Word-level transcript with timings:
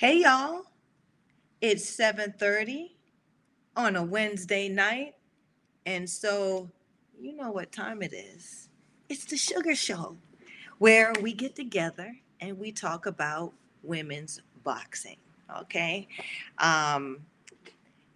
Hey 0.00 0.22
y'all, 0.22 0.62
it's 1.60 1.84
7:30 1.94 2.96
on 3.76 3.96
a 3.96 4.02
Wednesday 4.02 4.66
night, 4.66 5.14
and 5.84 6.08
so 6.08 6.70
you 7.20 7.36
know 7.36 7.50
what 7.50 7.70
time 7.70 8.00
it 8.00 8.14
is. 8.14 8.70
It's 9.10 9.26
the 9.26 9.36
Sugar 9.36 9.74
Show, 9.74 10.16
where 10.78 11.12
we 11.20 11.34
get 11.34 11.54
together 11.54 12.16
and 12.40 12.58
we 12.58 12.72
talk 12.72 13.04
about 13.04 13.52
women's 13.82 14.40
boxing. 14.64 15.18
Okay, 15.58 16.08
um, 16.56 17.18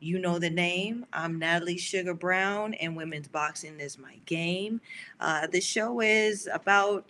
you 0.01 0.19
know 0.19 0.39
the 0.39 0.48
name. 0.48 1.05
I'm 1.12 1.39
Natalie 1.39 1.77
Sugar 1.77 2.14
Brown, 2.14 2.73
and 2.73 2.97
women's 2.97 3.28
boxing 3.28 3.78
is 3.78 3.98
my 3.98 4.16
game. 4.25 4.80
Uh, 5.20 5.48
the 5.48 5.61
show 5.61 6.01
is 6.01 6.48
about 6.51 7.05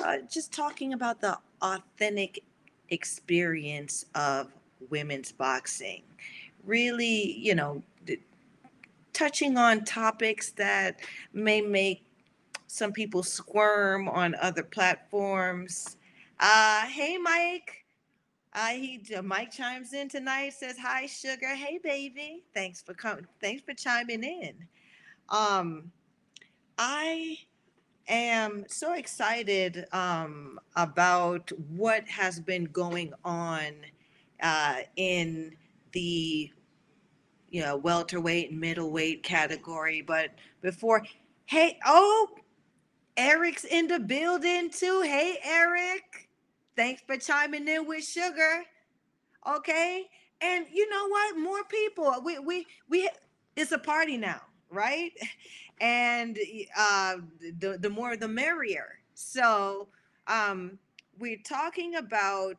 uh, 0.00 0.16
just 0.28 0.52
talking 0.52 0.92
about 0.92 1.20
the 1.20 1.38
authentic 1.62 2.42
experience 2.90 4.06
of 4.14 4.48
women's 4.90 5.32
boxing. 5.32 6.02
Really, 6.64 7.32
you 7.38 7.54
know, 7.54 7.82
touching 9.12 9.56
on 9.56 9.84
topics 9.84 10.50
that 10.50 11.00
may 11.32 11.62
make 11.62 12.04
some 12.66 12.92
people 12.92 13.22
squirm 13.22 14.08
on 14.08 14.34
other 14.40 14.62
platforms. 14.62 15.96
Uh, 16.38 16.86
hey, 16.86 17.16
Mike. 17.16 17.84
Uh, 18.52 18.68
he 18.68 19.02
uh, 19.16 19.22
Mike 19.22 19.50
chimes 19.50 19.92
in 19.92 20.08
tonight. 20.08 20.52
Says 20.52 20.76
hi, 20.78 21.06
sugar. 21.06 21.54
Hey, 21.54 21.78
baby. 21.82 22.44
Thanks 22.54 22.82
for 22.82 22.94
coming. 22.94 23.26
Thanks 23.40 23.62
for 23.62 23.74
chiming 23.74 24.24
in. 24.24 24.54
Um, 25.28 25.90
I 26.78 27.38
am 28.08 28.64
so 28.68 28.94
excited 28.94 29.86
um, 29.92 30.58
about 30.76 31.50
what 31.70 32.06
has 32.08 32.40
been 32.40 32.64
going 32.66 33.12
on 33.24 33.72
uh, 34.42 34.76
in 34.96 35.56
the 35.92 36.50
you 37.50 37.62
know 37.62 37.76
welterweight 37.76 38.50
and 38.50 38.60
middleweight 38.60 39.22
category. 39.22 40.02
But 40.02 40.30
before, 40.62 41.04
hey, 41.46 41.78
oh, 41.86 42.28
Eric's 43.16 43.64
in 43.64 43.88
the 43.88 44.00
building 44.00 44.70
too. 44.70 45.02
Hey, 45.02 45.38
Eric, 45.44 46.28
thanks 46.76 47.02
for 47.06 47.16
chiming 47.18 47.68
in 47.68 47.86
with 47.86 48.04
sugar. 48.04 48.64
Okay, 49.56 50.04
and 50.40 50.66
you 50.72 50.88
know 50.90 51.08
what? 51.08 51.38
More 51.38 51.64
people. 51.64 52.14
We 52.24 52.38
we 52.38 52.66
we. 52.88 53.10
It's 53.56 53.72
a 53.72 53.78
party 53.78 54.16
now, 54.18 54.40
right? 54.70 55.12
and 55.80 56.38
uh, 56.76 57.16
the 57.58 57.78
the 57.78 57.90
more 57.90 58.16
the 58.16 58.28
merrier. 58.28 58.98
So 59.14 59.88
um, 60.26 60.78
we're 61.18 61.42
talking 61.44 61.96
about 61.96 62.56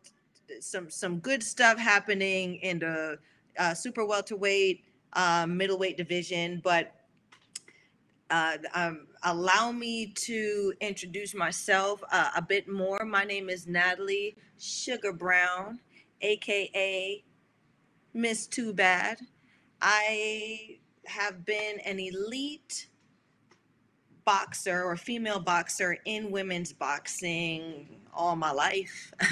some 0.60 0.90
some 0.90 1.20
good 1.20 1.44
stuff 1.44 1.78
happening 1.78 2.56
in 2.56 2.80
the 2.80 3.20
uh, 3.58 3.74
super 3.74 4.06
welterweight, 4.06 4.84
uh, 5.14 5.46
middleweight 5.48 5.98
division, 5.98 6.62
but. 6.64 6.94
Uh, 8.30 8.58
um, 8.74 9.08
allow 9.24 9.72
me 9.72 10.08
to 10.08 10.74
introduce 10.82 11.34
myself 11.34 12.04
uh, 12.12 12.30
a 12.36 12.42
bit 12.42 12.68
more. 12.68 13.06
My 13.06 13.24
name 13.24 13.50
is 13.50 13.68
Natalie 13.68 14.36
Sugar 14.60 15.14
Brown, 15.14 15.80
aka 16.20 17.24
Miss 18.14 18.46
Too 18.46 18.74
Bad. 18.74 19.20
I 19.82 20.80
have 21.06 21.46
been 21.46 21.80
an 21.86 22.00
elite 22.00 22.90
boxer 24.28 24.84
or 24.84 24.98
female 24.98 25.40
boxer 25.40 25.98
in 26.04 26.30
women's 26.30 26.74
boxing 26.74 27.88
all 28.14 28.36
my 28.36 28.52
life. 28.52 29.14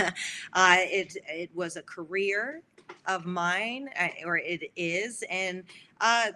uh, 0.53 0.77
it 0.79 1.17
it 1.27 1.49
was 1.53 1.75
a 1.75 1.81
career 1.81 2.61
of 3.05 3.25
mine, 3.25 3.89
uh, 3.99 4.07
or 4.25 4.37
it 4.37 4.71
is, 4.77 5.21
and 5.29 5.63
uh, 5.99 6.27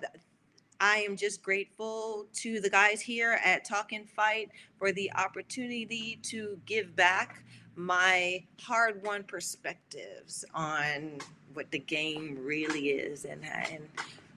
I 0.81 0.97
am 0.97 1.15
just 1.15 1.41
grateful 1.41 2.27
to 2.33 2.59
the 2.59 2.69
guys 2.69 2.99
here 2.99 3.39
at 3.45 3.63
Talk 3.63 3.93
and 3.93 4.09
Fight 4.09 4.49
for 4.77 4.91
the 4.91 5.09
opportunity 5.13 6.19
to 6.23 6.59
give 6.65 6.93
back 6.97 7.41
my 7.77 8.43
hard-won 8.61 9.23
perspectives 9.23 10.43
on 10.53 11.19
what 11.53 11.71
the 11.71 11.79
game 11.79 12.37
really 12.41 12.89
is, 12.89 13.23
and 13.23 13.41
and 13.45 13.87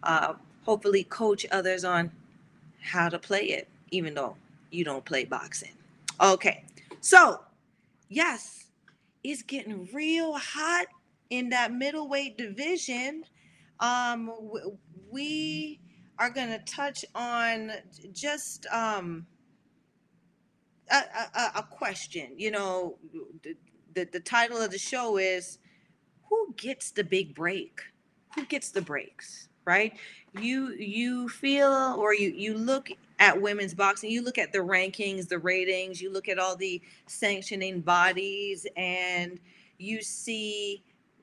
uh, 0.05 0.35
hopefully 0.65 1.03
coach 1.03 1.45
others 1.51 1.85
on 1.85 2.13
how 2.81 3.09
to 3.09 3.19
play 3.19 3.47
it 3.47 3.69
even 3.93 4.15
though 4.15 4.37
you 4.71 4.85
don't 4.85 5.05
play 5.05 5.25
boxing. 5.25 5.73
Okay, 6.21 6.65
so 7.01 7.41
yes, 8.09 8.65
it's 9.23 9.43
getting 9.43 9.89
real 9.93 10.35
hot 10.35 10.87
in 11.31 11.49
that 11.51 11.73
middleweight 11.73 12.37
division. 12.37 13.25
Um, 13.81 14.33
we 15.11 15.81
are 16.19 16.31
going 16.31 16.51
to 16.51 16.59
touch 16.61 17.05
on 17.15 17.73
just 18.13 18.67
um, 18.67 19.27
a, 20.91 20.97
a, 20.97 21.53
a 21.57 21.63
question. 21.71 22.31
You 22.37 22.51
know, 22.51 22.99
the, 23.43 23.57
the, 23.95 24.05
the 24.05 24.21
title 24.21 24.59
of 24.59 24.71
the 24.71 24.79
show 24.79 25.17
is 25.17 25.59
Who 26.29 26.55
Gets 26.57 26.91
the 26.93 27.05
Big 27.05 27.35
Break? 27.35 27.81
Who 28.35 28.45
gets 28.45 28.71
the 28.71 28.83
breaks? 28.83 29.49
Right? 29.65 29.97
You 30.41 30.73
you 30.73 31.29
feel 31.29 31.97
or 31.99 32.15
you 32.15 32.31
you 32.31 32.55
look 32.55 32.91
at 33.23 33.41
women's 33.41 33.73
boxing, 33.73 34.11
you 34.11 34.21
look 34.21 34.37
at 34.37 34.53
the 34.53 34.59
rankings, 34.59 35.29
the 35.29 35.39
ratings, 35.39 36.03
you 36.03 36.13
look 36.13 36.29
at 36.29 36.41
all 36.41 36.57
the 36.57 36.83
sanctioning 37.07 37.81
bodies, 37.81 38.67
and 38.77 39.39
you 39.79 40.03
see 40.03 40.83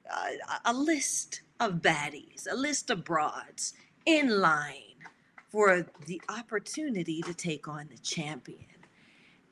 uh, 0.09 0.29
a 0.63 0.73
list 0.73 1.41
of 1.59 1.81
baddies, 1.81 2.47
a 2.49 2.55
list 2.55 2.89
of 2.89 3.03
broads 3.03 3.73
in 4.05 4.39
line 4.39 4.95
for 5.49 5.85
the 6.05 6.21
opportunity 6.29 7.21
to 7.21 7.33
take 7.33 7.67
on 7.67 7.89
the 7.91 7.97
champion. 7.97 8.63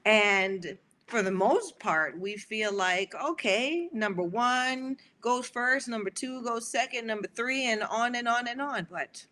And 0.05 0.77
for 1.05 1.21
the 1.21 1.31
most 1.31 1.79
part, 1.79 2.17
we 2.17 2.37
feel 2.37 2.71
like, 2.71 3.13
okay, 3.21 3.89
number 3.91 4.23
one 4.23 4.95
goes 5.19 5.49
first, 5.49 5.89
number 5.89 6.09
two 6.09 6.41
goes 6.43 6.65
second, 6.65 7.07
number 7.07 7.27
three, 7.27 7.69
and 7.69 7.83
on 7.83 8.15
and 8.15 8.25
on 8.25 8.47
and 8.47 8.61
on. 8.61 8.87
But 8.89 9.25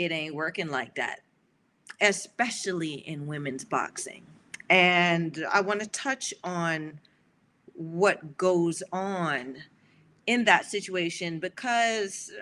it 0.00 0.12
ain't 0.12 0.34
working 0.34 0.68
like 0.68 0.94
that, 0.94 1.20
especially 2.00 2.94
in 2.94 3.26
women's 3.26 3.66
boxing. 3.66 4.24
And 4.70 5.44
I 5.52 5.60
want 5.60 5.80
to 5.80 5.86
touch 5.88 6.32
on 6.42 6.98
what 7.74 8.38
goes 8.38 8.82
on 8.92 9.56
in 10.26 10.44
that 10.46 10.64
situation 10.64 11.38
because 11.38 12.32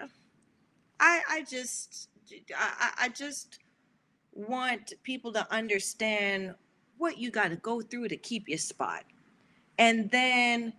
I, 1.00 1.20
I 1.28 1.42
just 1.42 2.08
I, 2.56 2.90
I 3.02 3.08
just 3.08 3.58
want 4.32 4.92
people 5.02 5.32
to 5.32 5.52
understand 5.52 6.54
what 6.96 7.18
you 7.18 7.32
got 7.32 7.48
to 7.48 7.56
go 7.56 7.80
through 7.80 8.08
to 8.08 8.16
keep 8.16 8.48
your 8.48 8.58
spot. 8.58 9.02
And 9.78 10.08
then 10.12 10.74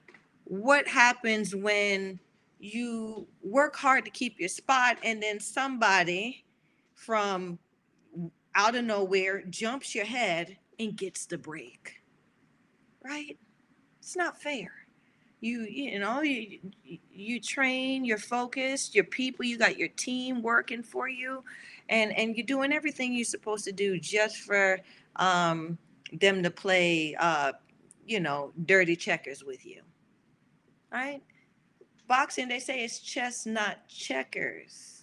what 0.45 0.87
happens 0.87 1.53
when 1.53 2.19
you 2.59 3.27
work 3.43 3.75
hard 3.75 4.05
to 4.05 4.11
keep 4.11 4.39
your 4.39 4.49
spot 4.49 4.97
and 5.03 5.21
then 5.21 5.41
somebody 5.41 6.45
from 6.99 7.57
out 8.53 8.75
of 8.75 8.83
nowhere 8.83 9.41
jumps 9.49 9.95
your 9.95 10.05
head 10.05 10.57
and 10.77 10.97
gets 10.97 11.25
the 11.25 11.37
break. 11.37 12.01
Right? 13.03 13.37
It's 13.99 14.17
not 14.17 14.41
fair. 14.41 14.71
You 15.39 15.61
you 15.61 15.97
know 15.99 16.21
you 16.21 16.59
you 17.09 17.39
train, 17.39 18.03
you're 18.03 18.17
focused, 18.17 18.93
your 18.93 19.05
people, 19.05 19.45
you 19.45 19.57
got 19.57 19.77
your 19.77 19.87
team 19.87 20.41
working 20.41 20.83
for 20.83 21.07
you, 21.07 21.43
and 21.87 22.11
and 22.17 22.35
you're 22.35 22.45
doing 22.45 22.73
everything 22.73 23.13
you're 23.13 23.23
supposed 23.23 23.63
to 23.63 23.71
do 23.71 23.97
just 23.97 24.37
for 24.37 24.81
um, 25.15 25.77
them 26.11 26.43
to 26.43 26.51
play, 26.51 27.15
uh, 27.17 27.53
you 28.05 28.19
know, 28.19 28.51
dirty 28.65 28.97
checkers 28.97 29.41
with 29.41 29.65
you. 29.65 29.81
Right? 30.91 31.21
Boxing, 32.09 32.49
they 32.49 32.59
say 32.59 32.83
it's 32.83 32.99
chess, 32.99 33.45
not 33.45 33.87
checkers. 33.87 34.98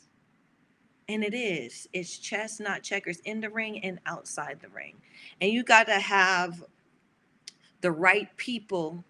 And 1.09 1.23
it 1.23 1.35
is. 1.35 1.89
It's 1.93 2.19
chess, 2.19 2.59
not 2.59 2.83
checkers, 2.83 3.21
in 3.21 3.41
the 3.41 3.51
ring 3.51 3.85
and 3.85 4.01
outside 4.07 4.59
the 4.61 4.69
ring. 4.69 4.97
And 5.41 5.53
you 5.53 5.63
got 5.63 5.87
to 5.87 6.01
have 6.01 6.65
the 7.81 7.93
right 7.93 8.29
people, 8.37 9.05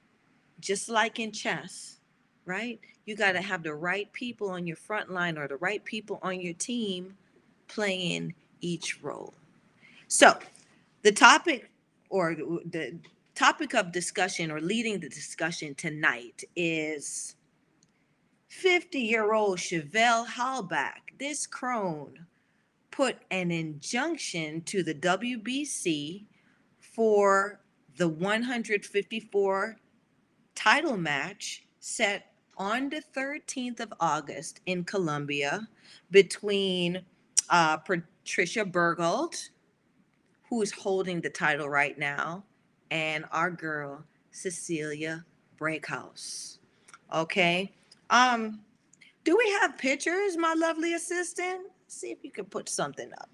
just 0.61 0.91
like 0.91 1.19
in 1.19 1.33
chess, 1.33 2.01
right? 2.45 2.79
You 3.07 3.17
got 3.17 3.33
to 3.33 3.41
have 3.41 3.63
the 3.63 3.75
right 3.75 4.13
people 4.13 4.51
on 4.51 4.67
your 4.67 4.77
front 4.77 5.11
line 5.11 5.39
or 5.39 5.49
the 5.49 5.57
right 5.57 5.83
people 5.85 6.19
on 6.23 6.41
your 6.41 6.55
team 6.55 7.17
playing 7.69 8.35
each 8.61 9.03
role. 9.03 9.33
So, 10.09 10.39
the 11.03 11.13
topic 11.13 11.71
or 12.11 12.35
the 12.35 12.99
topic 13.35 13.75
of 13.75 13.93
discussion 13.93 14.51
or 14.51 14.61
leading 14.61 15.01
the 15.01 15.09
discussion 15.09 15.75
tonight 15.75 16.45
is 16.57 17.37
50 18.49 18.99
year 18.99 19.33
old 19.33 19.59
Chevelle 19.59 20.27
Hallback 20.27 21.06
this 21.19 21.47
crone 21.47 22.27
put 22.91 23.17
an 23.31 23.51
injunction 23.51 24.63
to 24.63 24.83
the 24.83 24.95
WBC 24.95 26.25
for 26.79 27.61
the 27.97 28.09
154 28.09 29.77
title 30.55 30.97
match 30.97 31.65
set 31.79 32.33
on 32.57 32.89
the 32.89 33.03
13th 33.15 33.81
of 33.81 33.93
August 34.01 34.61
in 34.67 34.83
Colombia 34.85 35.69
between 36.11 37.03
uh, 37.51 37.77
Patricia 37.77 38.65
Berghult, 38.65 39.51
who's 40.49 40.73
holding 40.73 41.21
the 41.21 41.31
title 41.31 41.69
right 41.69 41.99
now, 41.99 42.45
and 42.91 43.25
our 43.31 43.51
girl, 43.51 44.05
Cecilia 44.31 45.25
Brækhus. 45.59 46.59
Okay. 47.15 47.73
Um, 48.11 48.61
do 49.26 49.37
we 49.37 49.50
have 49.61 49.76
pictures, 49.76 50.37
my 50.37 50.55
lovely 50.55 50.94
assistant? 50.94 51.67
See 51.88 52.12
if 52.12 52.19
you 52.23 52.31
can 52.31 52.44
put 52.44 52.69
something 52.69 53.11
up. 53.20 53.28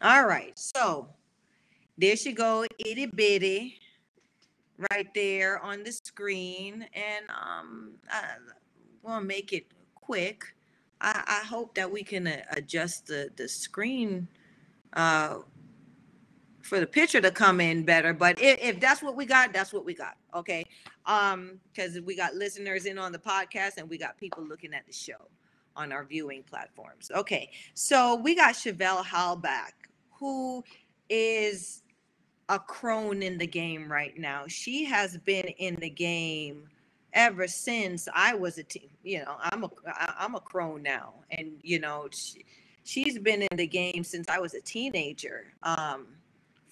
All 0.00 0.26
right. 0.26 0.56
So 0.56 1.08
there 1.98 2.14
she 2.14 2.32
go, 2.32 2.64
itty 2.78 3.06
bitty, 3.06 3.80
right 4.92 5.12
there 5.12 5.58
on 5.58 5.82
the 5.82 5.90
screen. 5.90 6.86
And 6.94 7.26
um, 7.30 7.94
to 9.06 9.20
make 9.20 9.52
it 9.52 9.66
quick. 9.96 10.54
I, 11.00 11.40
I 11.42 11.46
hope 11.46 11.74
that 11.74 11.90
we 11.90 12.04
can 12.04 12.28
uh, 12.28 12.42
adjust 12.52 13.08
the, 13.08 13.30
the 13.36 13.48
screen 13.48 14.28
uh, 14.92 15.38
for 16.64 16.80
the 16.80 16.86
picture 16.86 17.20
to 17.20 17.30
come 17.30 17.60
in 17.60 17.84
better. 17.84 18.12
But 18.12 18.40
if, 18.40 18.58
if 18.60 18.80
that's 18.80 19.02
what 19.02 19.14
we 19.14 19.26
got, 19.26 19.52
that's 19.52 19.72
what 19.72 19.84
we 19.84 19.94
got. 19.94 20.16
Okay. 20.34 20.64
Um, 21.06 21.60
because 21.72 22.00
we 22.00 22.16
got 22.16 22.34
listeners 22.34 22.86
in 22.86 22.98
on 22.98 23.12
the 23.12 23.18
podcast 23.18 23.76
and 23.76 23.88
we 23.88 23.98
got 23.98 24.16
people 24.16 24.42
looking 24.42 24.72
at 24.72 24.86
the 24.86 24.92
show 24.92 25.28
on 25.76 25.92
our 25.92 26.04
viewing 26.04 26.42
platforms. 26.42 27.10
Okay. 27.14 27.50
So 27.74 28.16
we 28.16 28.34
got 28.34 28.54
Chevelle 28.54 29.04
Hallback, 29.04 29.72
who 30.18 30.64
is 31.10 31.82
a 32.48 32.58
crone 32.58 33.22
in 33.22 33.36
the 33.36 33.46
game 33.46 33.90
right 33.90 34.16
now. 34.18 34.44
She 34.48 34.84
has 34.84 35.18
been 35.18 35.46
in 35.58 35.74
the 35.76 35.90
game 35.90 36.68
ever 37.12 37.46
since 37.46 38.08
I 38.14 38.34
was 38.34 38.56
a 38.58 38.62
teen. 38.62 38.88
You 39.02 39.20
know, 39.20 39.36
I'm 39.38 39.64
a 39.64 39.70
I'm 40.18 40.34
a 40.34 40.40
crone 40.40 40.82
now, 40.82 41.14
and 41.30 41.52
you 41.62 41.78
know, 41.78 42.08
she, 42.10 42.44
she's 42.84 43.18
been 43.18 43.42
in 43.42 43.56
the 43.56 43.66
game 43.66 44.02
since 44.04 44.28
I 44.28 44.38
was 44.38 44.54
a 44.54 44.60
teenager. 44.60 45.52
Um, 45.62 46.06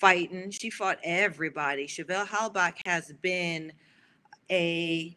fighting, 0.03 0.51
she 0.51 0.69
fought 0.69 0.99
everybody. 1.05 1.87
Chevelle 1.87 2.27
Hallback 2.27 2.79
has 2.85 3.13
been 3.23 3.73
a 4.51 5.17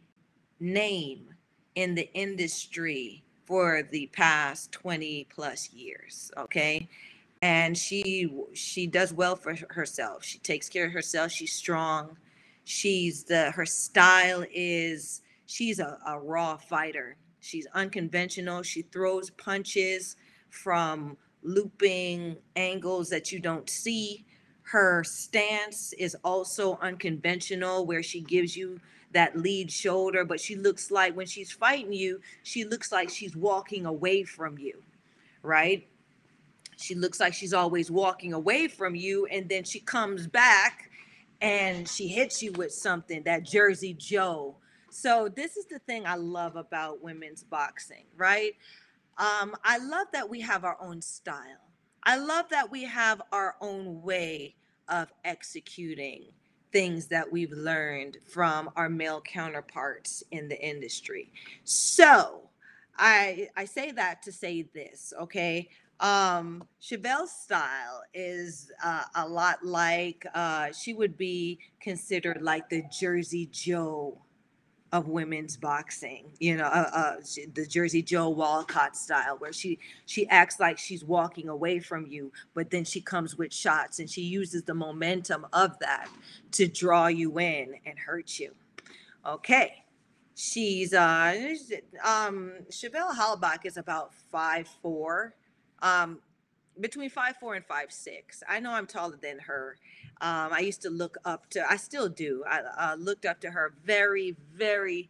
name 0.60 1.34
in 1.74 1.96
the 1.96 2.08
industry 2.14 3.24
for 3.46 3.82
the 3.92 4.06
past 4.14 4.72
20 4.72 5.26
plus 5.34 5.74
years. 5.74 6.32
Okay? 6.38 6.88
And 7.42 7.76
she 7.76 8.32
she 8.54 8.86
does 8.86 9.12
well 9.12 9.36
for 9.36 9.56
herself. 9.72 10.24
She 10.24 10.38
takes 10.38 10.70
care 10.70 10.86
of 10.86 10.92
herself. 10.92 11.32
She's 11.32 11.54
strong. 11.54 12.16
She's 12.64 13.24
the 13.24 13.50
her 13.52 13.66
style 13.66 14.46
is 14.54 15.24
she's 15.48 15.80
a, 15.80 15.98
a 16.06 16.20
raw 16.20 16.58
fighter. 16.58 17.18
She's 17.40 17.66
unconventional. 17.74 18.62
She 18.62 18.84
throws 18.84 19.32
punches 19.32 20.16
from 20.52 21.18
looping 21.42 22.38
angles 22.56 23.10
that 23.10 23.32
you 23.32 23.40
don't 23.40 23.68
see 23.68 24.26
her 24.66 25.04
stance 25.04 25.94
is 25.94 26.16
also 26.24 26.78
unconventional 26.82 27.86
where 27.86 28.04
she 28.04 28.22
gives 28.22 28.58
you 28.58 28.80
that 29.12 29.38
lead 29.38 29.72
shoulder 29.72 30.26
but 30.26 30.40
she 30.42 30.56
looks 30.56 30.92
like 30.92 31.16
when 31.16 31.28
she's 31.28 31.52
fighting 31.52 31.94
you 31.94 32.20
she 32.44 32.66
looks 32.66 32.92
like 32.92 33.10
she's 33.10 33.36
walking 33.36 33.86
away 33.86 34.24
from 34.24 34.58
you 34.58 34.82
right? 35.46 35.88
She 36.78 36.96
looks 36.96 37.20
like 37.20 37.34
she's 37.34 37.54
always 37.54 37.90
walking 37.90 38.34
away 38.34 38.68
from 38.68 38.96
you 38.96 39.28
and 39.28 39.48
then 39.48 39.64
she 39.64 39.80
comes 39.80 40.28
back 40.28 40.90
and 41.42 41.88
she 41.88 42.08
hits 42.08 42.44
you 42.44 42.52
with 42.54 42.74
something 42.74 43.24
that 43.24 43.44
jersey 43.44 43.94
joe. 43.94 44.56
So 44.90 45.30
this 45.34 45.58
is 45.58 45.66
the 45.68 45.80
thing 45.80 46.06
i 46.06 46.16
love 46.16 46.56
about 46.56 47.02
women's 47.02 47.44
boxing 47.44 48.06
right? 48.18 48.54
Um, 49.18 49.56
i 49.64 49.78
love 49.78 50.08
that 50.14 50.30
we 50.30 50.42
have 50.42 50.66
our 50.66 50.78
own 50.82 51.02
style 51.02 51.65
i 52.06 52.18
love 52.18 52.48
that 52.50 52.70
we 52.70 52.84
have 52.84 53.22
our 53.32 53.56
own 53.62 54.02
way 54.02 54.56
of 54.90 55.12
executing 55.24 56.26
things 56.72 57.08
that 57.08 57.32
we've 57.32 57.54
learned 57.54 58.18
from 58.28 58.70
our 58.76 58.90
male 58.90 59.22
counterparts 59.22 60.24
in 60.32 60.50
the 60.50 60.60
industry. 60.62 61.32
So 61.64 62.42
i 62.98 63.50
i 63.58 63.66
say 63.66 63.92
that 63.92 64.22
to 64.24 64.32
say 64.32 64.64
this 64.74 65.14
okay? 65.22 65.70
Um 66.02 66.64
chevelle's 66.82 67.32
style 67.32 68.02
is 68.14 68.72
uh, 68.84 69.04
a 69.16 69.28
lot 69.28 69.64
like 69.64 70.26
uh 70.34 70.74
she 70.74 70.94
would 70.94 71.16
be 71.18 71.60
considered 71.80 72.42
like 72.42 72.68
the 72.70 72.84
jersey 72.92 73.48
joe 73.52 74.22
of 74.96 75.08
women's 75.08 75.58
boxing 75.58 76.26
you 76.40 76.56
know 76.56 76.66
uh, 76.66 76.90
uh 76.94 77.16
the 77.54 77.66
jersey 77.66 78.02
joe 78.02 78.30
walcott 78.30 78.96
style 78.96 79.36
where 79.40 79.52
she 79.52 79.78
she 80.06 80.28
acts 80.30 80.60
like 80.60 80.78
she's 80.78 81.04
walking 81.04 81.50
away 81.50 81.80
from 81.80 82.08
you 82.08 82.32
but 82.54 82.70
then 82.70 82.86
she 82.86 83.02
comes 83.02 83.38
with 83.38 83.54
shots 83.54 84.00
and 84.00 84.10
she 84.10 84.22
uses 84.22 84.64
the 84.64 84.74
momentum 84.74 85.46
of 85.54 85.78
that 85.80 86.08
to 86.52 86.68
draw 86.68 87.08
you 87.08 87.38
in 87.40 87.76
and 87.86 88.00
hurt 88.00 88.40
you. 88.40 88.52
Okay 89.26 89.86
she's 90.36 90.94
uh 90.94 91.56
um 92.04 92.52
chevelle 92.70 93.16
hallback 93.16 93.66
is 93.66 93.78
about 93.78 94.14
five 94.14 94.68
four. 94.82 95.34
Um, 95.82 96.20
between 96.80 97.10
five 97.10 97.38
four 97.38 97.56
and 97.56 97.66
five 97.66 97.92
six. 97.92 98.44
I 98.48 98.60
know 98.60 98.72
I'm 98.72 98.88
taller 98.88 99.18
than 99.22 99.40
her. 99.40 99.78
Um, 100.22 100.54
I 100.54 100.60
used 100.60 100.82
to 100.84 100.90
look 100.90 101.18
up 101.26 101.50
to. 101.52 101.70
I 101.70 101.78
still 101.78 102.10
do. 102.10 102.44
I 102.50 102.60
uh, 102.60 102.96
looked 102.96 103.26
up 103.26 103.42
to 103.42 103.52
her. 103.52 103.74
Very, 103.84 104.36
very, 104.54 105.10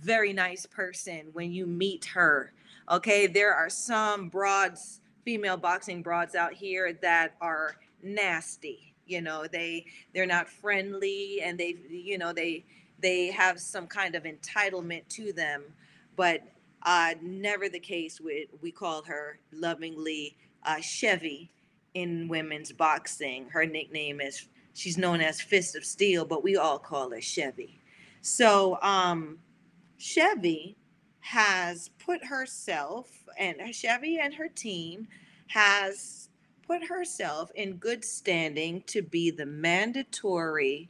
very 0.00 0.32
nice 0.32 0.66
person. 0.66 1.28
When 1.32 1.52
you 1.52 1.66
meet 1.66 2.04
her, 2.06 2.52
okay. 2.90 3.26
There 3.26 3.54
are 3.54 3.70
some 3.70 4.28
broads, 4.28 5.00
female 5.24 5.56
boxing 5.56 6.02
broads 6.02 6.34
out 6.34 6.52
here 6.52 6.92
that 7.02 7.34
are 7.40 7.76
nasty. 8.02 8.94
You 9.06 9.20
know, 9.20 9.46
they 9.50 9.86
they're 10.14 10.26
not 10.26 10.48
friendly, 10.48 11.40
and 11.42 11.58
they, 11.58 11.76
you 11.90 12.18
know, 12.18 12.32
they 12.32 12.64
they 13.00 13.26
have 13.32 13.60
some 13.60 13.86
kind 13.86 14.14
of 14.14 14.24
entitlement 14.24 15.08
to 15.10 15.32
them. 15.32 15.62
But 16.16 16.42
uh, 16.84 17.14
never 17.22 17.68
the 17.68 17.80
case 17.80 18.20
with, 18.20 18.48
we 18.60 18.70
call 18.70 19.02
her 19.04 19.38
lovingly 19.52 20.36
uh, 20.64 20.80
Chevy 20.80 21.50
in 21.94 22.28
women's 22.28 22.72
boxing. 22.72 23.48
Her 23.50 23.66
nickname 23.66 24.20
is, 24.20 24.48
she's 24.74 24.98
known 24.98 25.20
as 25.20 25.40
Fist 25.40 25.76
of 25.76 25.84
Steel, 25.84 26.24
but 26.24 26.42
we 26.42 26.56
all 26.56 26.78
call 26.78 27.10
her 27.10 27.20
Chevy. 27.20 27.78
So 28.20 28.78
um, 28.82 29.38
Chevy 29.98 30.76
has 31.20 31.90
put 32.04 32.24
herself, 32.24 33.08
and 33.38 33.74
Chevy 33.74 34.18
and 34.18 34.34
her 34.34 34.48
team 34.48 35.08
has 35.48 36.28
put 36.66 36.86
herself 36.86 37.50
in 37.54 37.76
good 37.76 38.04
standing 38.04 38.82
to 38.86 39.02
be 39.02 39.30
the 39.30 39.46
mandatory 39.46 40.88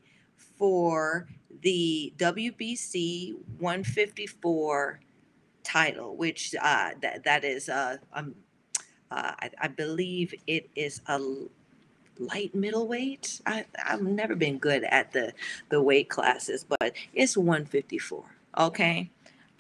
for 0.59 1.29
the 1.63 2.13
WBC 2.17 3.35
154 3.59 5.01
title, 5.63 6.17
which 6.17 6.55
uh, 6.61 6.91
that 7.01 7.25
that 7.25 7.45
is 7.45 7.69
uh, 7.69 7.97
um, 8.13 8.35
uh, 9.15 9.33
I, 9.41 9.51
I 9.63 9.69
believe 9.69 10.35
it 10.47 10.69
is 10.75 11.01
a 11.07 11.21
light 12.19 12.55
middleweight. 12.55 13.41
I, 13.47 13.65
I've 13.85 14.03
never 14.03 14.35
been 14.35 14.59
good 14.59 14.85
at 14.85 15.13
the 15.13 15.33
the 15.69 15.81
weight 15.81 16.11
classes, 16.11 16.65
but 16.65 16.93
it's 17.15 17.37
154. 17.37 18.25
Okay. 18.59 19.11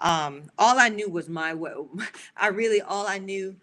Um, 0.00 0.50
all 0.58 0.78
I 0.78 0.88
knew 0.88 1.08
was 1.08 1.28
my 1.28 1.54
way. 1.54 1.72
I 2.36 2.48
really 2.48 2.82
all 2.82 3.06
I 3.06 3.18
knew 3.18 3.56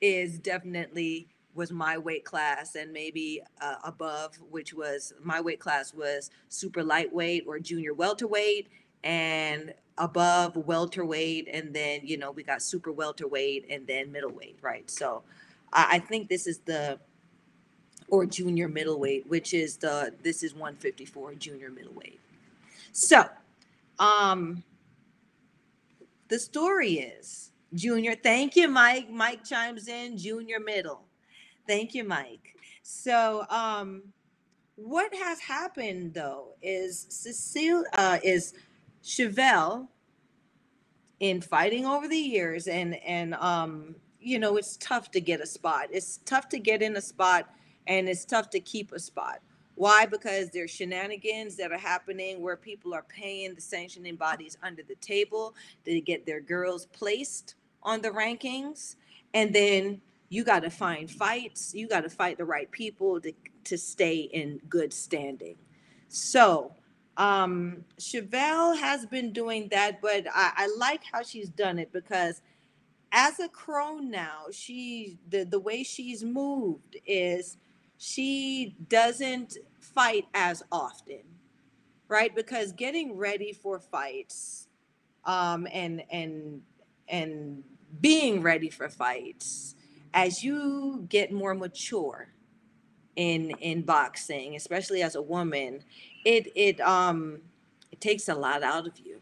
is 0.00 0.38
definitely 0.38 1.28
was 1.54 1.70
my 1.70 1.96
weight 1.96 2.24
class 2.24 2.74
and 2.74 2.92
maybe 2.92 3.40
uh, 3.60 3.76
above, 3.84 4.34
which 4.50 4.74
was 4.74 5.12
my 5.22 5.40
weight 5.40 5.60
class 5.60 5.94
was 5.94 6.32
super 6.48 6.82
lightweight 6.82 7.44
or 7.46 7.60
junior 7.60 7.94
welterweight, 7.94 8.68
and 9.04 9.72
above 9.98 10.56
welterweight, 10.56 11.48
and 11.52 11.74
then 11.74 12.00
you 12.04 12.16
know 12.16 12.30
we 12.30 12.42
got 12.42 12.62
super 12.62 12.92
welterweight, 12.92 13.66
and 13.70 13.86
then 13.86 14.12
middleweight, 14.12 14.58
right? 14.62 14.90
So 14.90 15.22
I, 15.72 15.96
I 15.96 15.98
think 15.98 16.28
this 16.28 16.46
is 16.46 16.58
the 16.60 16.98
or 18.08 18.26
junior 18.26 18.68
middleweight, 18.68 19.26
which 19.28 19.54
is 19.54 19.76
the 19.78 20.14
this 20.22 20.42
is 20.42 20.52
154 20.54 21.34
junior 21.34 21.70
middleweight. 21.70 22.20
So, 22.92 23.24
um, 23.98 24.62
the 26.28 26.38
story 26.38 26.92
is 26.94 27.50
junior. 27.74 28.14
Thank 28.14 28.56
you, 28.56 28.68
Mike. 28.68 29.10
Mike 29.10 29.44
chimes 29.44 29.88
in 29.88 30.16
junior 30.16 30.60
middle. 30.60 31.02
Thank 31.66 31.94
you, 31.94 32.04
Mike. 32.04 32.54
So, 32.82 33.46
um, 33.50 34.02
what 34.76 35.14
has 35.14 35.40
happened 35.40 36.14
though 36.14 36.54
is 36.60 37.06
Cecile 37.08 37.84
uh, 37.94 38.18
is 38.22 38.54
Chevelle 39.04 39.88
in 41.20 41.40
fighting 41.40 41.86
over 41.86 42.08
the 42.08 42.16
years 42.16 42.66
and 42.66 42.96
and 43.04 43.34
um 43.34 43.94
you 44.20 44.38
know 44.38 44.56
it's 44.56 44.76
tough 44.78 45.10
to 45.10 45.20
get 45.20 45.40
a 45.40 45.46
spot 45.46 45.88
it's 45.92 46.18
tough 46.24 46.48
to 46.48 46.58
get 46.58 46.82
in 46.82 46.96
a 46.96 47.00
spot 47.00 47.48
and 47.86 48.08
it's 48.08 48.24
tough 48.24 48.50
to 48.50 48.60
keep 48.60 48.92
a 48.92 48.98
spot 48.98 49.40
Why? 49.76 50.06
Because 50.06 50.50
there's 50.50 50.70
shenanigans 50.70 51.56
that 51.56 51.72
are 51.72 51.78
happening 51.78 52.40
where 52.40 52.56
people 52.56 52.94
are 52.94 53.04
paying 53.04 53.54
the 53.54 53.60
sanctioning 53.60 54.16
bodies 54.16 54.56
under 54.62 54.82
the 54.82 54.94
table 54.96 55.54
to 55.84 56.00
get 56.00 56.26
their 56.26 56.40
girls 56.40 56.86
placed 56.86 57.56
on 57.82 58.00
the 58.00 58.10
rankings. 58.10 58.96
And 59.34 59.54
then 59.54 60.00
you 60.28 60.44
got 60.44 60.60
to 60.62 60.70
find 60.70 61.10
fights. 61.10 61.74
You 61.74 61.88
got 61.88 62.02
to 62.02 62.10
fight 62.10 62.38
the 62.38 62.44
right 62.44 62.70
people 62.70 63.20
to, 63.20 63.32
to 63.64 63.78
stay 63.78 64.18
in 64.32 64.60
good 64.68 64.92
standing. 64.92 65.56
So, 66.08 66.72
um, 67.16 67.84
Chevelle 67.98 68.78
has 68.78 69.06
been 69.06 69.32
doing 69.32 69.68
that, 69.70 70.00
but 70.02 70.26
I, 70.32 70.52
I 70.56 70.76
like 70.78 71.02
how 71.10 71.22
she's 71.22 71.48
done 71.48 71.78
it 71.78 71.92
because 71.92 72.42
as 73.12 73.38
a 73.38 73.48
crone 73.48 74.10
now, 74.10 74.46
she 74.50 75.18
the, 75.28 75.44
the 75.44 75.60
way 75.60 75.84
she's 75.84 76.24
moved 76.24 76.96
is 77.06 77.56
she 77.98 78.76
doesn't 78.88 79.56
fight 79.80 80.26
as 80.34 80.62
often, 80.72 81.22
right? 82.08 82.34
Because 82.34 82.72
getting 82.72 83.16
ready 83.16 83.52
for 83.52 83.78
fights 83.78 84.68
um, 85.24 85.68
and 85.72 86.02
and 86.10 86.62
and 87.08 87.62
being 88.00 88.42
ready 88.42 88.70
for 88.70 88.88
fights 88.88 89.76
as 90.12 90.42
you 90.42 91.06
get 91.08 91.32
more 91.32 91.54
mature 91.54 92.33
in 93.16 93.50
in 93.60 93.82
boxing, 93.82 94.56
especially 94.56 95.02
as 95.02 95.14
a 95.14 95.22
woman, 95.22 95.84
it 96.24 96.50
it 96.54 96.80
um 96.80 97.38
it 97.92 98.00
takes 98.00 98.28
a 98.28 98.34
lot 98.34 98.62
out 98.62 98.86
of 98.86 98.98
you. 98.98 99.20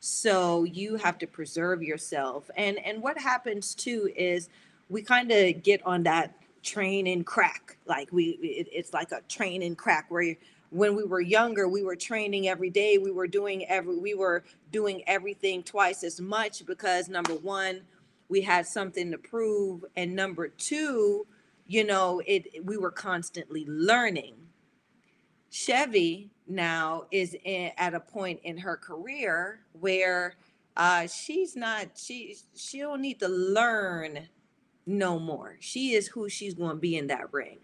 So 0.00 0.64
you 0.64 0.96
have 0.96 1.18
to 1.18 1.26
preserve 1.26 1.82
yourself. 1.82 2.50
And 2.56 2.78
and 2.84 3.02
what 3.02 3.18
happens 3.18 3.74
too 3.74 4.10
is 4.16 4.48
we 4.88 5.02
kind 5.02 5.30
of 5.32 5.62
get 5.62 5.84
on 5.84 6.04
that 6.04 6.34
train 6.62 7.06
and 7.06 7.24
crack. 7.24 7.76
Like 7.86 8.12
we 8.12 8.38
it, 8.42 8.68
it's 8.72 8.92
like 8.92 9.12
a 9.12 9.20
train 9.28 9.62
and 9.62 9.76
crack 9.76 10.06
where 10.10 10.22
you, 10.22 10.36
when 10.70 10.96
we 10.96 11.04
were 11.04 11.20
younger, 11.20 11.68
we 11.68 11.82
were 11.82 11.96
training 11.96 12.48
every 12.48 12.70
day. 12.70 12.98
We 12.98 13.10
were 13.10 13.26
doing 13.26 13.66
every 13.66 13.96
we 13.96 14.14
were 14.14 14.44
doing 14.72 15.02
everything 15.06 15.62
twice 15.62 16.04
as 16.04 16.20
much 16.20 16.66
because 16.66 17.08
number 17.08 17.34
one, 17.34 17.82
we 18.28 18.40
had 18.42 18.66
something 18.66 19.10
to 19.12 19.18
prove, 19.18 19.84
and 19.96 20.14
number 20.14 20.48
two, 20.48 21.26
you 21.66 21.84
know, 21.84 22.22
it 22.26 22.64
we 22.64 22.76
were 22.76 22.90
constantly 22.90 23.64
learning. 23.66 24.34
Chevy 25.50 26.30
now 26.46 27.04
is 27.10 27.36
in, 27.44 27.72
at 27.76 27.94
a 27.94 28.00
point 28.00 28.40
in 28.44 28.58
her 28.58 28.76
career 28.76 29.60
where 29.72 30.36
uh, 30.76 31.06
she's 31.06 31.56
not 31.56 31.88
she 31.96 32.36
she 32.54 32.80
don't 32.80 33.00
need 33.00 33.18
to 33.20 33.28
learn 33.28 34.28
no 34.86 35.18
more. 35.18 35.56
She 35.60 35.94
is 35.94 36.08
who 36.08 36.28
she's 36.28 36.54
going 36.54 36.76
to 36.76 36.80
be 36.80 36.96
in 36.96 37.08
that 37.08 37.32
ring, 37.32 37.58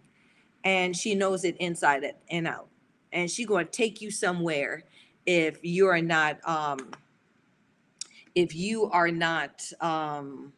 and 0.65 0.97
she 0.97 1.15
knows 1.15 1.45
it 1.45 1.57
inside 1.59 2.05
and 2.31 2.47
out. 2.49 2.69
And 3.13 3.31
she's 3.31 3.47
going 3.47 3.67
to 3.67 3.71
take 3.71 4.01
you 4.01 4.11
somewhere 4.11 4.85
if 5.27 5.59
you 5.63 5.87
are 5.87 6.01
not 6.01 6.39
um, 6.49 6.91
if 8.35 8.55
you 8.55 8.91
are 8.91 9.11
not 9.11 9.63
um, 9.81 10.53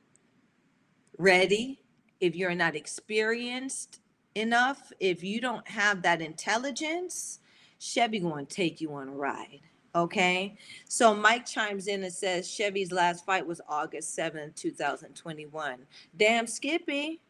ready, 1.19 1.81
if 2.25 2.35
you're 2.35 2.55
not 2.55 2.75
experienced 2.75 4.01
enough, 4.35 4.93
if 4.99 5.23
you 5.23 5.41
don't 5.41 5.67
have 5.69 6.03
that 6.03 6.23
intelligence, 6.23 7.41
Chevy 7.79 8.19
going 8.19 8.47
to 8.47 8.55
take 8.55 8.81
you 8.81 8.95
on 8.95 9.09
a 9.09 9.13
ride. 9.13 9.61
Okay. 9.95 10.57
So 10.89 11.15
Mike 11.15 11.47
chimes 11.47 11.87
in 11.87 12.03
and 12.03 12.13
says 12.13 12.51
Chevy's 12.51 12.91
last 12.91 13.25
fight 13.25 13.47
was 13.47 13.61
August 13.69 14.17
7th, 14.19 14.57
2021. 14.57 15.79
Damn 16.17 16.47
Skippy. 16.47 17.21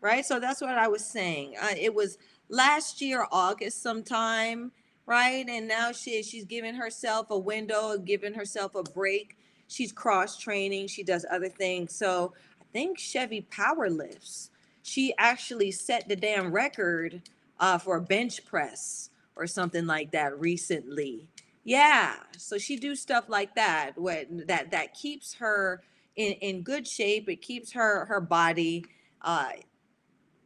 Right. 0.00 0.26
So 0.26 0.40
that's 0.40 0.60
what 0.60 0.76
I 0.76 0.88
was 0.88 1.04
saying. 1.04 1.54
Uh, 1.62 1.74
it 1.78 1.94
was 1.94 2.18
last 2.48 3.00
year, 3.00 3.26
August 3.30 3.80
sometime. 3.80 4.72
Right. 5.06 5.46
And 5.48 5.68
now 5.68 5.92
she, 5.92 6.22
she's 6.22 6.44
giving 6.44 6.74
herself 6.74 7.30
a 7.30 7.38
window, 7.38 7.96
giving 7.96 8.34
herself 8.34 8.74
a 8.74 8.82
break. 8.82 9.38
She's 9.68 9.92
cross 9.92 10.36
training. 10.36 10.88
She 10.88 11.02
does 11.02 11.24
other 11.30 11.48
things. 11.48 11.94
So 11.94 12.34
think 12.72 12.98
Chevy 12.98 13.42
power 13.42 13.88
lifts. 13.90 14.50
She 14.82 15.14
actually 15.18 15.70
set 15.70 16.08
the 16.08 16.16
damn 16.16 16.52
record 16.52 17.22
uh, 17.60 17.78
for 17.78 17.96
a 17.96 18.00
bench 18.00 18.44
press 18.44 19.10
or 19.36 19.46
something 19.46 19.86
like 19.86 20.10
that 20.12 20.38
recently. 20.38 21.28
Yeah, 21.64 22.14
so 22.36 22.58
she 22.58 22.76
do 22.76 22.96
stuff 22.96 23.28
like 23.28 23.54
that 23.54 23.92
what 23.96 24.26
that 24.48 24.72
that 24.72 24.94
keeps 24.94 25.34
her 25.34 25.82
in 26.16 26.32
in 26.34 26.62
good 26.62 26.86
shape. 26.86 27.28
It 27.28 27.40
keeps 27.40 27.72
her 27.72 28.04
her 28.06 28.20
body 28.20 28.84
uh 29.22 29.50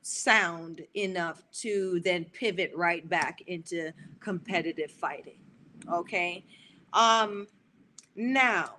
sound 0.02 0.82
enough 0.94 1.42
to 1.52 2.00
then 2.04 2.24
pivot 2.26 2.70
right 2.74 3.08
back 3.08 3.42
into 3.46 3.92
competitive 4.20 4.90
fighting. 4.90 5.38
Okay? 5.90 6.44
Um 6.92 7.46
now 8.14 8.74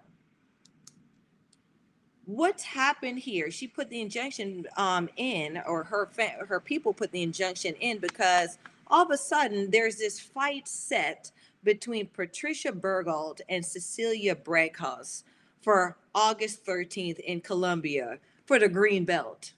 what's 2.28 2.64
happened 2.64 3.18
here 3.18 3.50
she 3.50 3.66
put 3.66 3.90
the 3.90 4.02
injunction 4.02 4.66
um 4.76 5.10
in 5.16 5.62
or 5.66 5.82
her 5.82 6.10
fa- 6.12 6.46
her 6.46 6.60
people 6.60 6.94
put 6.94 7.10
the 7.14 7.24
injunction 7.24 7.74
in 7.76 7.98
because 8.00 8.58
all 8.88 9.04
of 9.04 9.12
a 9.12 9.18
sudden 9.18 9.72
there's 9.72 9.96
this 9.96 10.20
fight 10.20 10.68
set 10.68 11.32
between 11.64 12.08
Patricia 12.08 12.72
Berghult 12.72 13.42
and 13.50 13.66
Cecilia 13.66 14.36
Brækhus 14.36 15.24
for 15.62 15.98
August 16.16 16.66
13th 16.66 17.20
in 17.20 17.42
Colombia 17.42 18.20
for 18.46 18.60
the 18.60 18.70
green 18.70 19.04
belt. 19.04 19.54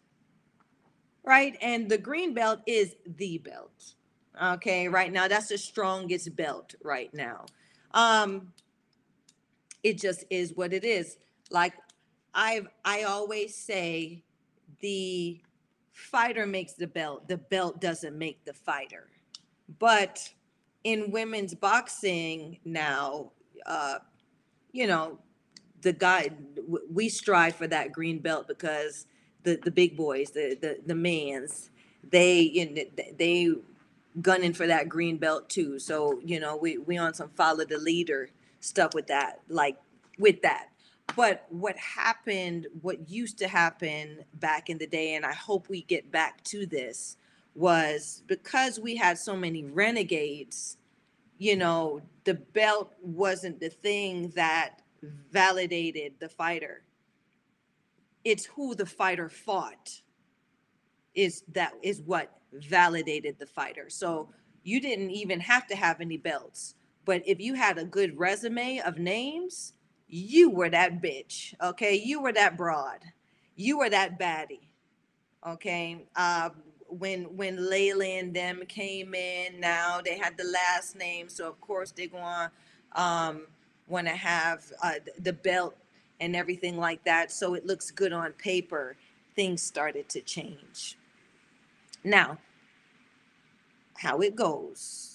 Right? 1.23 1.55
And 1.61 1.89
the 1.89 1.97
green 1.97 2.33
belt 2.33 2.61
is 2.65 2.95
the 3.05 3.37
belt. 3.37 3.93
Okay, 4.41 4.87
right 4.87 5.11
now 5.11 5.27
that's 5.27 5.49
the 5.49 5.57
strongest 5.57 6.35
belt 6.35 6.75
right 6.83 7.13
now. 7.13 7.45
Um 7.93 8.53
it 9.83 9.99
just 9.99 10.23
is 10.29 10.53
what 10.55 10.73
it 10.73 10.83
is. 10.83 11.17
Like 11.51 11.73
I've 12.33 12.67
I 12.85 13.03
always 13.03 13.55
say 13.55 14.23
the 14.81 15.39
fighter 15.93 16.45
makes 16.45 16.73
the 16.73 16.87
belt, 16.87 17.27
the 17.27 17.37
belt 17.37 17.81
doesn't 17.81 18.17
make 18.17 18.43
the 18.45 18.53
fighter. 18.53 19.07
But 19.79 20.29
in 20.83 21.11
women's 21.11 21.53
boxing 21.53 22.59
now, 22.65 23.31
uh, 23.65 23.99
you 24.71 24.87
know, 24.87 25.19
the 25.81 25.93
guy 25.93 26.29
we 26.91 27.09
strive 27.09 27.55
for 27.55 27.67
that 27.67 27.91
green 27.91 28.19
belt 28.19 28.47
because 28.47 29.05
the 29.43 29.59
the 29.63 29.71
big 29.71 29.95
boys, 29.95 30.31
the 30.31 30.57
the 30.59 30.79
the 30.85 30.95
mans, 30.95 31.69
they 32.09 32.39
you 32.41 32.69
know, 32.69 32.83
they 33.17 33.53
gunning 34.21 34.53
for 34.53 34.67
that 34.67 34.89
green 34.89 35.17
belt 35.17 35.49
too. 35.49 35.79
So 35.79 36.19
you 36.23 36.39
know, 36.39 36.55
we 36.55 36.77
we 36.77 36.97
on 36.97 37.13
some 37.13 37.29
follow 37.29 37.65
the 37.65 37.77
leader 37.77 38.29
stuff 38.59 38.93
with 38.93 39.07
that, 39.07 39.39
like 39.47 39.77
with 40.17 40.41
that. 40.41 40.69
But 41.15 41.45
what 41.49 41.77
happened, 41.77 42.67
what 42.81 43.09
used 43.09 43.37
to 43.39 43.47
happen 43.47 44.23
back 44.35 44.69
in 44.69 44.77
the 44.77 44.87
day, 44.87 45.15
and 45.15 45.25
I 45.25 45.33
hope 45.33 45.69
we 45.69 45.83
get 45.83 46.11
back 46.11 46.43
to 46.45 46.65
this, 46.65 47.17
was 47.55 48.23
because 48.27 48.79
we 48.79 48.95
had 48.95 49.17
so 49.17 49.35
many 49.35 49.63
renegades, 49.65 50.77
you 51.37 51.55
know, 51.55 52.01
the 52.23 52.35
belt 52.35 52.93
wasn't 53.01 53.59
the 53.59 53.69
thing 53.69 54.29
that 54.35 54.81
validated 55.31 56.13
the 56.19 56.29
fighter. 56.29 56.83
It's 58.23 58.45
who 58.45 58.75
the 58.75 58.85
fighter 58.85 59.29
fought 59.29 60.01
is 61.15 61.43
that 61.53 61.73
is 61.81 62.01
what 62.01 62.39
validated 62.53 63.37
the 63.39 63.45
fighter. 63.45 63.89
So 63.89 64.29
you 64.63 64.79
didn't 64.79 65.11
even 65.11 65.39
have 65.39 65.67
to 65.67 65.75
have 65.75 66.01
any 66.01 66.17
belts. 66.17 66.75
But 67.05 67.23
if 67.25 67.39
you 67.39 67.55
had 67.55 67.77
a 67.77 67.85
good 67.85 68.17
resume 68.17 68.79
of 68.79 68.99
names, 68.99 69.73
you 70.09 70.49
were 70.49 70.69
that 70.69 71.01
bitch. 71.01 71.53
Okay. 71.61 71.95
You 71.95 72.21
were 72.21 72.33
that 72.33 72.57
broad. 72.57 72.99
You 73.55 73.77
were 73.77 73.89
that 73.89 74.19
baddie. 74.19 74.67
Okay. 75.47 76.05
Uh, 76.15 76.49
when 76.89 77.35
when 77.37 77.57
Layla 77.57 78.19
and 78.19 78.33
them 78.33 78.63
came 78.67 79.13
in, 79.13 79.59
now 79.59 80.01
they 80.03 80.17
had 80.17 80.37
the 80.37 80.45
last 80.45 80.95
name, 80.95 81.29
so 81.29 81.47
of 81.47 81.61
course 81.61 81.91
they're 81.91 82.07
going 82.07 82.49
um, 82.93 83.47
want 83.87 84.07
to 84.07 84.15
have 84.15 84.65
uh, 84.83 84.93
the 85.19 85.33
belt 85.33 85.75
and 86.19 86.35
everything 86.35 86.77
like 86.77 87.03
that, 87.05 87.31
so 87.31 87.53
it 87.53 87.65
looks 87.65 87.91
good 87.91 88.11
on 88.11 88.33
paper. 88.33 88.95
Things 89.35 89.61
started 89.61 90.09
to 90.09 90.21
change. 90.21 90.97
Now, 92.03 92.39
how 93.97 94.19
it 94.19 94.35
goes 94.35 95.08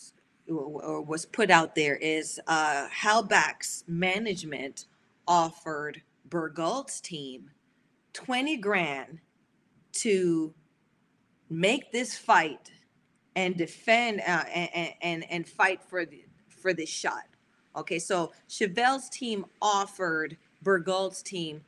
or 0.49 1.03
was 1.03 1.27
put 1.27 1.51
out 1.51 1.75
there 1.75 1.97
is 1.97 2.41
uh, 2.47 2.89
Hallback's 2.89 3.85
management 3.87 4.87
offered 5.27 6.03
Berghult's 6.29 7.01
team 7.01 7.51
20 8.13 8.57
grand 8.59 9.21
to 9.93 10.55
make 11.51 11.93
this 11.93 12.17
fight 12.17 12.73
and 13.37 13.57
defend 13.57 14.21
uh, 14.21 14.45
and, 14.55 14.93
and 15.03 15.25
and 15.31 15.49
fight 15.49 15.83
for 15.83 16.05
the 16.05 16.25
for 16.49 16.73
this 16.73 16.89
shot. 16.89 17.25
Okay, 17.77 17.99
so 17.99 18.33
Chevelle's 18.49 19.09
team 19.09 19.45
offered 19.61 20.37
Berghult's 20.63 21.23
team 21.23 21.63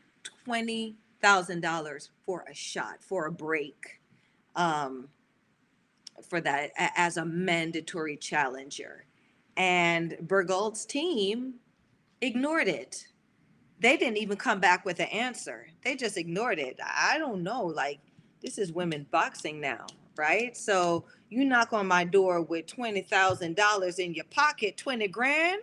twenty 0.44 0.96
thousand 1.20 1.60
dollars 1.60 2.10
for 2.24 2.44
a 2.50 2.54
shot 2.54 3.02
for 3.02 3.26
a 3.26 3.32
break. 3.32 4.00
Um, 4.54 5.08
for 6.28 6.40
that 6.40 6.70
as 6.76 7.16
a 7.16 7.24
mandatory 7.24 8.16
challenger. 8.16 9.04
And 9.56 10.16
Berghult's 10.20 10.84
team 10.84 11.54
ignored 12.20 12.68
it. 12.68 13.06
They 13.80 13.96
didn't 13.96 14.18
even 14.18 14.36
come 14.36 14.60
back 14.60 14.84
with 14.84 15.00
an 15.00 15.08
answer. 15.08 15.68
They 15.84 15.96
just 15.96 16.16
ignored 16.16 16.58
it. 16.58 16.78
I 16.82 17.18
don't 17.18 17.42
know. 17.42 17.64
Like, 17.64 18.00
this 18.40 18.58
is 18.58 18.72
women 18.72 19.06
boxing 19.10 19.60
now, 19.60 19.86
right? 20.16 20.56
So 20.56 21.04
you 21.28 21.44
knock 21.44 21.72
on 21.72 21.86
my 21.86 22.04
door 22.04 22.42
with 22.42 22.66
$20,000 22.66 23.98
in 23.98 24.14
your 24.14 24.24
pocket, 24.30 24.76
20 24.76 25.08
grand, 25.08 25.62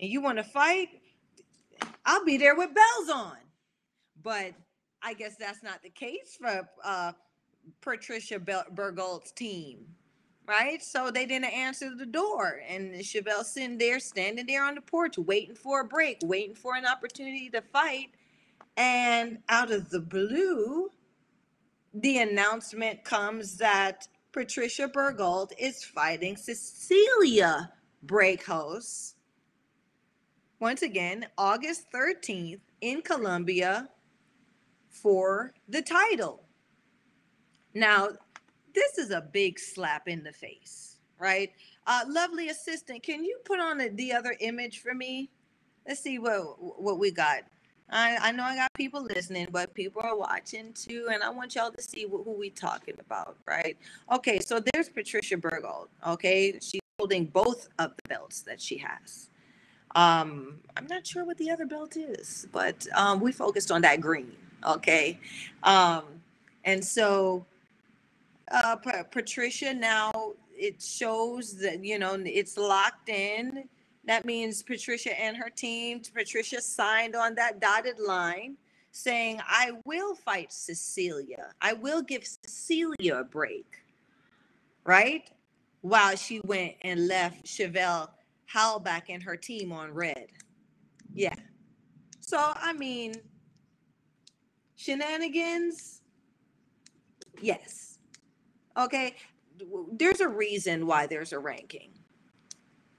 and 0.00 0.10
you 0.10 0.20
want 0.20 0.38
to 0.38 0.44
fight, 0.44 0.88
I'll 2.04 2.24
be 2.24 2.36
there 2.36 2.56
with 2.56 2.70
bells 2.74 3.10
on. 3.10 3.36
But 4.22 4.52
I 5.02 5.14
guess 5.14 5.36
that's 5.38 5.62
not 5.62 5.82
the 5.82 5.90
case 5.90 6.38
for 6.40 6.68
uh, 6.82 7.12
Patricia 7.80 8.38
Berghult's 8.38 9.32
team, 9.32 9.86
right? 10.46 10.82
So 10.82 11.10
they 11.10 11.26
didn't 11.26 11.52
answer 11.52 11.94
the 11.94 12.06
door, 12.06 12.60
and 12.68 12.94
Chevelle 12.96 13.44
sitting 13.44 13.78
there, 13.78 13.98
standing 13.98 14.46
there 14.46 14.64
on 14.64 14.74
the 14.74 14.80
porch, 14.80 15.18
waiting 15.18 15.54
for 15.54 15.80
a 15.80 15.84
break, 15.84 16.18
waiting 16.22 16.54
for 16.54 16.76
an 16.76 16.86
opportunity 16.86 17.50
to 17.50 17.60
fight. 17.60 18.10
And 18.76 19.38
out 19.48 19.70
of 19.70 19.90
the 19.90 20.00
blue, 20.00 20.90
the 21.92 22.18
announcement 22.18 23.04
comes 23.04 23.56
that 23.58 24.08
Patricia 24.32 24.88
Berghult 24.88 25.52
is 25.58 25.84
fighting 25.84 26.36
Cecilia 26.36 27.72
Brækhus. 28.04 29.14
Once 30.58 30.82
again, 30.82 31.26
August 31.38 31.86
13th 31.92 32.60
in 32.80 33.02
Colombia 33.02 33.88
for 34.88 35.52
the 35.68 35.82
title. 35.82 36.43
Now, 37.74 38.08
this 38.74 38.98
is 38.98 39.10
a 39.10 39.20
big 39.20 39.58
slap 39.58 40.08
in 40.08 40.22
the 40.22 40.32
face, 40.32 40.96
right? 41.18 41.52
Uh, 41.86 42.04
lovely 42.08 42.48
assistant, 42.48 43.02
can 43.02 43.24
you 43.24 43.38
put 43.44 43.60
on 43.60 43.78
the, 43.78 43.88
the 43.88 44.12
other 44.12 44.36
image 44.40 44.80
for 44.80 44.94
me? 44.94 45.30
Let's 45.86 46.00
see 46.00 46.18
what 46.18 46.42
what 46.80 46.98
we 46.98 47.10
got. 47.10 47.42
I, 47.90 48.16
I 48.20 48.32
know 48.32 48.44
I 48.44 48.56
got 48.56 48.72
people 48.74 49.02
listening, 49.02 49.48
but 49.50 49.74
people 49.74 50.00
are 50.02 50.16
watching 50.16 50.72
too, 50.72 51.08
and 51.12 51.22
I 51.22 51.28
want 51.28 51.54
y'all 51.54 51.70
to 51.70 51.82
see 51.82 52.04
wh- 52.04 52.24
who 52.24 52.32
we 52.32 52.48
talking 52.48 52.94
about, 52.98 53.36
right? 53.46 53.76
Okay, 54.10 54.40
so 54.40 54.60
there's 54.72 54.88
Patricia 54.88 55.36
Berghult. 55.36 55.88
Okay, 56.06 56.58
she's 56.62 56.80
holding 56.98 57.26
both 57.26 57.68
of 57.78 57.92
the 57.96 58.08
belts 58.08 58.40
that 58.42 58.60
she 58.60 58.78
has. 58.78 59.28
Um, 59.94 60.60
I'm 60.76 60.86
not 60.86 61.06
sure 61.06 61.24
what 61.24 61.36
the 61.36 61.50
other 61.50 61.66
belt 61.66 61.96
is, 61.96 62.48
but 62.50 62.86
um, 62.94 63.20
we 63.20 63.30
focused 63.30 63.70
on 63.70 63.82
that 63.82 64.00
green. 64.00 64.32
Okay, 64.66 65.20
um, 65.62 66.04
and 66.64 66.82
so 66.82 67.44
uh, 68.50 68.76
Pa- 68.76 69.04
Patricia 69.10 69.72
now 69.72 70.32
it 70.56 70.80
shows 70.80 71.56
that 71.58 71.84
you 71.84 71.98
know 71.98 72.20
it's 72.24 72.56
locked 72.56 73.08
in. 73.08 73.68
That 74.06 74.24
means 74.24 74.62
Patricia 74.62 75.18
and 75.18 75.36
her 75.36 75.50
team. 75.50 76.02
Patricia 76.14 76.60
signed 76.60 77.16
on 77.16 77.34
that 77.36 77.60
dotted 77.60 77.98
line 77.98 78.56
saying, 78.92 79.40
"I 79.46 79.72
will 79.84 80.14
fight 80.14 80.52
Cecilia. 80.52 81.52
I 81.60 81.72
will 81.72 82.02
give 82.02 82.24
Cecilia 82.24 83.16
a 83.16 83.24
break." 83.24 83.78
Right? 84.84 85.30
While 85.80 86.16
she 86.16 86.40
went 86.44 86.74
and 86.82 87.08
left 87.08 87.44
Chevelle 87.44 88.10
Hallback 88.52 89.04
and 89.08 89.22
her 89.22 89.36
team 89.36 89.72
on 89.72 89.92
red. 89.92 90.28
Yeah. 91.12 91.34
So 92.20 92.38
I 92.54 92.72
mean, 92.72 93.14
shenanigans. 94.76 96.02
Yes. 97.40 97.93
Okay. 98.76 99.16
There's 99.92 100.20
a 100.20 100.28
reason 100.28 100.86
why 100.86 101.06
there's 101.06 101.32
a 101.32 101.38
ranking. 101.38 101.90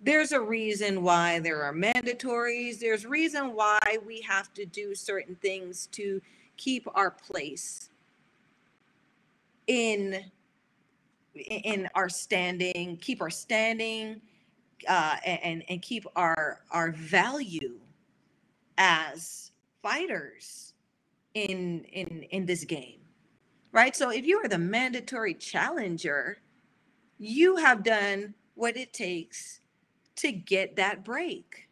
There's 0.01 0.31
a 0.31 0.39
reason 0.39 1.01
why 1.03 1.39
there 1.39 1.63
are 1.63 1.73
mandatories. 1.73 2.79
There's 2.79 3.05
reason 3.05 3.53
why 3.53 3.97
we 4.05 4.21
have 4.21 4.53
to 4.53 4.65
do 4.65 4.95
certain 4.95 5.35
things 5.35 5.87
to 5.93 6.21
keep 6.57 6.87
our 6.93 7.11
place 7.11 7.89
in 9.67 10.23
in 11.33 11.89
our 11.95 12.07
standing, 12.07 12.97
keep 12.97 13.21
our 13.21 13.29
standing, 13.29 14.21
uh, 14.87 15.17
and 15.25 15.63
and 15.67 15.81
keep 15.81 16.05
our 16.15 16.61
our 16.71 16.91
value 16.91 17.79
as 18.77 19.51
fighters 19.81 20.73
in 21.33 21.83
in 21.91 22.23
in 22.29 22.45
this 22.45 22.63
game 22.63 23.04
right? 23.75 23.95
So 23.95 24.09
if 24.09 24.25
you 24.25 24.39
are 24.39 24.47
the 24.47 24.57
mandatory 24.57 25.35
challenger 25.35 26.37
you 27.17 27.57
have 27.57 27.83
done 27.83 28.33
what 28.55 28.77
it 28.77 28.93
takes 28.93 29.61
to 30.17 30.31
get 30.31 30.75
that 30.75 31.03
break. 31.03 31.69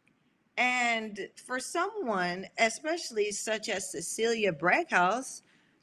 And 0.58 1.30
for 1.48 1.60
someone 1.60 2.46
especially 2.60 3.32
such 3.32 3.70
as 3.70 3.90
cecilia 3.90 4.52
Brækhus 4.52 5.42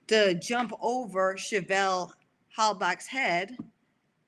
to 0.09 0.35
jump 0.35 0.73
over 0.81 1.35
chevelle 1.35 2.13
hallback's 2.57 3.07
head 3.07 3.57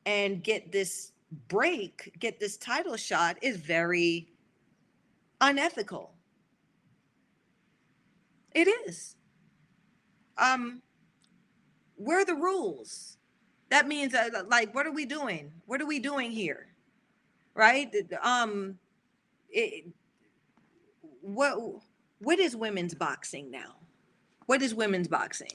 and 0.06 0.42
get 0.42 0.72
this 0.72 1.12
break 1.48 2.12
get 2.18 2.40
this 2.40 2.56
title 2.56 2.96
shot 2.96 3.36
is 3.42 3.56
very 3.58 4.28
unethical. 5.40 6.14
It 8.54 8.68
is. 8.86 9.16
Um 10.38 10.82
where 12.04 12.20
are 12.20 12.24
the 12.24 12.34
rules? 12.34 13.16
That 13.70 13.88
means 13.88 14.14
uh, 14.14 14.28
like 14.48 14.74
what 14.74 14.86
are 14.86 14.92
we 14.92 15.06
doing? 15.06 15.52
What 15.66 15.80
are 15.80 15.86
we 15.86 15.98
doing 15.98 16.30
here? 16.30 16.66
Right? 17.54 17.94
Um 18.22 18.78
it, 19.50 19.86
what 21.20 21.58
what 22.18 22.38
is 22.38 22.56
women's 22.56 22.94
boxing 22.94 23.50
now? 23.50 23.76
What 24.46 24.62
is 24.62 24.74
women's 24.74 25.08
boxing? 25.08 25.52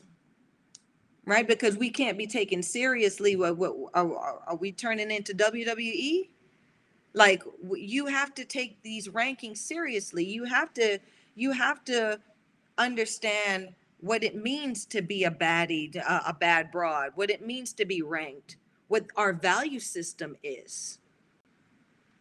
Right? 1.25 1.47
Because 1.47 1.77
we 1.77 1.89
can't 1.89 2.17
be 2.17 2.27
taken 2.27 2.63
seriously 2.63 3.35
what, 3.35 3.57
what 3.57 3.73
are, 3.93 4.39
are 4.47 4.55
we 4.55 4.71
turning 4.71 5.11
into 5.11 5.33
wwe 5.33 6.29
like 7.13 7.43
you 7.75 8.05
have 8.05 8.33
to 8.35 8.45
take 8.45 8.81
these 8.83 9.09
rankings 9.09 9.57
seriously. 9.57 10.23
You 10.23 10.45
have 10.45 10.73
to 10.75 10.99
you 11.35 11.51
have 11.51 11.83
to 11.85 12.19
understand 12.77 13.73
what 14.07 14.23
it 14.23 14.35
means 14.35 14.85
to 14.85 15.01
be 15.01 15.23
a 15.25 15.31
baddie, 15.31 15.95
a, 15.95 16.11
uh, 16.11 16.23
a 16.27 16.33
bad 16.33 16.71
broad, 16.71 17.11
what 17.15 17.29
it 17.29 17.45
means 17.45 17.73
to 17.73 17.85
be 17.85 18.01
ranked, 18.01 18.57
what 18.87 19.05
our 19.15 19.33
value 19.33 19.79
system 19.79 20.35
is. 20.43 20.99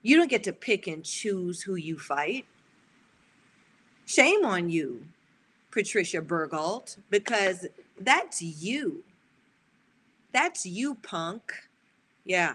You 0.03 0.17
don't 0.17 0.31
get 0.31 0.45
to 0.45 0.53
pick 0.53 0.87
and 0.87 1.05
choose 1.05 1.63
who 1.63 1.77
you 1.77 1.99
fight. 1.99 2.47
Shame 4.05 4.45
on 4.45 4.69
you, 4.71 5.07
Patricia 5.71 6.21
Berghult, 6.21 6.99
because 7.11 7.67
that's 8.01 8.41
you. 8.41 9.03
That's 10.33 10.67
you, 10.67 10.95
punk. 10.97 11.53
Yeah, 12.25 12.55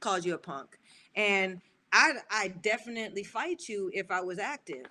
called 0.00 0.24
you 0.24 0.34
a 0.34 0.38
punk. 0.38 0.78
And 1.14 1.60
I 1.92 2.14
I 2.30 2.48
definitely 2.48 3.24
fight 3.24 3.68
you 3.68 3.90
if 3.92 4.10
I 4.10 4.20
was 4.20 4.38
active. 4.38 4.86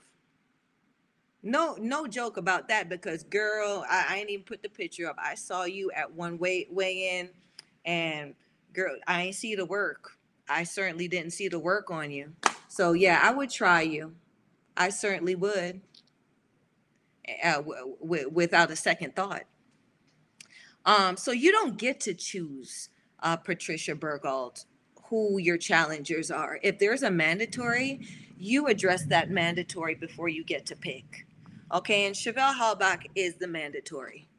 No, 1.47 1.77
no 1.79 2.07
joke 2.07 2.35
about 2.35 2.67
that 2.67 2.89
because 2.89 3.23
girl, 3.23 3.85
I, 3.89 4.05
I 4.09 4.17
ain't 4.17 4.29
even 4.29 4.43
put 4.43 4.63
the 4.63 4.69
picture 4.69 5.09
up. 5.09 5.15
I 5.17 5.35
saw 5.35 5.63
you 5.63 5.89
at 5.95 6.13
one 6.13 6.37
weigh 6.37 6.67
weigh 6.69 7.19
in, 7.19 7.29
and 7.85 8.35
girl, 8.73 8.97
I 9.07 9.21
ain't 9.23 9.35
see 9.35 9.55
the 9.55 9.65
work. 9.65 10.17
I 10.49 10.63
certainly 10.63 11.07
didn't 11.07 11.31
see 11.31 11.47
the 11.47 11.57
work 11.59 11.89
on 11.89 12.11
you. 12.11 12.33
So 12.67 12.91
yeah, 12.91 13.21
I 13.23 13.31
would 13.31 13.49
try 13.49 13.81
you. 13.83 14.15
I 14.75 14.89
certainly 14.89 15.35
would, 15.35 15.79
uh, 17.43 17.53
w- 17.55 17.97
w- 18.01 18.29
without 18.29 18.69
a 18.69 18.75
second 18.75 19.15
thought. 19.15 19.43
Um, 20.85 21.17
so 21.17 21.31
you 21.31 21.53
don't 21.53 21.77
get 21.77 22.01
to 22.01 22.13
choose, 22.13 22.89
uh, 23.23 23.37
Patricia 23.37 23.95
Berghult, 23.95 24.65
who 25.05 25.37
your 25.39 25.57
challengers 25.57 26.29
are. 26.29 26.59
If 26.61 26.79
there's 26.79 27.03
a 27.03 27.11
mandatory, 27.11 28.01
you 28.37 28.67
address 28.67 29.05
that 29.05 29.29
mandatory 29.31 29.95
before 29.95 30.29
you 30.29 30.43
get 30.43 30.65
to 30.67 30.75
pick. 30.75 31.25
Okay, 31.73 32.05
and 32.05 32.15
Chevelle 32.15 32.55
Hallback 32.55 33.07
is 33.15 33.35
the 33.35 33.47
mandatory. 33.47 34.29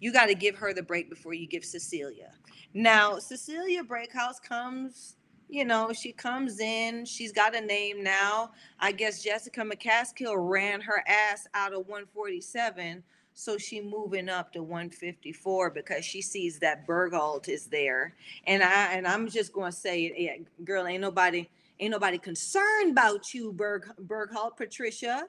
You 0.00 0.14
got 0.14 0.26
to 0.26 0.34
give 0.34 0.56
her 0.56 0.72
the 0.72 0.82
break 0.82 1.10
before 1.10 1.34
you 1.34 1.46
give 1.46 1.62
Cecilia. 1.62 2.32
Now, 2.72 3.18
Cecilia 3.18 3.82
Brækhus 3.84 4.40
comes, 4.42 5.16
you 5.50 5.66
know, 5.66 5.92
she 5.92 6.12
comes 6.12 6.58
in. 6.58 7.04
She's 7.04 7.32
got 7.32 7.54
a 7.54 7.60
name 7.60 8.02
now. 8.02 8.52
I 8.78 8.92
guess 8.92 9.22
Jessica 9.22 9.60
McCaskill 9.60 10.36
ran 10.38 10.80
her 10.80 11.04
ass 11.06 11.46
out 11.52 11.74
of 11.74 11.80
147, 11.80 13.02
so 13.34 13.58
she 13.58 13.82
moving 13.82 14.30
up 14.30 14.50
to 14.54 14.62
154 14.62 15.70
because 15.70 16.02
she 16.02 16.22
sees 16.22 16.58
that 16.60 16.86
Berghult 16.86 17.50
is 17.50 17.66
there. 17.66 18.14
And 18.46 18.62
I 18.62 18.94
and 18.94 19.06
I'm 19.06 19.28
just 19.28 19.52
to 19.52 19.70
say, 19.70 20.14
yeah, 20.16 20.36
girl, 20.64 20.86
ain't 20.86 21.02
nobody 21.02 21.46
ain't 21.78 21.90
nobody 21.90 22.16
concerned 22.16 22.92
about 22.92 23.34
you, 23.34 23.52
Berg 23.52 23.86
Berghult, 24.06 24.56
Patricia 24.56 25.26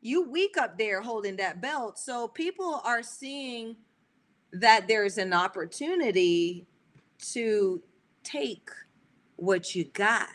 you 0.00 0.28
weak 0.30 0.56
up 0.56 0.78
there 0.78 1.02
holding 1.02 1.36
that 1.36 1.60
belt. 1.60 1.98
So 1.98 2.28
people 2.28 2.80
are 2.84 3.02
seeing 3.02 3.76
that 4.52 4.88
there's 4.88 5.18
an 5.18 5.32
opportunity 5.32 6.66
to 7.32 7.82
take 8.22 8.70
what 9.36 9.74
you 9.74 9.84
got. 9.84 10.28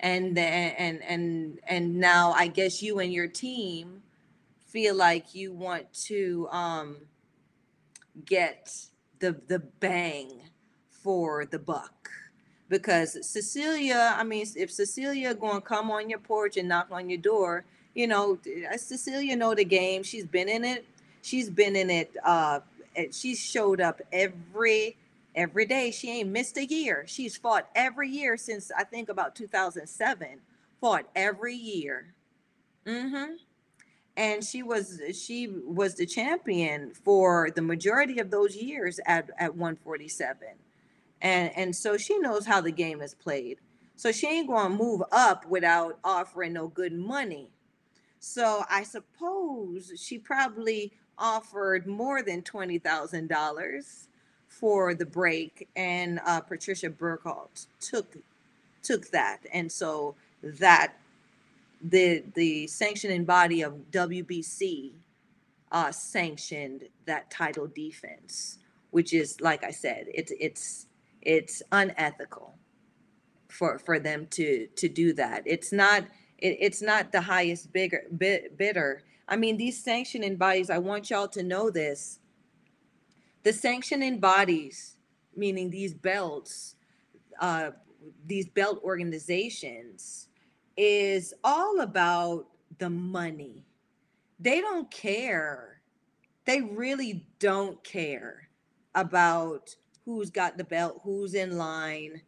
And 0.00 0.38
and 0.38 1.02
and 1.02 1.58
and 1.66 1.96
now 1.96 2.32
I 2.32 2.46
guess 2.46 2.82
you 2.82 3.00
and 3.00 3.12
your 3.12 3.28
team 3.28 4.02
feel 4.66 4.94
like 4.94 5.34
you 5.34 5.52
want 5.52 5.92
to 6.06 6.48
um 6.50 6.96
get 8.24 8.86
the 9.18 9.38
the 9.46 9.58
bang 9.58 10.40
for 10.88 11.44
the 11.44 11.58
buck 11.58 12.08
because 12.70 13.18
Cecilia, 13.28 14.14
I 14.16 14.24
mean, 14.24 14.46
if 14.56 14.70
Cecilia 14.70 15.34
going 15.34 15.56
to 15.56 15.60
come 15.60 15.90
on 15.90 16.08
your 16.08 16.20
porch 16.20 16.56
and 16.56 16.68
knock 16.68 16.88
on 16.92 17.10
your 17.10 17.18
door, 17.18 17.64
you 17.94 18.06
know, 18.06 18.38
uh, 18.72 18.76
Cecilia 18.76 19.36
know 19.36 19.54
the 19.54 19.64
game. 19.64 20.02
She's 20.02 20.26
been 20.26 20.48
in 20.48 20.64
it. 20.64 20.86
She's 21.22 21.50
been 21.50 21.76
in 21.76 21.90
it. 21.90 22.16
Uh, 22.24 22.60
she's 23.12 23.38
showed 23.38 23.80
up 23.80 24.00
every 24.12 24.96
every 25.34 25.66
day. 25.66 25.90
She 25.90 26.10
ain't 26.10 26.30
missed 26.30 26.56
a 26.56 26.64
year. 26.64 27.04
She's 27.06 27.36
fought 27.36 27.68
every 27.74 28.08
year 28.08 28.36
since 28.36 28.70
I 28.76 28.84
think 28.84 29.08
about 29.08 29.34
2007. 29.34 30.40
Fought 30.80 31.06
every 31.14 31.54
year. 31.54 32.14
Mm-hmm. 32.86 33.34
And 34.16 34.44
she 34.44 34.62
was 34.62 35.00
she 35.14 35.48
was 35.48 35.94
the 35.94 36.06
champion 36.06 36.92
for 36.92 37.50
the 37.54 37.62
majority 37.62 38.18
of 38.18 38.30
those 38.30 38.56
years 38.56 39.00
at 39.06 39.30
at 39.38 39.54
147 39.54 40.48
and 41.22 41.50
and 41.56 41.74
so 41.76 41.96
she 41.96 42.18
knows 42.18 42.46
how 42.46 42.60
the 42.60 42.72
game 42.72 43.00
is 43.00 43.14
played 43.14 43.58
so 43.96 44.10
she 44.10 44.26
ain't 44.26 44.48
to 44.48 44.68
move 44.68 45.02
up 45.12 45.46
without 45.46 45.98
offering 46.02 46.54
no 46.54 46.68
good 46.68 46.92
money 46.92 47.50
so 48.20 48.64
i 48.70 48.82
suppose 48.84 49.92
she 49.96 50.18
probably 50.18 50.92
offered 51.18 51.86
more 51.86 52.22
than 52.22 52.42
$20000 52.42 54.08
for 54.48 54.94
the 54.94 55.06
break 55.06 55.68
and 55.76 56.20
uh, 56.26 56.40
patricia 56.40 56.90
Berghult 56.90 57.66
took 57.80 58.16
took 58.82 59.10
that. 59.10 59.40
And 59.52 59.70
so 59.70 60.16
that 60.42 60.94
the 61.82 62.24
the 62.34 62.66
sanctioning 62.66 63.24
body 63.24 63.62
of 63.62 63.74
wbc 63.90 64.92
uh, 65.72 65.92
sanctioned 65.92 66.84
that 67.06 67.30
title 67.30 67.66
defense 67.68 68.58
which 68.90 69.14
is 69.14 69.40
like 69.40 69.64
i 69.64 69.70
said 69.70 70.06
it's 70.12 70.32
it's 70.40 70.86
it's 71.22 71.62
unethical 71.72 72.54
for 73.48 73.78
for 73.78 73.98
them 73.98 74.26
to 74.32 74.68
to 74.76 74.88
do 74.88 75.12
that. 75.14 75.42
It's 75.46 75.72
not 75.72 76.04
it, 76.40 76.58
it's 76.60 76.82
not 76.82 77.12
the 77.12 77.20
highest 77.20 77.72
bigger 77.72 78.04
bid, 78.16 78.56
bidder. 78.56 79.02
I 79.28 79.36
mean 79.36 79.56
these 79.56 79.82
sanctioning 79.82 80.36
bodies 80.36 80.70
i 80.70 80.78
want 80.78 81.10
y'all 81.10 81.28
to 81.28 81.42
know 81.42 81.70
this. 81.70 82.18
The 83.42 83.52
sanctioning 83.52 84.18
bodies 84.18 84.96
meaning 85.36 85.70
these 85.70 85.94
belts 85.94 86.74
uh 87.40 87.70
these 88.26 88.48
belt 88.48 88.80
organizations 88.82 90.28
is 90.76 91.34
all 91.44 91.80
about 91.80 92.46
the 92.78 92.90
money. 92.90 93.66
They 94.38 94.60
don't 94.60 94.90
care. 94.90 95.82
They 96.46 96.62
really 96.62 97.26
don't 97.38 97.82
care 97.84 98.48
about 98.94 99.76
who's 100.04 100.30
got 100.30 100.56
the 100.56 100.64
belt, 100.64 101.00
who's 101.04 101.34
in 101.34 101.58
line, 101.58 102.22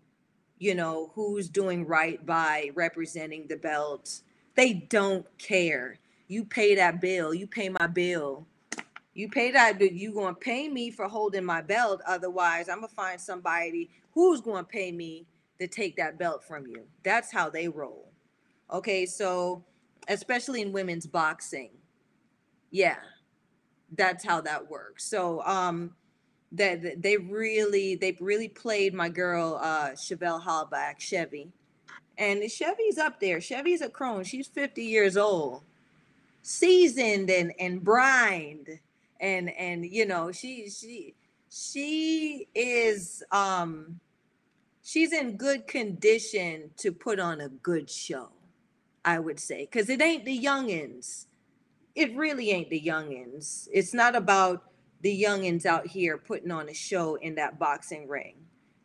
you 0.62 0.76
know, 0.76 1.10
who's 1.16 1.48
doing 1.48 1.84
right 1.84 2.24
by 2.24 2.70
representing 2.76 3.48
the 3.48 3.56
belt. 3.56 4.20
They 4.54 4.72
don't 4.74 5.26
care. 5.36 5.98
You 6.28 6.44
pay 6.44 6.76
that 6.76 7.00
bill, 7.00 7.34
you 7.34 7.48
pay 7.48 7.68
my 7.68 7.88
bill. 7.88 8.46
You 9.12 9.28
pay 9.28 9.50
that, 9.50 9.80
bill, 9.80 9.88
you 9.88 10.14
gonna 10.14 10.36
pay 10.36 10.68
me 10.68 10.92
for 10.92 11.08
holding 11.08 11.44
my 11.44 11.62
belt. 11.62 12.00
Otherwise, 12.06 12.68
I'm 12.68 12.76
gonna 12.76 12.88
find 12.88 13.20
somebody 13.20 13.90
who's 14.14 14.40
gonna 14.40 14.62
pay 14.62 14.92
me 14.92 15.26
to 15.58 15.66
take 15.66 15.96
that 15.96 16.16
belt 16.16 16.44
from 16.44 16.68
you. 16.68 16.84
That's 17.02 17.32
how 17.32 17.50
they 17.50 17.66
roll. 17.66 18.12
Okay, 18.72 19.04
so 19.04 19.64
especially 20.06 20.62
in 20.62 20.70
women's 20.70 21.08
boxing, 21.08 21.70
yeah, 22.70 22.98
that's 23.96 24.24
how 24.24 24.40
that 24.42 24.70
works. 24.70 25.04
So 25.06 25.42
um 25.44 25.96
that 26.52 27.02
they 27.02 27.16
really 27.16 27.96
they 27.96 28.16
really 28.20 28.48
played 28.48 28.94
my 28.94 29.08
girl 29.08 29.58
uh 29.62 29.90
Chevelle 29.90 30.42
Hallback, 30.42 30.98
Chevy. 30.98 31.48
And 32.18 32.48
Chevy's 32.50 32.98
up 32.98 33.20
there. 33.20 33.40
Chevy's 33.40 33.80
a 33.80 33.88
crone. 33.88 34.24
She's 34.24 34.46
50 34.46 34.84
years 34.84 35.16
old. 35.16 35.62
Seasoned 36.42 37.30
and 37.30 37.52
and 37.58 37.82
brined. 37.82 38.80
And 39.20 39.50
and 39.50 39.84
you 39.84 40.06
know, 40.06 40.30
she 40.30 40.68
she 40.68 41.14
she 41.50 42.48
is 42.54 43.22
um 43.32 44.00
she's 44.82 45.12
in 45.12 45.36
good 45.36 45.66
condition 45.66 46.70
to 46.78 46.92
put 46.92 47.18
on 47.18 47.40
a 47.40 47.48
good 47.48 47.88
show, 47.88 48.28
I 49.04 49.18
would 49.18 49.40
say. 49.40 49.66
Cause 49.66 49.88
it 49.88 50.02
ain't 50.02 50.26
the 50.26 50.38
youngins. 50.38 51.26
It 51.94 52.14
really 52.16 52.50
ain't 52.50 52.70
the 52.70 52.80
youngins. 52.80 53.68
It's 53.72 53.94
not 53.94 54.16
about 54.16 54.71
the 55.02 55.22
youngins 55.22 55.66
out 55.66 55.86
here 55.86 56.16
putting 56.16 56.50
on 56.50 56.68
a 56.68 56.74
show 56.74 57.16
in 57.16 57.34
that 57.34 57.58
boxing 57.58 58.08
ring, 58.08 58.34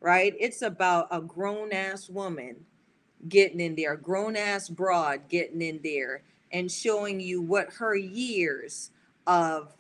right? 0.02 0.36
It's 0.40 0.62
about 0.62 1.08
a 1.12 1.22
grown 1.22 1.72
ass 1.72 2.10
woman 2.10 2.66
getting 3.30 3.60
in 3.60 3.76
there, 3.76 3.96
grown 3.96 4.36
ass 4.36 4.70
broad 4.70 5.28
getting 5.30 5.62
in 5.62 5.80
there 5.84 6.24
and 6.52 6.72
showing 6.72 7.20
you 7.20 7.42
what 7.42 7.74
her 7.74 7.96
years 7.96 8.92
of 9.26 9.74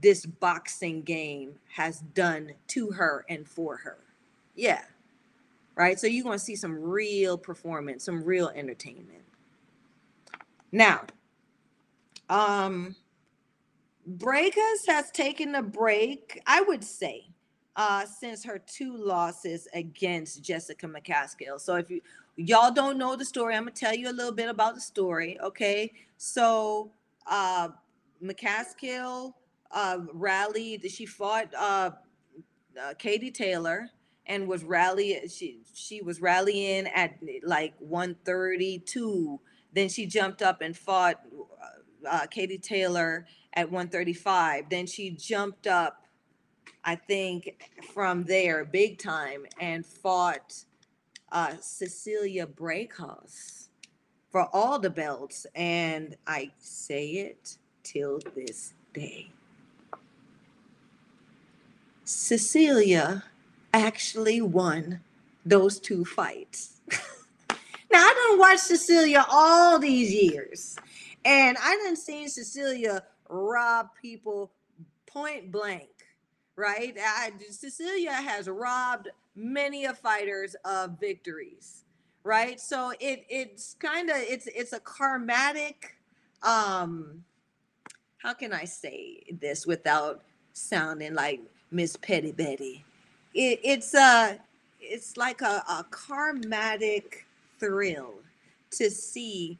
this 0.00 0.26
boxing 0.26 1.02
game 1.02 1.54
has 1.68 2.00
done 2.00 2.52
to 2.66 2.90
her 2.90 3.24
and 3.28 3.48
for 3.48 3.76
her. 3.76 3.98
Yeah. 4.54 4.82
Right. 5.74 5.98
So 5.98 6.06
you're 6.06 6.24
going 6.24 6.38
to 6.38 6.44
see 6.44 6.56
some 6.56 6.78
real 6.82 7.38
performance, 7.38 8.04
some 8.04 8.22
real 8.24 8.48
entertainment. 8.54 9.22
Now, 10.70 11.02
um, 12.28 12.94
Braekhus 14.08 14.86
has 14.88 15.10
taken 15.12 15.54
a 15.54 15.62
break, 15.62 16.40
I 16.46 16.60
would 16.62 16.82
say, 16.82 17.28
uh, 17.76 18.04
since 18.04 18.44
her 18.44 18.58
two 18.58 18.96
losses 18.96 19.68
against 19.74 20.42
Jessica 20.42 20.86
McCaskill. 20.86 21.60
So 21.60 21.76
if 21.76 21.88
you 21.88 22.00
y'all 22.36 22.72
don't 22.72 22.98
know 22.98 23.14
the 23.16 23.24
story, 23.24 23.54
I'm 23.54 23.62
gonna 23.62 23.72
tell 23.72 23.94
you 23.94 24.10
a 24.10 24.12
little 24.12 24.32
bit 24.32 24.48
about 24.48 24.74
the 24.74 24.80
story. 24.80 25.38
Okay, 25.40 25.92
so 26.16 26.90
uh, 27.26 27.68
McCaskill 28.22 29.34
uh, 29.70 29.98
rallied. 30.12 30.90
She 30.90 31.06
fought 31.06 31.54
uh, 31.54 31.90
uh, 32.80 32.94
Katie 32.98 33.30
Taylor 33.30 33.88
and 34.26 34.48
was 34.48 34.64
rallying. 34.64 35.28
She 35.28 35.60
she 35.74 36.02
was 36.02 36.20
rallying 36.20 36.88
at 36.88 37.18
like 37.44 37.74
132. 37.78 39.40
Then 39.74 39.88
she 39.88 40.06
jumped 40.06 40.42
up 40.42 40.60
and 40.60 40.76
fought 40.76 41.20
uh, 42.08 42.26
Katie 42.26 42.58
Taylor 42.58 43.26
at 43.54 43.70
135. 43.70 44.68
Then 44.70 44.86
she 44.86 45.10
jumped 45.10 45.66
up, 45.66 46.06
I 46.84 46.96
think, 46.96 47.70
from 47.92 48.24
there 48.24 48.64
big 48.64 48.98
time 48.98 49.46
and 49.60 49.84
fought 49.84 50.64
uh, 51.30 51.54
Cecilia 51.60 52.46
Braekhus 52.46 53.68
for 54.30 54.48
all 54.52 54.78
the 54.78 54.90
belts. 54.90 55.46
And 55.54 56.16
I 56.26 56.50
say 56.58 57.06
it 57.06 57.58
till 57.82 58.20
this 58.34 58.74
day. 58.94 59.30
Cecilia 62.04 63.24
actually 63.72 64.40
won 64.40 65.00
those 65.44 65.78
two 65.78 66.04
fights. 66.04 66.80
now 66.90 67.98
I 67.98 68.14
don't 68.14 68.38
watch 68.38 68.58
Cecilia 68.58 69.24
all 69.30 69.78
these 69.78 70.12
years, 70.12 70.76
and 71.24 71.56
I 71.62 71.76
didn't 71.76 71.98
see 71.98 72.28
Cecilia 72.28 73.04
rob 73.28 73.88
people 74.00 74.50
point 75.06 75.52
blank, 75.52 75.90
right? 76.56 76.96
I, 76.98 77.32
Cecilia 77.50 78.12
has 78.12 78.48
robbed 78.48 79.08
many 79.34 79.84
of 79.86 79.98
fighters 79.98 80.56
of 80.64 80.98
victories, 81.00 81.84
right? 82.24 82.60
So 82.60 82.92
it 83.00 83.24
it's 83.28 83.74
kind 83.78 84.10
of 84.10 84.16
it's 84.18 84.46
it's 84.48 84.72
a 84.72 84.80
karmatic 84.80 85.96
um 86.42 87.24
how 88.18 88.34
can 88.34 88.52
I 88.52 88.64
say 88.64 89.22
this 89.40 89.66
without 89.66 90.22
sounding 90.52 91.14
like 91.14 91.40
Miss 91.70 91.96
Petty 91.96 92.32
Betty? 92.32 92.84
It, 93.34 93.60
it's 93.64 93.94
a 93.94 94.38
it's 94.80 95.16
like 95.16 95.42
a, 95.42 95.64
a 95.68 95.86
karmatic 95.90 97.24
thrill 97.58 98.14
to 98.72 98.90
see 98.90 99.58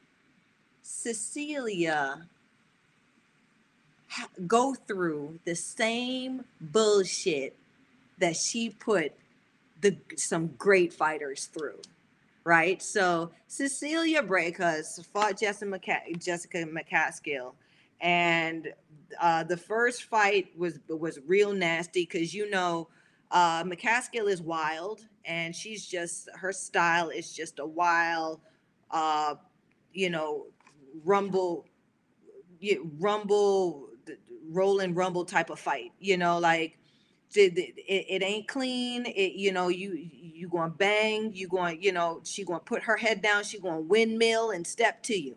Cecilia 0.93 2.29
go 4.47 4.75
through 4.75 5.41
the 5.47 5.57
same 5.57 6.45
bullshit 6.61 7.57
that 8.19 8.37
she 8.37 8.71
put 8.71 9.13
the 9.83 9.97
some 10.17 10.49
great 10.59 10.93
fighters 10.93 11.47
through 11.47 11.81
right? 12.45 12.83
So 12.83 13.33
cecilia 13.49 14.23
Braekhus 14.23 15.05
fought 15.07 15.39
jessica, 15.41 15.81
jessica 16.19 16.65
mccaskill 16.67 17.55
and 18.01 18.73
uh, 19.21 19.45
the 19.45 19.57
first 19.59 20.05
fight 20.05 20.49
was 20.59 20.81
was 20.89 21.21
real 21.27 21.53
nasty 21.53 22.05
because 22.05 22.35
you 22.35 22.51
know 22.51 22.89
Uh, 23.33 23.65
McCaskill 23.65 24.29
is 24.29 24.43
wild, 24.43 25.01
and 25.27 25.57
she's 25.57 25.87
just 25.87 26.29
her 26.37 26.53
style 26.53 27.11
is 27.11 27.35
just 27.35 27.59
a 27.61 27.67
wild, 27.67 28.41
uh, 28.91 29.35
you 29.95 30.11
know, 30.11 30.47
rumble, 31.05 31.67
rumble, 32.99 33.89
roll 34.51 34.81
and 34.81 34.97
rumble 34.97 35.25
type 35.25 35.51
of 35.51 35.59
fight. 35.59 35.93
You 35.99 36.17
know, 36.17 36.39
like 36.39 36.79
it, 37.35 37.59
it, 37.59 38.07
it 38.09 38.23
ain't 38.23 38.49
clean. 38.49 39.07
It 39.07 39.33
you 39.35 39.53
know 39.53 39.69
you 39.69 39.93
you 39.95 40.49
to 40.49 40.69
bang. 40.69 41.33
You 41.33 41.49
going 41.49 41.83
you 41.83 41.93
know 41.93 42.21
she 42.25 42.45
to 42.45 42.65
put 42.65 42.83
her 42.83 42.97
head 42.97 43.23
down. 43.23 43.45
She 43.45 43.59
to 43.79 43.81
windmill 43.81 44.51
and 44.51 44.67
step 44.67 45.03
to 45.05 45.21
you. 45.21 45.37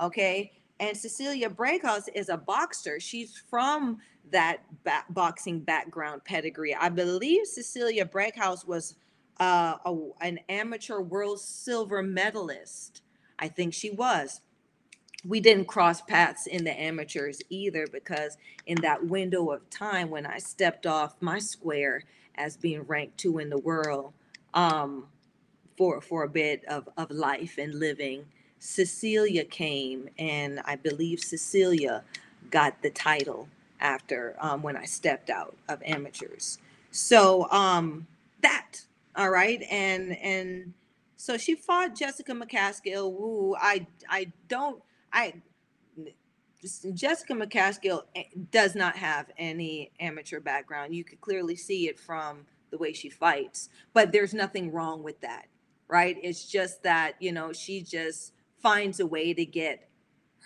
Okay. 0.00 0.52
And 0.80 0.96
Cecilia 0.96 1.48
Brækhus 1.48 2.08
is 2.14 2.28
a 2.28 2.36
boxer. 2.36 2.98
She's 2.98 3.38
from 3.48 3.98
that 4.32 4.58
ba- 4.82 5.04
boxing 5.08 5.60
background 5.60 6.24
pedigree. 6.24 6.74
I 6.74 6.88
believe 6.88 7.46
Cecilia 7.46 8.04
Brækhus 8.04 8.66
was 8.66 8.96
uh, 9.40 9.76
a, 9.84 9.96
an 10.20 10.40
amateur 10.48 11.00
world 11.00 11.40
silver 11.40 12.02
medalist. 12.02 13.02
I 13.38 13.48
think 13.48 13.74
she 13.74 13.90
was. 13.90 14.40
We 15.26 15.40
didn't 15.40 15.66
cross 15.66 16.00
paths 16.02 16.46
in 16.46 16.64
the 16.64 16.78
amateurs 16.78 17.40
either 17.50 17.86
because 17.86 18.38
in 18.66 18.80
that 18.82 19.06
window 19.06 19.50
of 19.50 19.68
time 19.70 20.10
when 20.10 20.26
I 20.26 20.38
stepped 20.38 20.86
off 20.86 21.16
my 21.20 21.38
square 21.38 22.04
as 22.36 22.56
being 22.56 22.82
ranked 22.82 23.18
two 23.18 23.38
in 23.38 23.50
the 23.50 23.58
world 23.58 24.12
um, 24.54 25.06
for 25.76 26.00
for 26.00 26.24
a 26.24 26.28
bit 26.28 26.64
of, 26.66 26.88
of 26.96 27.10
life 27.10 27.58
and 27.58 27.74
living, 27.74 28.26
Cecilia 28.58 29.44
came 29.44 30.08
and 30.18 30.60
I 30.64 30.76
believe 30.76 31.20
Cecilia 31.20 32.04
got 32.50 32.82
the 32.82 32.90
title 32.90 33.48
after 33.80 34.36
um, 34.40 34.62
when 34.62 34.76
I 34.76 34.84
stepped 34.84 35.30
out 35.30 35.56
of 35.68 35.82
amateurs. 35.84 36.58
So 36.90 37.50
um, 37.50 38.06
that 38.42 38.82
all 39.16 39.30
right, 39.30 39.62
and 39.70 40.16
and 40.18 40.74
so 41.16 41.36
she 41.38 41.54
fought 41.54 41.94
Jessica 41.96 42.32
McCaskill. 42.32 43.12
Woo, 43.12 43.54
I 43.60 43.86
I 44.08 44.32
don't 44.48 44.82
I 45.14 45.34
Jessica 46.94 47.34
McCaskill 47.34 48.04
eh, 48.14 48.24
does 48.50 48.74
not 48.74 48.96
have 48.96 49.30
any 49.38 49.90
amateur 50.00 50.40
background. 50.40 50.94
You 50.94 51.04
could 51.04 51.20
clearly 51.20 51.56
see 51.56 51.88
it 51.88 51.98
from 51.98 52.46
the 52.70 52.78
way 52.78 52.92
she 52.92 53.10
fights, 53.10 53.68
but 53.92 54.12
there's 54.12 54.34
nothing 54.34 54.72
wrong 54.72 55.02
with 55.02 55.20
that, 55.20 55.46
right? 55.88 56.16
It's 56.22 56.46
just 56.50 56.82
that, 56.82 57.14
you 57.20 57.32
know, 57.32 57.52
she 57.52 57.82
just 57.82 58.32
finds 58.56 59.00
a 59.00 59.06
way 59.06 59.34
to 59.34 59.44
get 59.44 59.88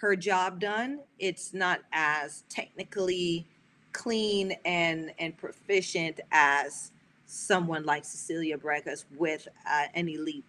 her 0.01 0.17
job 0.17 0.61
done. 0.61 1.01
It's 1.19 1.55
not 1.55 1.81
as 1.93 2.45
technically 2.49 3.47
clean 3.93 4.53
and 4.65 5.13
and 5.19 5.37
proficient 5.37 6.21
as 6.31 6.93
someone 7.27 7.85
like 7.85 8.05
Cecilia 8.05 8.59
Brækhus 8.59 9.05
with 9.17 9.47
uh, 9.69 9.87
an 9.95 10.09
elite 10.09 10.45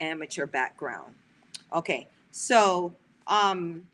amateur 0.00 0.46
background. 0.46 1.14
Okay, 1.74 2.08
so 2.30 2.94
um, 3.30 3.84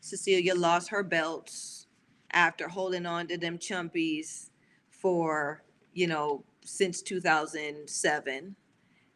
Cecilia 0.00 0.54
lost 0.54 0.90
her 0.90 1.02
belts 1.02 1.86
after 2.32 2.68
holding 2.68 3.06
on 3.06 3.28
to 3.28 3.38
them 3.38 3.58
chumpies 3.58 4.50
for, 4.90 5.62
you 5.94 6.06
know, 6.06 6.44
since 6.64 7.00
2007. 7.00 8.56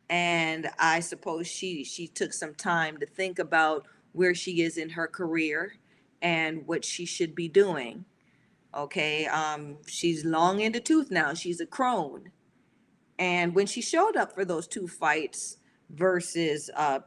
And 0.08 0.70
I 0.78 1.00
suppose 1.00 1.46
she 1.46 1.84
she 1.84 2.06
took 2.06 2.32
some 2.32 2.54
time 2.54 2.98
to 2.98 3.06
think 3.06 3.38
about 3.38 3.86
where 4.12 4.34
she 4.34 4.62
is 4.62 4.76
in 4.76 4.90
her 4.90 5.06
career 5.06 5.74
and 6.20 6.66
what 6.66 6.84
she 6.84 7.04
should 7.04 7.34
be 7.34 7.48
doing. 7.48 8.04
Okay, 8.74 9.26
um, 9.26 9.78
she's 9.86 10.24
long 10.24 10.60
in 10.60 10.72
the 10.72 10.80
tooth 10.80 11.10
now. 11.10 11.34
She's 11.34 11.60
a 11.60 11.66
crone. 11.66 12.30
And 13.18 13.54
when 13.54 13.66
she 13.66 13.82
showed 13.82 14.16
up 14.16 14.32
for 14.34 14.44
those 14.44 14.66
two 14.66 14.88
fights 14.88 15.58
versus 15.90 16.70
uh, 16.74 17.00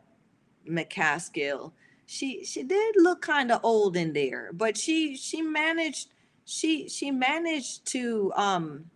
McCaskill, 0.70 1.72
she 2.06 2.44
she 2.44 2.64
did 2.64 2.96
look 2.98 3.22
kind 3.22 3.52
of 3.52 3.60
old 3.64 3.98
in 3.98 4.14
there, 4.14 4.52
but 4.54 4.78
she 4.78 5.16
she 5.16 5.42
managed 5.42 6.10
she 6.46 6.88
she 6.88 7.12
managed 7.12 7.86
to 7.88 8.32
um 8.36 8.92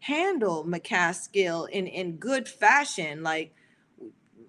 handle 0.00 0.64
McCaskill 0.64 1.68
in 1.68 1.86
in 1.86 2.16
good 2.16 2.48
fashion. 2.48 3.22
Like 3.22 3.54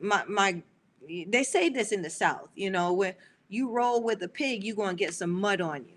my 0.02 0.24
my 0.28 0.64
they 1.08 1.44
say 1.44 1.70
this 1.70 1.92
in 1.92 2.02
the 2.02 2.10
South, 2.10 2.50
you 2.56 2.70
know, 2.72 2.94
when 2.94 3.14
you 3.50 3.70
roll 3.70 4.04
with 4.04 4.22
a 4.24 4.28
pig, 4.28 4.64
you're 4.64 4.76
gonna 4.76 4.96
get 4.96 5.14
some 5.14 5.32
mud 5.32 5.62
on 5.62 5.86
you. 5.86 5.96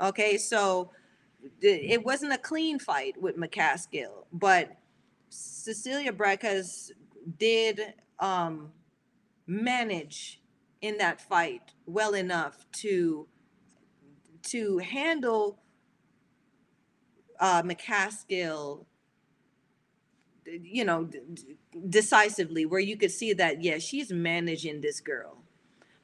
Okay, 0.00 0.36
so 0.36 0.90
it 1.62 2.04
wasn't 2.04 2.32
a 2.32 2.38
clean 2.38 2.78
fight 2.78 3.20
with 3.20 3.36
McCaskill, 3.36 4.24
but 4.32 4.76
Cecilia 5.30 6.12
Brækhus 6.12 6.90
did 7.38 7.80
um 8.18 8.72
manage 9.46 10.39
in 10.80 10.98
that 10.98 11.20
fight 11.20 11.62
well 11.86 12.14
enough 12.14 12.66
to 12.72 13.26
to 14.42 14.78
handle 14.78 15.58
uh, 17.38 17.62
McCaskill, 17.62 18.86
you 20.46 20.84
know, 20.84 21.04
d- 21.04 21.56
decisively, 21.88 22.66
where 22.66 22.80
you 22.80 22.96
could 22.96 23.10
see 23.10 23.32
that 23.34 23.62
yeah, 23.62 23.78
she's 23.78 24.10
managing 24.12 24.80
this 24.80 25.00
girl, 25.00 25.42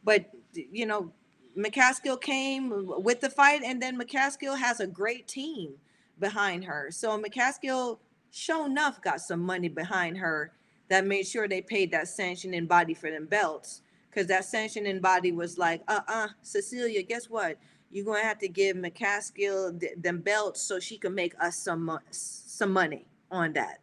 but 0.04 0.30
you 0.52 0.86
know, 0.86 1.12
McCaskill 1.56 2.20
came 2.20 2.72
with 3.02 3.20
the 3.20 3.30
fight, 3.30 3.62
and 3.64 3.80
then 3.82 3.98
McCaskill 3.98 4.58
has 4.58 4.80
a 4.80 4.86
great 4.86 5.26
team 5.26 5.74
behind 6.18 6.64
her. 6.64 6.90
So 6.90 7.20
McCaskill, 7.20 7.98
sure 8.30 8.66
enough, 8.66 9.00
got 9.02 9.20
some 9.20 9.40
money 9.40 9.68
behind 9.68 10.18
her 10.18 10.52
that 10.88 11.06
made 11.06 11.26
sure 11.26 11.48
they 11.48 11.62
paid 11.62 11.90
that 11.92 12.08
sanctioning 12.08 12.66
body 12.66 12.94
for 12.94 13.10
them 13.10 13.26
belts 13.26 13.82
because 14.16 14.28
that 14.28 14.46
sanctioning 14.46 14.98
body 15.00 15.30
was 15.30 15.58
like, 15.58 15.82
uh 15.88 16.00
uh 16.08 16.28
Cecilia, 16.40 17.02
guess 17.02 17.28
what? 17.28 17.58
You're 17.90 18.06
gonna 18.06 18.22
have 18.22 18.38
to 18.38 18.48
give 18.48 18.74
McCaskill 18.74 19.78
th- 19.78 19.92
them 19.98 20.20
belts 20.20 20.62
so 20.62 20.80
she 20.80 20.96
can 20.96 21.14
make 21.14 21.34
us 21.38 21.58
some 21.58 21.98
some 22.10 22.72
money 22.72 23.04
on 23.30 23.52
that. 23.52 23.80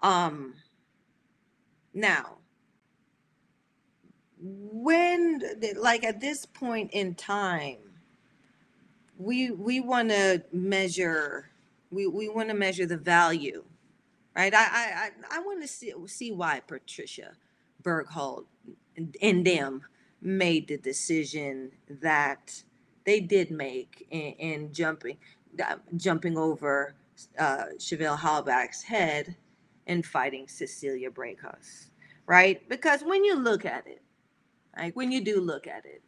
Um, 0.00 0.56
now, 1.94 2.36
when 4.38 5.40
like 5.78 6.04
at 6.04 6.20
this 6.20 6.44
point 6.44 6.90
in 6.92 7.14
time, 7.14 7.78
we 9.16 9.50
we 9.50 9.80
want 9.80 10.10
to 10.10 10.42
measure 10.52 11.48
we 11.90 12.06
we 12.06 12.28
want 12.28 12.50
to 12.50 12.54
measure 12.54 12.84
the 12.84 12.98
value, 12.98 13.64
right? 14.36 14.52
I 14.52 14.58
I 14.58 14.92
I, 15.32 15.38
I 15.38 15.40
want 15.40 15.62
to 15.62 15.68
see 15.68 15.94
see 16.06 16.30
why 16.30 16.60
Patricia 16.60 17.32
Berghult 17.82 18.44
and, 19.20 19.46
them 19.46 19.82
made 20.20 20.68
the 20.68 20.76
decision 20.76 21.72
that 21.88 22.62
they 23.06 23.20
did 23.20 23.50
make 23.50 24.06
in, 24.10 24.32
in 24.38 24.72
jumping 24.72 25.16
uh, 25.62 25.76
jumping 25.96 26.36
over 26.38 26.94
uh, 27.38 27.64
Chevelle 27.78 28.18
Hallback's 28.18 28.82
head 28.82 29.36
and 29.86 30.04
fighting 30.04 30.46
Cecilia 30.46 31.10
Brækhus, 31.10 31.88
right? 32.26 32.66
Because 32.68 33.02
when 33.02 33.24
you 33.24 33.36
look 33.36 33.64
at 33.64 33.86
it, 33.86 34.02
like 34.76 34.94
when 34.94 35.10
you 35.10 35.20
do 35.22 35.40
look 35.40 35.66
at 35.66 35.84
it, 35.84 36.02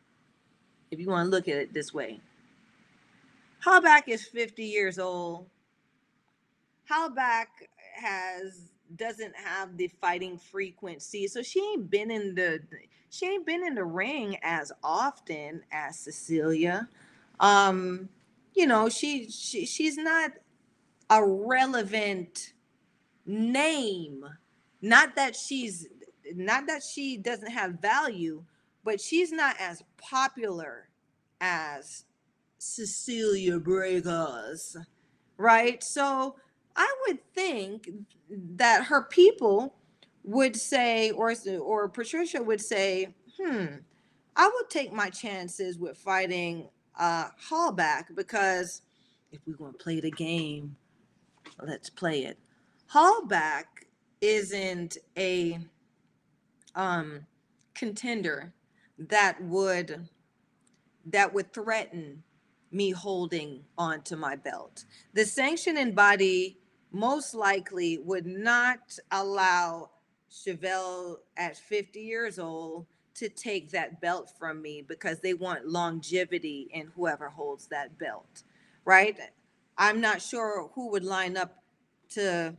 if 0.90 1.00
you 1.00 1.08
want 1.08 1.26
to 1.26 1.30
look 1.30 1.48
at 1.48 1.56
it 1.56 1.72
this 1.72 1.92
way, 1.92 2.20
Hallback 3.64 4.08
is 4.08 4.24
50 4.24 4.64
years 4.64 4.98
old. 4.98 5.46
Hallback 6.90 7.46
has 7.94 8.71
doesn't 8.96 9.34
have 9.36 9.76
the 9.76 9.88
fighting 10.00 10.38
frequency, 10.38 11.26
so 11.28 11.42
she 11.42 11.60
ain't 11.60 11.90
been 11.90 12.10
in 12.10 12.34
the 12.34 12.60
she 13.10 13.26
ain't 13.26 13.46
been 13.46 13.64
in 13.64 13.74
the 13.74 13.84
ring 13.84 14.38
as 14.42 14.72
often 14.82 15.62
as 15.70 15.98
Cecilia. 15.98 16.88
Um, 17.40 18.08
you 18.54 18.66
know, 18.66 18.88
she 18.88 19.30
she 19.30 19.66
she's 19.66 19.96
not 19.96 20.32
a 21.10 21.24
relevant 21.24 22.54
name. 23.26 24.24
Not 24.80 25.14
that 25.16 25.36
she's 25.36 25.88
not 26.34 26.66
that 26.66 26.82
she 26.82 27.16
doesn't 27.16 27.50
have 27.50 27.80
value, 27.80 28.44
but 28.84 29.00
she's 29.00 29.30
not 29.30 29.56
as 29.60 29.82
popular 29.98 30.88
as 31.40 32.04
Cecilia 32.58 33.58
Brækhus, 33.58 34.76
right? 35.36 35.82
So 35.82 36.36
I 36.76 36.92
would 37.06 37.20
think 37.34 37.90
that 38.30 38.84
her 38.84 39.02
people 39.04 39.74
would 40.24 40.56
say, 40.56 41.10
or 41.10 41.34
or 41.60 41.88
Patricia 41.88 42.42
would 42.42 42.60
say, 42.60 43.14
hmm, 43.38 43.66
I 44.36 44.50
would 44.54 44.70
take 44.70 44.92
my 44.92 45.10
chances 45.10 45.78
with 45.78 45.96
fighting 45.98 46.68
uh 46.98 47.28
Hallback 47.50 48.14
because 48.14 48.82
if 49.32 49.40
we're 49.46 49.56
gonna 49.56 49.72
play 49.72 50.00
the 50.00 50.10
game, 50.10 50.76
let's 51.62 51.90
play 51.90 52.24
it. 52.24 52.38
Hallback 52.92 53.64
isn't 54.20 54.98
a 55.18 55.58
um 56.74 57.26
contender 57.74 58.52
that 58.98 59.42
would 59.42 60.08
that 61.06 61.34
would 61.34 61.52
threaten 61.52 62.22
me 62.70 62.90
holding 62.90 63.64
onto 63.76 64.16
my 64.16 64.36
belt. 64.36 64.84
The 65.12 65.24
sanctioning 65.26 65.92
body 65.94 66.58
most 66.92 67.34
likely 67.34 67.98
would 67.98 68.26
not 68.26 68.98
allow 69.10 69.90
Chevelle 70.30 71.16
at 71.36 71.56
50 71.56 72.00
years 72.00 72.38
old 72.38 72.86
to 73.14 73.28
take 73.28 73.70
that 73.70 74.00
belt 74.00 74.32
from 74.38 74.62
me 74.62 74.82
because 74.86 75.20
they 75.20 75.34
want 75.34 75.66
longevity 75.68 76.68
in 76.72 76.88
whoever 76.96 77.28
holds 77.28 77.66
that 77.68 77.98
belt, 77.98 78.42
right? 78.84 79.18
I'm 79.76 80.00
not 80.00 80.22
sure 80.22 80.70
who 80.74 80.90
would 80.90 81.04
line 81.04 81.36
up 81.36 81.62
to. 82.10 82.56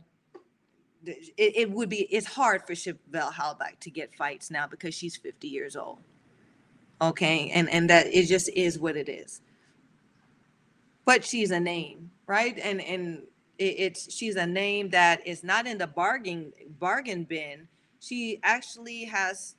It, 1.06 1.32
it 1.36 1.70
would 1.70 1.88
be 1.88 2.02
it's 2.10 2.26
hard 2.26 2.66
for 2.66 2.72
Chevelle 2.74 3.32
Hallback 3.32 3.80
to 3.80 3.90
get 3.90 4.14
fights 4.14 4.50
now 4.50 4.66
because 4.66 4.94
she's 4.94 5.16
50 5.16 5.48
years 5.48 5.76
old. 5.76 5.98
Okay, 7.00 7.50
and 7.52 7.68
and 7.68 7.90
that 7.90 8.06
it 8.06 8.26
just 8.26 8.48
is 8.50 8.78
what 8.78 8.96
it 8.96 9.08
is. 9.08 9.40
But 11.04 11.24
she's 11.24 11.50
a 11.50 11.60
name, 11.60 12.10
right? 12.26 12.58
And 12.58 12.80
and 12.80 13.22
it, 13.58 13.74
it's 13.78 14.12
she's 14.12 14.36
a 14.36 14.46
name 14.46 14.90
that 14.90 15.26
is 15.26 15.42
not 15.44 15.66
in 15.66 15.78
the 15.78 15.86
bargain 15.86 16.52
bargain 16.78 17.24
bin. 17.24 17.68
She 18.00 18.40
actually 18.42 19.04
has 19.04 19.56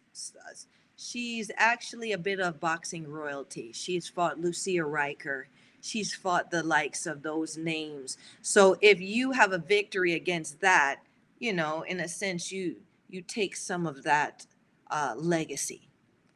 she's 0.97 1.51
actually 1.58 2.12
a 2.12 2.17
bit 2.17 2.39
of 2.39 2.60
boxing 2.60 3.08
royalty. 3.08 3.71
She's 3.73 4.08
fought 4.08 4.39
Lucia 4.39 4.79
Rijker. 4.79 5.45
She's 5.81 6.15
fought 6.15 6.49
the 6.49 6.63
likes 6.63 7.05
of 7.05 7.21
those 7.21 7.58
names. 7.58 8.17
So 8.41 8.77
if 8.81 8.99
you 8.99 9.31
have 9.31 9.51
a 9.51 9.60
victory 9.60 10.13
against 10.13 10.60
that, 10.62 11.01
you 11.38 11.53
know, 11.53 11.84
in 11.84 11.99
a 11.99 12.08
sense, 12.08 12.51
you 12.51 12.77
you 13.10 13.21
take 13.21 13.55
some 13.55 13.86
of 13.86 14.03
that 14.03 14.45
uh, 14.89 15.13
legacy 15.15 15.89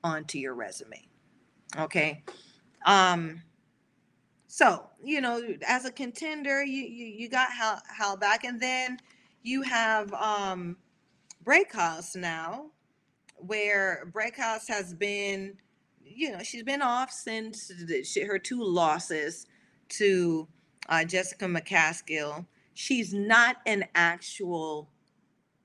onto 0.04 0.38
your 0.38 0.54
resume. 0.54 1.08
Okay. 1.78 2.24
Um, 2.86 3.41
so 4.52 4.90
you 5.04 5.22
know, 5.22 5.42
as 5.66 5.86
a 5.86 5.92
contender, 5.92 6.64
you 6.64 6.84
you, 6.84 7.06
you 7.06 7.30
got 7.30 7.50
Hallback, 7.52 8.40
and 8.44 8.60
then 8.60 8.98
you 9.44 9.62
have 9.62 10.12
um, 10.14 10.76
Brækhus 11.46 12.16
now, 12.16 12.72
where 13.36 14.12
Brækhus 14.12 14.68
has 14.68 14.96
been, 14.96 15.54
you 16.04 16.32
know, 16.32 16.40
she's 16.40 16.64
been 16.64 16.82
off 16.82 17.12
since 17.12 17.72
she, 18.04 18.22
her 18.22 18.40
two 18.40 18.64
losses 18.64 19.46
to 19.90 20.48
uh, 20.90 21.04
Jessica 21.04 21.46
McCaskill. 21.46 22.48
She's 22.74 23.14
not 23.14 23.58
an 23.68 23.86
actual 23.94 24.90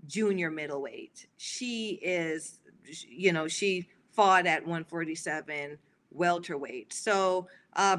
junior 0.06 0.50
middleweight. 0.50 1.26
She 1.38 2.00
is, 2.02 2.60
you 3.08 3.32
know, 3.32 3.48
she 3.48 3.88
fought 4.12 4.46
at 4.46 4.62
147 4.62 5.78
welterweight. 6.14 6.92
So 6.92 7.48
uh, 7.74 7.96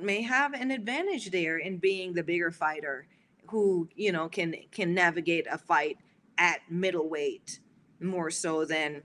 may 0.00 0.22
have 0.22 0.52
an 0.52 0.70
advantage 0.70 1.30
there 1.30 1.58
in 1.58 1.78
being 1.78 2.12
the 2.12 2.22
bigger 2.22 2.50
fighter 2.50 3.06
who, 3.48 3.88
you 3.94 4.12
know, 4.12 4.28
can 4.28 4.54
can 4.70 4.94
navigate 4.94 5.46
a 5.50 5.58
fight 5.58 5.98
at 6.38 6.60
middleweight 6.70 7.60
more 8.00 8.30
so 8.30 8.64
than 8.64 9.02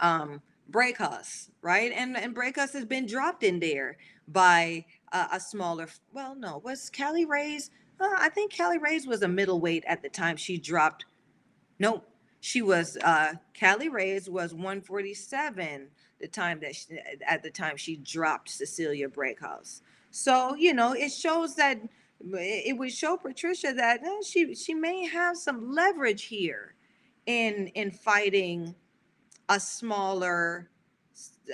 um, 0.00 0.42
Brækhus, 0.70 1.50
right? 1.62 1.92
And 1.94 2.16
and 2.16 2.34
Brækhus 2.34 2.72
has 2.72 2.84
been 2.84 3.06
dropped 3.06 3.42
in 3.42 3.60
there 3.60 3.96
by 4.28 4.84
uh, 5.12 5.28
a 5.32 5.40
smaller. 5.40 5.88
Well, 6.12 6.34
no, 6.34 6.58
was 6.58 6.90
Kali 6.90 7.24
Reis? 7.24 7.70
Uh, 8.00 8.14
I 8.18 8.28
think 8.28 8.56
Kali 8.56 8.78
Reis 8.78 9.06
was 9.06 9.22
a 9.22 9.28
middleweight 9.28 9.84
at 9.86 10.02
the 10.02 10.08
time 10.08 10.36
she 10.36 10.58
dropped. 10.58 11.06
No, 11.78 12.02
she 12.40 12.62
was. 12.62 12.96
Uh, 13.02 13.34
Kali 13.58 13.88
Reis 13.88 14.28
was 14.28 14.52
147 14.52 15.88
the 16.20 16.28
time 16.28 16.60
that 16.60 16.74
she, 16.74 16.98
at 17.26 17.42
the 17.42 17.50
time 17.50 17.76
she 17.76 17.96
dropped 17.96 18.48
Cecilia 18.48 19.08
Brækhus. 19.08 19.82
So 20.10 20.54
you 20.54 20.74
know, 20.74 20.92
it 20.92 21.10
shows 21.10 21.56
that 21.56 21.78
it 22.20 22.76
would 22.76 22.92
show 22.92 23.16
Patricia 23.16 23.72
that 23.74 24.02
uh, 24.02 24.22
she 24.24 24.54
she 24.54 24.74
may 24.74 25.06
have 25.06 25.36
some 25.36 25.72
leverage 25.74 26.24
here 26.24 26.74
in 27.26 27.68
in 27.68 27.90
fighting 27.90 28.74
a 29.48 29.60
smaller 29.60 30.70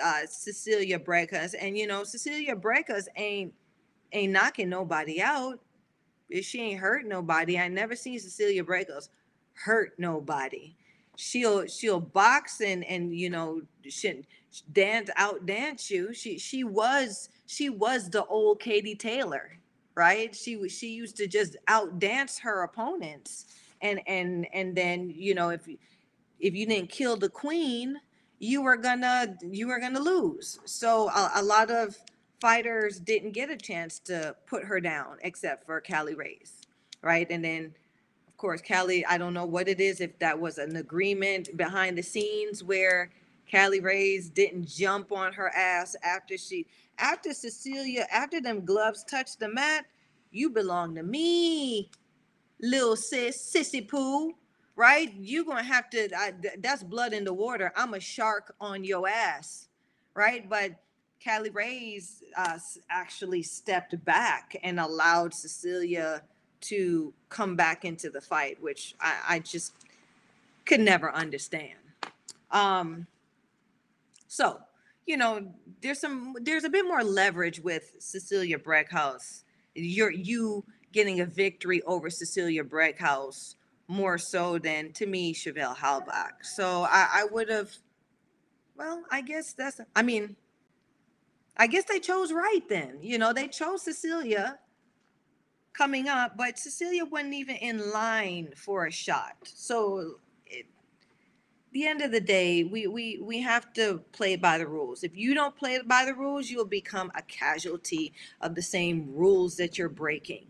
uh, 0.03 0.27
Cecilia 0.27 0.99
Brækhus. 0.99 1.55
And 1.59 1.77
you 1.77 1.87
know, 1.87 2.05
Cecilia 2.05 2.55
Brækhus 2.55 3.07
ain't 3.17 3.53
ain't 4.13 4.33
knocking 4.33 4.69
nobody 4.69 5.21
out. 5.21 5.61
She 6.43 6.61
ain't 6.61 6.81
hurt 6.81 7.07
nobody. 7.07 7.59
I 7.59 7.69
never 7.69 7.95
seen 7.97 8.19
Cecilia 8.19 8.65
Brækhus 8.65 9.09
hurt 9.55 9.99
nobody. 9.99 10.77
She'll 11.17 11.67
she'll 11.67 12.01
box 12.01 12.61
and 12.61 12.85
and 12.85 13.15
you 13.15 13.31
know 13.31 13.63
she 13.89 14.23
dance 14.73 15.11
out 15.17 15.47
dance 15.47 15.91
you. 15.91 16.13
She 16.15 16.39
she 16.39 16.65
was 16.65 17.29
she 17.47 17.71
was 17.71 18.11
the 18.11 18.25
old 18.27 18.61
Katie 18.61 18.95
Taylor, 18.95 19.59
right? 19.95 20.35
She 20.35 20.69
she 20.69 20.89
used 20.89 21.17
to 21.17 21.27
just 21.27 21.57
out 21.69 21.99
dance 21.99 22.39
her 22.41 22.63
opponents. 22.63 23.47
And 23.81 24.01
and 24.07 24.47
and 24.53 24.77
then 24.77 25.13
you 25.15 25.35
know 25.35 25.51
if 25.51 25.69
if 26.41 26.55
you 26.55 26.67
didn't 26.67 26.91
kill 26.91 27.17
the 27.17 27.29
queen, 27.29 27.97
you 28.39 28.63
were 28.63 28.77
gonna 28.77 29.37
you 29.43 29.69
were 29.69 29.81
gonna 29.81 30.01
lose. 30.01 30.59
So 30.65 31.09
a, 31.11 31.33
a 31.37 31.43
lot 31.43 31.71
of 31.71 31.97
fighters 32.41 32.99
didn't 32.99 33.33
get 33.33 33.51
a 33.51 33.57
chance 33.57 33.99
to 34.01 34.35
put 34.47 34.65
her 34.65 34.81
down 34.81 35.19
except 35.23 35.65
for 35.67 35.81
Kali 35.81 36.15
Reis, 36.15 36.63
right? 37.03 37.27
And 37.31 37.45
then 37.45 37.75
of 38.29 38.37
course 38.37 38.61
Kali, 38.61 39.07
I 39.07 39.19
don't 39.19 39.35
know 39.35 39.47
what 39.47 39.69
it 39.69 39.81
is 39.81 40.01
if 40.01 40.19
that 40.19 40.39
was 40.41 40.59
an 40.59 40.77
agreement 40.77 41.57
behind 41.57 41.97
the 41.97 42.03
scenes 42.03 42.65
where 42.65 43.11
Kali 43.51 43.81
Reis 43.81 44.29
didn't 44.29 44.67
jump 44.67 45.13
on 45.13 45.33
her 45.33 45.49
ass 45.55 45.97
after 46.03 46.37
she 46.37 46.67
after 46.99 47.33
Cecilia 47.33 48.07
after 48.11 48.41
them 48.41 48.65
gloves 48.65 49.05
touched 49.05 49.41
the 49.41 49.49
mat. 49.49 49.87
You 50.31 50.51
belong 50.51 50.95
to 50.95 51.03
me, 51.03 51.91
little 52.61 52.97
sis, 52.97 53.37
sissy 53.55 53.87
poo 53.87 54.35
right? 54.77 55.13
You're 55.19 55.45
gonna 55.45 55.63
have 55.63 55.91
to. 55.91 56.09
I, 56.17 56.33
that's 56.59 56.83
blood 56.83 57.13
in 57.13 57.25
the 57.25 57.35
water. 57.35 57.73
I'm 57.77 57.95
a 57.95 58.01
shark 58.01 58.55
on 58.61 58.85
your 58.85 59.09
ass, 59.09 59.69
right? 60.15 60.49
But 60.49 60.73
Kali 61.23 61.51
Reis 61.51 62.23
uh, 62.37 62.59
actually 62.91 63.43
stepped 63.43 64.03
back 64.05 64.57
and 64.63 64.81
allowed 64.81 65.35
Cecilia 65.35 66.23
to 66.63 67.13
come 67.29 67.57
back 67.57 67.85
into 67.85 68.11
the 68.11 68.21
fight, 68.21 68.61
which 68.63 68.95
I, 69.01 69.17
I 69.29 69.39
just 69.41 69.75
could 70.65 70.81
never 70.81 71.13
understand. 71.13 71.79
Um, 72.51 73.07
so 74.33 74.59
you 75.07 75.17
know, 75.17 75.53
there's 75.83 76.01
some 76.01 76.35
there's 76.41 76.65
a 76.65 76.71
bit 76.71 76.87
more 76.87 77.03
leverage 77.03 77.61
with 77.61 77.93
Cecilia 77.99 78.59
Brækhus. 78.59 79.43
You're 79.75 80.13
you 80.13 80.65
getting 80.93 81.21
a 81.21 81.27
victory 81.27 81.83
over 81.83 82.09
Cecilia 82.09 82.63
Brækhus 82.63 83.57
more 83.89 84.19
so 84.19 84.59
than 84.59 84.93
to 84.93 85.07
me 85.07 85.35
Chevelle 85.35 85.77
Hallback. 85.77 86.45
So 86.45 86.83
I, 86.83 87.09
I 87.15 87.27
would 87.31 87.49
have. 87.49 87.71
Well, 88.77 89.03
I 89.11 89.23
guess 89.23 89.53
that's. 89.53 89.81
I 89.97 90.03
mean, 90.03 90.37
I 91.57 91.67
guess 91.67 91.85
they 91.85 91.99
chose 91.99 92.33
right 92.33 92.67
then. 92.69 92.99
You 93.03 93.19
know, 93.19 93.33
they 93.33 93.49
chose 93.49 93.83
Cecilia 93.83 94.59
coming 95.73 96.09
up, 96.09 96.37
but 96.37 96.59
Cecilia 96.59 97.05
wasn't 97.05 97.35
even 97.35 97.57
in 97.57 97.91
line 97.91 98.53
for 98.57 98.87
a 98.87 98.93
shot. 98.93 99.37
So 99.45 100.21
the 101.73 101.87
end 101.87 102.03
of 102.03 102.13
the 102.13 102.21
day, 102.21 102.65
we 102.65 102.87
we 102.87 103.21
we 103.23 103.41
have 103.43 103.73
to 103.75 104.03
play 104.13 104.37
by 104.37 104.59
the 104.59 104.67
rules. 104.69 105.05
If 105.05 105.17
you 105.17 105.35
don't 105.35 105.57
play 105.57 105.81
by 105.85 106.05
the 106.07 106.15
rules, 106.15 106.51
you'll 106.51 106.67
become 106.67 107.13
a 107.15 107.23
casualty 107.23 108.15
of 108.41 108.55
the 108.55 108.63
same 108.63 109.13
rules 109.15 109.57
that 109.57 109.79
you're 109.79 109.89
breaking 109.89 110.47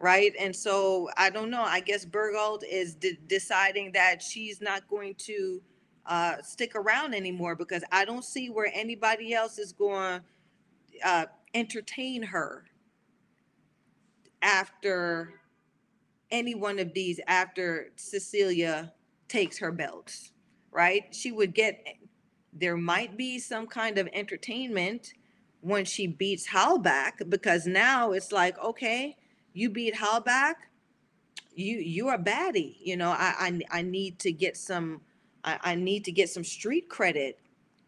right? 0.00 0.34
And 0.38 0.54
so 0.54 1.10
I 1.16 1.30
don't 1.30 1.50
know. 1.50 1.62
I 1.62 1.80
guess 1.80 2.04
Berghult 2.04 2.62
is 2.70 2.94
de- 2.96 3.18
deciding 3.28 3.92
that 3.92 4.22
she's 4.22 4.60
not 4.60 4.88
going 4.88 5.14
to 5.20 5.62
uh, 6.06 6.42
stick 6.42 6.74
around 6.74 7.14
anymore 7.14 7.56
because 7.56 7.84
I 7.92 8.04
don't 8.04 8.24
see 8.24 8.50
where 8.50 8.70
anybody 8.74 9.34
else 9.34 9.58
is 9.58 9.72
going 9.72 10.22
to 10.92 11.08
uh, 11.08 11.26
entertain 11.54 12.22
her 12.24 12.64
after 14.42 15.34
any 16.30 16.54
one 16.54 16.78
of 16.78 16.94
these 16.94 17.20
after 17.26 17.92
Cecilia 17.96 18.92
takes 19.28 19.58
her 19.58 19.72
belts, 19.72 20.32
right? 20.72 21.14
She 21.14 21.32
would 21.32 21.54
get 21.54 21.84
there 22.52 22.76
might 22.76 23.16
be 23.16 23.38
some 23.38 23.66
kind 23.66 23.98
of 23.98 24.08
entertainment 24.12 25.14
when 25.60 25.84
she 25.84 26.06
beats 26.06 26.48
Hallback 26.48 27.28
because 27.28 27.66
now 27.66 28.12
it's 28.12 28.32
like 28.32 28.58
okay 28.62 29.16
you 29.52 29.70
beat 29.70 29.94
Hallback, 29.94 30.54
you 31.54 31.78
you're 31.78 32.14
a 32.14 32.18
baddie. 32.18 32.76
You 32.80 32.96
know, 32.96 33.10
I 33.10 33.34
I, 33.38 33.78
I 33.78 33.82
need 33.82 34.18
to 34.20 34.32
get 34.32 34.56
some 34.56 35.00
I, 35.44 35.58
I 35.62 35.74
need 35.74 36.04
to 36.04 36.12
get 36.12 36.28
some 36.28 36.44
street 36.44 36.88
credit 36.88 37.38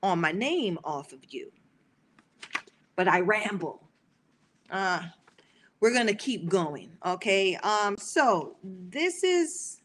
on 0.03 0.21
my 0.21 0.33
name 0.33 0.79
off 0.85 1.13
of 1.13 1.21
you. 1.29 1.53
But 2.97 3.09
I 3.09 3.21
ramble. 3.21 3.89
Uh 4.71 5.03
we're 5.81 5.93
gonna 5.93 6.15
keep 6.15 6.49
going. 6.49 6.93
Okay. 7.05 7.57
Um, 7.57 7.97
so 7.97 8.57
this 8.63 9.25
is 9.25 9.81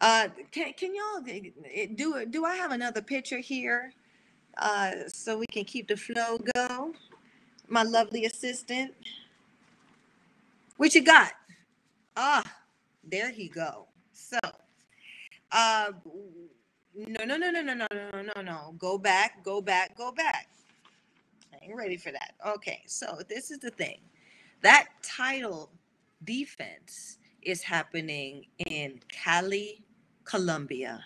uh 0.00 0.28
can 0.52 0.72
can 0.74 0.94
y'all 0.94 1.22
do 1.94 2.26
do 2.26 2.44
I 2.44 2.56
have 2.56 2.72
another 2.72 3.02
picture 3.02 3.38
here? 3.38 3.92
Uh 4.58 4.92
so 5.08 5.38
we 5.38 5.46
can 5.46 5.64
keep 5.64 5.88
the 5.88 5.96
flow 5.96 6.38
go? 6.54 6.92
my 7.68 7.82
lovely 7.82 8.24
assistant. 8.24 8.94
What 10.76 10.94
you 10.94 11.02
got? 11.02 11.32
Ah, 12.16 12.44
there 13.04 13.30
he 13.30 13.48
go. 13.48 13.86
So, 14.12 14.38
uh, 15.52 15.92
no, 16.94 17.24
no, 17.24 17.36
no, 17.36 17.50
no, 17.50 17.62
no, 17.62 17.74
no, 17.74 17.86
no, 17.92 18.22
no, 18.36 18.42
no. 18.42 18.74
Go 18.78 18.98
back, 18.98 19.42
go 19.44 19.60
back, 19.60 19.96
go 19.96 20.12
back. 20.12 20.48
I 21.52 21.64
ain't 21.64 21.76
ready 21.76 21.96
for 21.96 22.12
that. 22.12 22.34
Okay, 22.46 22.82
so 22.86 23.20
this 23.28 23.50
is 23.50 23.58
the 23.58 23.70
thing. 23.70 24.00
That 24.62 24.88
title 25.02 25.70
defense 26.24 27.18
is 27.42 27.62
happening 27.62 28.46
in 28.66 29.00
Cali, 29.08 29.84
Colombia. 30.26 31.02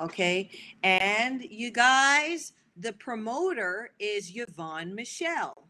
Okay, 0.00 0.48
and 0.82 1.42
you 1.42 1.70
guys, 1.70 2.52
the 2.76 2.92
promoter 2.92 3.90
is 3.98 4.32
Yvon 4.32 4.94
Michel 4.94 5.62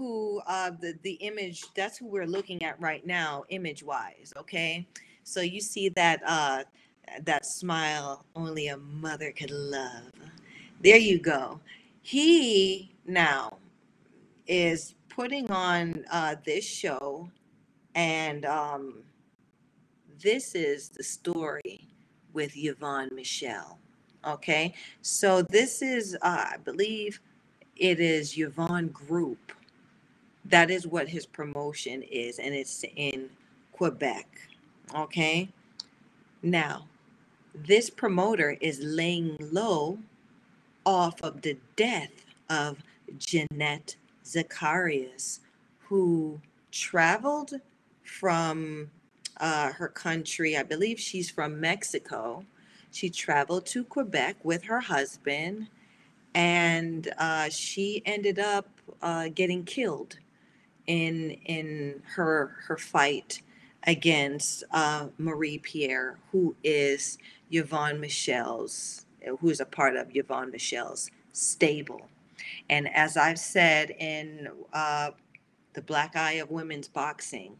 who 0.00 0.40
uh, 0.46 0.70
the 0.80 0.94
the 1.02 1.12
image 1.20 1.62
that's 1.76 1.98
who 1.98 2.06
we're 2.08 2.26
looking 2.26 2.62
at 2.62 2.80
right 2.80 3.06
now, 3.06 3.44
image 3.50 3.82
wise. 3.82 4.32
Okay, 4.34 4.88
so 5.24 5.42
you 5.42 5.60
see 5.60 5.90
that 5.90 6.22
uh, 6.26 6.64
that 7.24 7.44
smile 7.44 8.24
only 8.34 8.68
a 8.68 8.78
mother 8.78 9.30
could 9.30 9.50
love. 9.50 10.10
There 10.82 10.96
you 10.96 11.18
go. 11.18 11.60
He 12.00 12.94
now 13.04 13.58
is 14.46 14.94
putting 15.10 15.50
on 15.50 16.06
uh, 16.10 16.36
this 16.46 16.64
show, 16.64 17.28
and 17.94 18.46
um, 18.46 19.02
this 20.22 20.54
is 20.54 20.88
the 20.88 21.04
story 21.04 21.89
with 22.32 22.54
Yvon 22.54 23.12
Michel. 23.12 23.78
Okay, 24.26 24.74
so 25.00 25.42
this 25.42 25.80
is, 25.82 26.14
uh, 26.22 26.46
I 26.52 26.56
believe, 26.64 27.20
it 27.76 28.00
is 28.00 28.34
Yvon 28.36 28.92
Group 28.92 29.52
that 30.44 30.70
is 30.70 30.86
what 30.86 31.08
his 31.08 31.26
promotion 31.26 32.02
is, 32.02 32.38
and 32.38 32.54
it's 32.54 32.84
in 32.96 33.30
Quebec. 33.72 34.26
Okay. 34.94 35.48
Now, 36.42 36.88
this 37.54 37.90
promoter 37.90 38.56
is 38.60 38.80
laying 38.82 39.36
low 39.52 39.98
off 40.86 41.20
of 41.22 41.42
the 41.42 41.56
death 41.76 42.24
of 42.48 42.78
Jeanette 43.18 43.96
Zacharias, 44.24 45.40
who 45.78 46.40
traveled 46.70 47.52
from 48.04 48.90
uh, 49.40 49.72
her 49.72 49.88
country. 49.88 50.56
I 50.56 50.62
believe 50.62 51.00
she's 51.00 51.30
from 51.30 51.60
Mexico. 51.60 52.44
She 52.92 53.10
traveled 53.10 53.66
to 53.66 53.84
Quebec 53.84 54.36
with 54.44 54.64
her 54.64 54.80
husband, 54.80 55.68
and 56.34 57.12
uh, 57.18 57.48
she 57.48 58.02
ended 58.04 58.38
up 58.38 58.68
uh, 59.02 59.28
getting 59.34 59.64
killed 59.64 60.18
in 60.86 61.32
in 61.46 62.02
her 62.14 62.56
her 62.66 62.76
fight 62.76 63.42
against 63.84 64.64
uh, 64.72 65.06
Marie 65.18 65.58
Pierre, 65.58 66.18
who 66.32 66.54
is 66.62 67.18
Yvon 67.50 67.98
Michel's, 67.98 69.06
who 69.40 69.48
is 69.48 69.60
a 69.60 69.64
part 69.64 69.96
of 69.96 70.08
Yvon 70.08 70.52
Michel's 70.52 71.10
stable. 71.32 72.08
And 72.68 72.88
as 72.94 73.16
I've 73.16 73.38
said 73.38 73.90
in 73.98 74.48
uh, 74.72 75.12
the 75.74 75.82
Black 75.82 76.16
Eye 76.16 76.34
of 76.34 76.50
Women's 76.50 76.88
Boxing, 76.88 77.56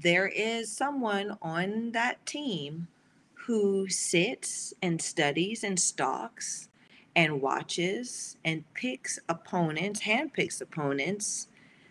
there 0.00 0.26
is 0.28 0.74
someone 0.74 1.36
on 1.42 1.92
that 1.92 2.24
team 2.24 2.88
who 3.34 3.88
sits 3.88 4.72
and 4.82 5.00
studies 5.02 5.64
and 5.64 5.78
stalks 5.78 6.68
and 7.14 7.42
watches 7.42 8.36
and 8.44 8.64
picks 8.74 9.18
opponents, 9.28 10.00
handpicks 10.00 10.60
opponents 10.62 11.48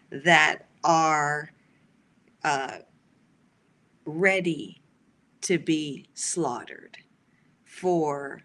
that 0.10 0.66
are 0.84 1.52
uh, 2.44 2.78
ready 4.06 4.82
to 5.42 5.60
be 5.60 6.06
slaughtered 6.14 6.98
for 7.66 8.42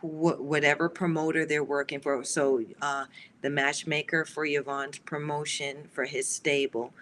wh- 0.00 0.40
whatever 0.40 0.88
promoter 0.88 1.44
they're 1.44 1.64
working 1.64 2.00
for. 2.00 2.22
So 2.24 2.62
uh, 2.80 3.06
the 3.40 3.50
matchmaker 3.50 4.24
for 4.24 4.44
Yvon's 4.46 4.98
promotion 4.98 5.88
for 5.92 6.04
his 6.04 6.28
stable 6.28 6.92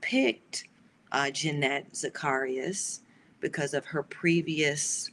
picked 0.00 0.64
uh, 1.12 1.30
Jeanette 1.30 1.96
Zacharias 1.96 3.00
because 3.40 3.74
of 3.74 3.84
her 3.86 4.02
previous 4.02 5.10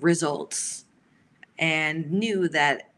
results 0.00 0.84
and 1.58 2.10
knew 2.10 2.48
that 2.48 2.90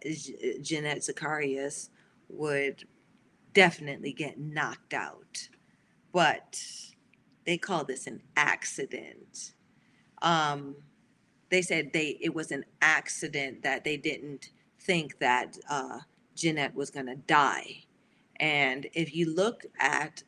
Jeanette 0.63 1.05
Zacharias 1.05 1.91
would 2.29 2.85
definitely 3.53 4.13
get 4.13 4.39
knocked 4.39 4.95
out. 4.95 5.49
But 6.13 6.61
they 7.45 7.59
call 7.59 7.85
this 7.85 8.07
an 8.07 8.23
accident. 8.37 9.53
Um, 10.23 10.77
they 11.51 11.63
said 11.63 11.93
they 11.93 12.19
it 12.21 12.35
was 12.35 12.51
an 12.51 12.65
accident 12.81 13.63
that 13.63 13.85
they 13.85 13.97
didn't 13.97 14.51
think 14.81 15.19
that 15.19 15.59
uh, 15.69 16.01
Jeanette 16.35 16.75
was 16.75 16.91
going 16.91 17.07
to 17.07 17.17
die. 17.17 17.85
And 18.41 18.87
if 18.93 19.15
you 19.15 19.35
look 19.35 19.65
at 19.79 20.23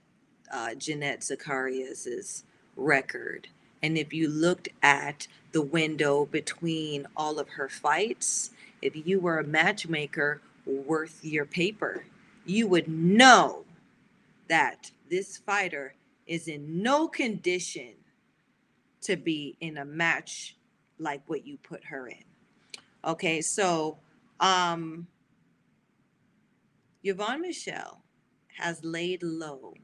uh, 0.53 0.75
Jeanette 0.75 1.23
Zacharias's 1.23 2.45
record, 2.77 3.49
and 3.83 3.97
if 3.97 4.13
you 4.13 4.29
looked 4.29 4.69
at 4.83 5.27
the 5.53 5.63
window 5.63 6.27
between 6.27 7.07
all 7.17 7.39
of 7.39 7.49
her 7.51 7.69
fights, 7.69 8.51
if 8.83 8.95
you 9.07 9.21
were 9.21 9.39
a 9.39 9.45
matchmaker 9.45 10.41
worth 10.67 11.25
your 11.25 11.45
paper, 11.45 12.05
you 12.45 12.67
would 12.69 12.89
know 12.89 13.65
that 14.49 14.91
this 15.11 15.39
fighter 15.39 15.95
is 16.27 16.49
in 16.49 16.83
no 16.83 17.09
condition 17.09 17.93
to 19.01 19.17
be 19.17 19.57
in 19.61 19.79
a 19.79 19.85
match 19.85 20.57
like 20.99 21.23
what 21.27 21.47
you 21.47 21.57
put 21.63 21.85
her 21.85 22.09
in. 22.09 22.25
Okay, 23.05 23.41
so 23.41 23.99
um 24.41 25.07
Yvon 27.05 27.41
Michel 27.41 28.03
has 28.59 28.85
laid 28.85 29.23
low 29.23 29.75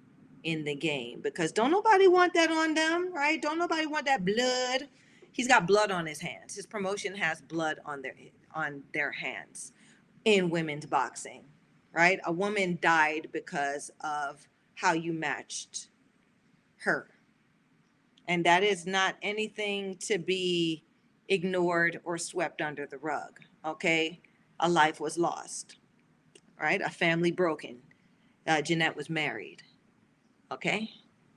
in 0.45 0.65
the 0.65 0.75
game 0.77 1.21
because 1.23 1.53
don't 1.53 1.73
nobody 1.73 2.09
want 2.09 2.35
that 2.35 2.51
on 2.51 2.75
them, 2.75 3.13
right? 3.15 3.43
Don't 3.43 3.59
nobody 3.59 3.87
want 3.87 4.07
that 4.07 4.25
blood. 4.25 4.89
He's 5.33 5.49
got 5.49 5.67
blood 5.67 5.91
on 5.91 6.07
his 6.07 6.21
hands. 6.21 6.55
His 6.55 6.67
promotion 6.67 7.17
has 7.17 7.43
blood 7.43 7.81
on 7.85 8.03
their 8.03 8.15
on 8.55 8.85
their 8.95 9.13
hands 9.13 9.73
in 10.25 10.51
women's 10.51 10.87
boxing 10.87 11.45
right? 11.95 12.19
A 12.25 12.33
woman 12.33 12.79
died 12.83 13.29
because 13.33 13.91
of 14.03 14.47
how 14.75 14.93
you 14.93 15.13
matched 15.13 15.89
her. 16.79 17.09
And 18.27 18.45
that 18.45 18.63
is 18.63 18.87
not 18.87 19.17
anything 19.23 19.97
to 20.07 20.19
be 20.19 20.85
ignored 21.29 22.01
or 22.05 22.19
swept 22.19 22.61
under 22.61 22.87
the 22.87 22.99
rug, 22.99 23.41
okay? 23.65 24.21
A 24.61 24.69
life 24.69 25.01
was 25.01 25.17
lost, 25.17 25.77
right? 26.61 26.81
A 26.81 26.91
family 26.91 27.31
broken. 27.31 27.79
Uh, 28.47 28.61
Jeanette 28.61 28.97
was 28.97 29.09
married, 29.09 29.63
okay? 30.51 30.91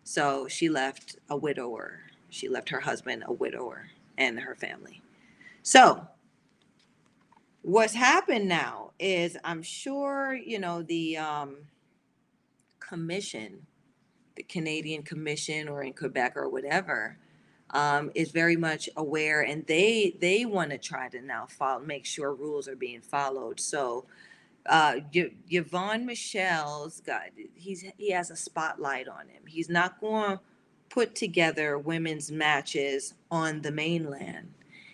So 0.03 0.47
she 0.47 0.69
left 0.69 1.17
a 1.29 1.35
widower. 1.35 1.99
She 2.29 2.47
left 2.47 2.69
her 2.69 2.81
husband 2.81 3.23
a 3.25 3.33
widower 3.33 3.89
and 4.17 4.39
her 4.39 4.55
family. 4.55 5.01
So 5.63 6.07
what's 7.61 7.93
happened 7.93 8.47
now 8.47 8.91
is 8.99 9.37
I'm 9.43 9.61
sure, 9.61 10.33
you 10.33 10.59
know, 10.59 10.81
the 10.81 11.17
um, 11.17 11.57
commission, 12.79 13.67
the 14.35 14.43
Canadian 14.43 15.03
Commission 15.03 15.67
or 15.67 15.83
in 15.83 15.93
Quebec 15.93 16.33
or 16.37 16.49
whatever, 16.49 17.17
um, 17.71 18.11
is 18.15 18.31
very 18.31 18.55
much 18.55 18.89
aware 18.95 19.41
and 19.41 19.67
they 19.67 20.15
they 20.21 20.45
want 20.45 20.71
to 20.71 20.77
try 20.77 21.09
to 21.09 21.21
now 21.21 21.45
follow, 21.47 21.83
make 21.83 22.05
sure 22.05 22.33
rules 22.33 22.69
are 22.69 22.77
being 22.77 23.01
followed. 23.01 23.59
So 23.59 24.05
uh, 24.67 24.99
Y- 25.13 25.31
Yvon 25.51 26.05
Michel's 26.05 27.01
got 27.01 27.23
he's 27.55 27.85
he 27.97 28.11
has 28.11 28.31
a 28.31 28.35
spotlight 28.35 29.07
on 29.07 29.27
him. 29.29 29.43
He's 29.47 29.69
not 29.69 29.99
going 30.01 30.37
to 30.37 30.41
put 30.89 31.15
together 31.15 31.77
women's 31.77 32.31
matches 32.31 33.13
on 33.31 33.61
the 33.61 33.71
mainland. 33.71 34.53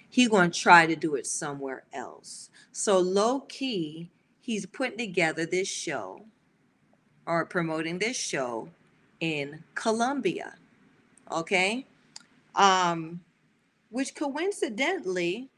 He's 0.10 0.30
going 0.30 0.52
to 0.52 0.60
try 0.60 0.86
to 0.86 0.96
do 0.96 1.16
it 1.16 1.26
somewhere 1.26 1.84
else. 1.94 2.50
So 2.72 3.00
low 3.00 3.42
key, 3.42 4.10
he's 4.42 4.66
putting 4.66 4.98
together 4.98 5.46
this 5.46 5.68
show 5.68 6.26
or 7.26 7.46
promoting 7.46 8.00
this 8.00 8.18
show 8.18 8.70
in 9.20 9.64
Colombia. 9.76 10.56
Okay? 11.32 11.86
Um, 12.56 13.22
which 13.90 14.16
coincidentally 14.16 15.50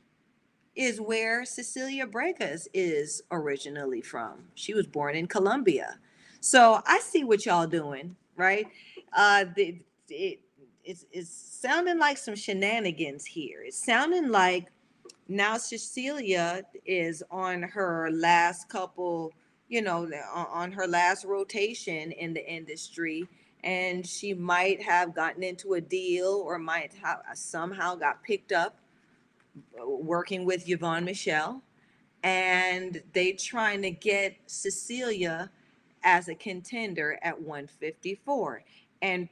is 0.75 0.99
where 0.99 1.45
Cecilia 1.45 2.05
Brækhus 2.05 2.67
is 2.73 3.21
originally 3.31 4.01
from. 4.01 4.45
She 4.55 4.73
was 4.73 4.87
born 4.87 5.15
in 5.15 5.27
Colombia. 5.27 5.99
So 6.41 6.81
I 6.85 6.99
see 6.99 7.23
what 7.23 7.45
y'all 7.45 7.67
doing, 7.67 8.15
right? 8.35 8.67
Uh, 9.13 9.45
the, 9.55 9.79
it, 10.09 10.39
it's, 10.83 11.05
it's 11.11 11.29
sounding 11.29 11.97
like 11.97 12.17
some 12.17 12.35
shenanigans 12.35 13.25
here. 13.25 13.63
It's 13.65 13.83
sounding 13.83 14.29
like 14.29 14.67
now 15.27 15.57
Cecilia 15.57 16.63
is 16.85 17.23
on 17.31 17.63
her 17.63 18.09
last 18.11 18.69
couple 18.69 19.33
you 19.67 19.81
know, 19.81 20.09
on, 20.33 20.71
her 20.71 20.87
last 20.87 21.25
rotation 21.25 22.11
in 22.11 22.33
the 22.33 22.47
industry, 22.47 23.27
and 23.63 24.05
she 24.05 24.33
might 24.33 24.81
have 24.81 25.15
gotten 25.15 25.41
into 25.43 25.73
a 25.73 25.81
deal 25.81 26.43
or 26.45 26.59
might 26.59 26.93
have 27.01 27.21
somehow 27.33 27.95
got 27.95 28.21
picked 28.23 28.51
up 28.51 28.77
working 29.85 30.45
with 30.45 30.67
Yvon 30.67 31.03
Michel, 31.03 31.61
and 32.23 33.01
they 33.13 33.33
trying 33.33 33.81
to 33.83 33.91
get 33.91 34.35
Cecilia 34.47 35.49
as 36.03 36.27
a 36.27 36.35
contender 36.35 37.19
at 37.21 37.39
154. 37.41 38.63
And 39.01 39.29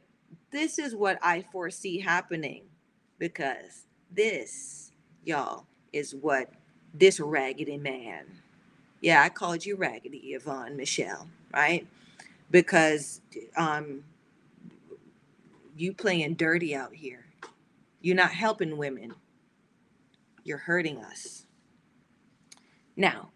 this 0.52 0.80
is 0.80 0.96
what 0.96 1.18
I 1.22 1.44
foresee 1.52 2.00
happening 2.00 2.64
because 3.20 3.88
this, 4.12 4.92
y'all, 5.26 5.66
is 5.94 6.16
what 6.16 6.50
this 6.94 7.20
raggedy 7.20 7.78
man. 7.78 8.26
Yeah, 9.02 9.22
I 9.22 9.30
called 9.30 9.66
you 9.66 9.76
raggedy, 9.76 10.38
Yvon 10.38 10.76
Michel, 10.76 11.28
right? 11.54 11.88
Because 12.52 13.22
um, 13.58 14.04
you 15.78 15.94
playing 15.94 16.36
dirty 16.36 16.76
out 16.76 16.94
here. 16.94 17.26
You're 18.02 18.16
not 18.16 18.32
helping 18.32 18.78
women. 18.78 19.14
You're 20.44 20.58
hurting 20.58 20.98
us. 21.04 21.46
Now, 22.96 23.30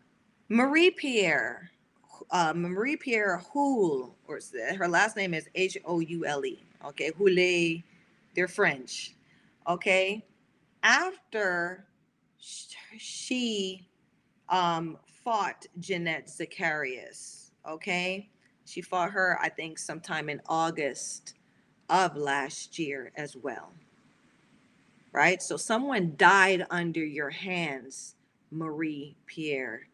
Marie 0.49 0.91
Pierre, 0.91 1.71
uh, 2.31 2.53
Marie 2.55 2.97
Pierre 2.97 3.37
Houle, 3.37 4.15
or 4.27 4.39
her 4.77 4.87
last 4.87 5.15
name 5.15 5.33
is 5.33 5.49
H 5.55 5.77
O 5.85 5.99
U 5.99 6.25
L 6.25 6.45
E. 6.45 6.63
Okay, 6.85 7.11
Houle, 7.17 7.83
they're 8.35 8.47
French. 8.47 9.15
Okay, 9.67 10.25
after 10.83 11.85
sh- 12.39 12.75
she 12.97 13.87
um, 14.49 14.97
fought 15.23 15.65
Jeanette 15.79 16.29
Zacharias, 16.29 17.51
okay, 17.67 18.29
she 18.65 18.81
fought 18.81 19.11
her, 19.11 19.37
I 19.41 19.49
think, 19.49 19.79
sometime 19.79 20.29
in 20.29 20.41
August 20.47 21.35
of 21.89 22.15
last 22.15 22.77
year 22.77 23.11
as 23.15 23.35
well. 23.35 23.71
Right? 25.11 25.41
So 25.41 25.57
someone 25.57 26.13
died 26.15 26.65
under 26.69 27.03
your 27.03 27.29
hands, 27.29 28.15
Marie 28.51 29.15
Pierre 29.25 29.87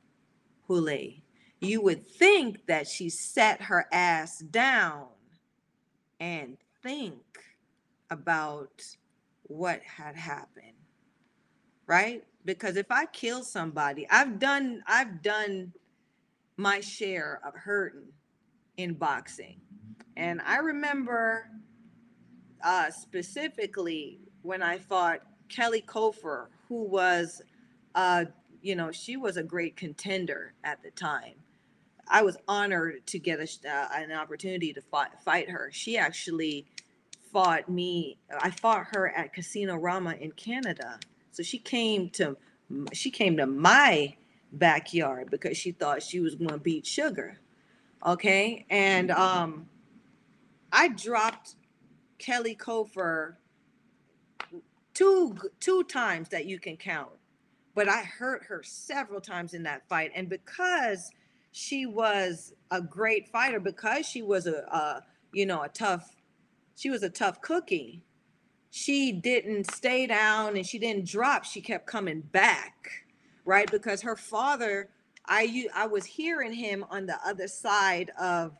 Houle. 0.68 1.22
You 1.61 1.82
would 1.82 2.07
think 2.07 2.66
that 2.68 2.88
she 2.88 3.09
set 3.09 3.61
her 3.64 3.88
ass 3.91 4.39
down 4.39 5.07
and 6.20 6.57
think 6.82 7.24
about 8.09 8.84
what 9.43 9.82
had 9.84 10.16
happened. 10.16 10.74
Right? 11.88 12.24
Because 12.45 12.76
if 12.76 12.91
I 12.91 13.05
kill 13.05 13.43
somebody, 13.43 14.07
I've 14.09 14.39
done 14.39 14.84
I've 14.88 15.22
done 15.22 15.74
my 16.57 16.80
share 16.82 17.39
of 17.45 17.55
hurting 17.55 18.11
in 18.78 18.93
boxing. 18.93 19.59
And 20.16 20.41
I 20.45 20.57
remember 20.57 21.49
uh, 22.64 22.91
specifically 22.91 24.20
when 24.43 24.61
I 24.61 24.77
fought 24.77 25.21
Kelly 25.49 25.83
Kofer, 25.85 26.47
who 26.67 26.83
was, 26.83 27.41
uh, 27.95 28.25
you 28.61 28.75
know, 28.75 28.91
she 28.91 29.17
was 29.17 29.37
a 29.37 29.43
great 29.43 29.75
contender 29.75 30.53
at 30.63 30.81
the 30.83 30.91
time. 30.91 31.33
I 32.07 32.21
was 32.21 32.37
honored 32.47 33.05
to 33.07 33.19
get 33.19 33.39
a, 33.39 33.47
uh, 33.69 33.87
an 33.95 34.11
opportunity 34.11 34.73
to 34.73 34.81
fight, 34.81 35.09
fight 35.23 35.49
her. 35.49 35.69
She 35.71 35.97
actually 35.97 36.65
fought 37.31 37.69
me. 37.69 38.17
I 38.39 38.51
fought 38.51 38.87
her 38.91 39.09
at 39.09 39.33
Casino 39.33 39.77
Rama 39.77 40.15
in 40.19 40.31
Canada. 40.33 40.99
So 41.31 41.41
she 41.41 41.57
came 41.57 42.09
to 42.11 42.37
she 42.91 43.11
came 43.11 43.37
to 43.37 43.45
my 43.45 44.15
backyard 44.53 45.29
because 45.29 45.57
she 45.57 45.71
thought 45.71 46.01
she 46.01 46.19
was 46.19 46.35
going 46.35 46.51
to 46.51 46.57
beat 46.57 46.85
Sugar. 46.85 47.39
Okay, 48.05 48.65
and 48.69 49.11
um, 49.11 49.67
I 50.71 50.89
dropped 50.89 51.55
Kelly 52.19 52.55
Kofer 52.55 53.35
two 54.93 55.37
two 55.59 55.83
times 55.83 56.29
that 56.29 56.45
you 56.45 56.59
can 56.59 56.77
count, 56.77 57.11
but 57.75 57.89
I 57.89 58.01
hurt 58.01 58.43
her 58.45 58.61
several 58.63 59.21
times 59.21 59.53
in 59.53 59.63
that 59.63 59.87
fight, 59.87 60.11
and 60.15 60.29
because 60.29 61.11
she 61.51 61.85
was 61.85 62.53
a 62.71 62.81
great 62.81 63.29
fighter, 63.29 63.59
because 63.59 64.05
she 64.05 64.21
was 64.21 64.47
a, 64.47 64.63
a 64.71 65.03
you 65.31 65.45
know 65.45 65.63
a 65.63 65.69
tough, 65.69 66.15
she 66.75 66.89
was 66.89 67.03
a 67.03 67.09
tough 67.09 67.41
cookie. 67.41 68.03
She 68.71 69.11
didn't 69.11 69.71
stay 69.71 70.07
down 70.07 70.57
and 70.57 70.65
she 70.65 70.79
didn't 70.79 71.07
drop. 71.07 71.45
She 71.45 71.61
kept 71.61 71.85
coming 71.85 72.21
back, 72.21 72.89
right? 73.45 73.69
Because 73.69 74.01
her 74.01 74.15
father, 74.15 74.89
I 75.27 75.67
I 75.75 75.85
was 75.85 76.05
hearing 76.05 76.53
him 76.53 76.83
on 76.89 77.05
the 77.05 77.17
other 77.23 77.47
side 77.47 78.09
of 78.19 78.57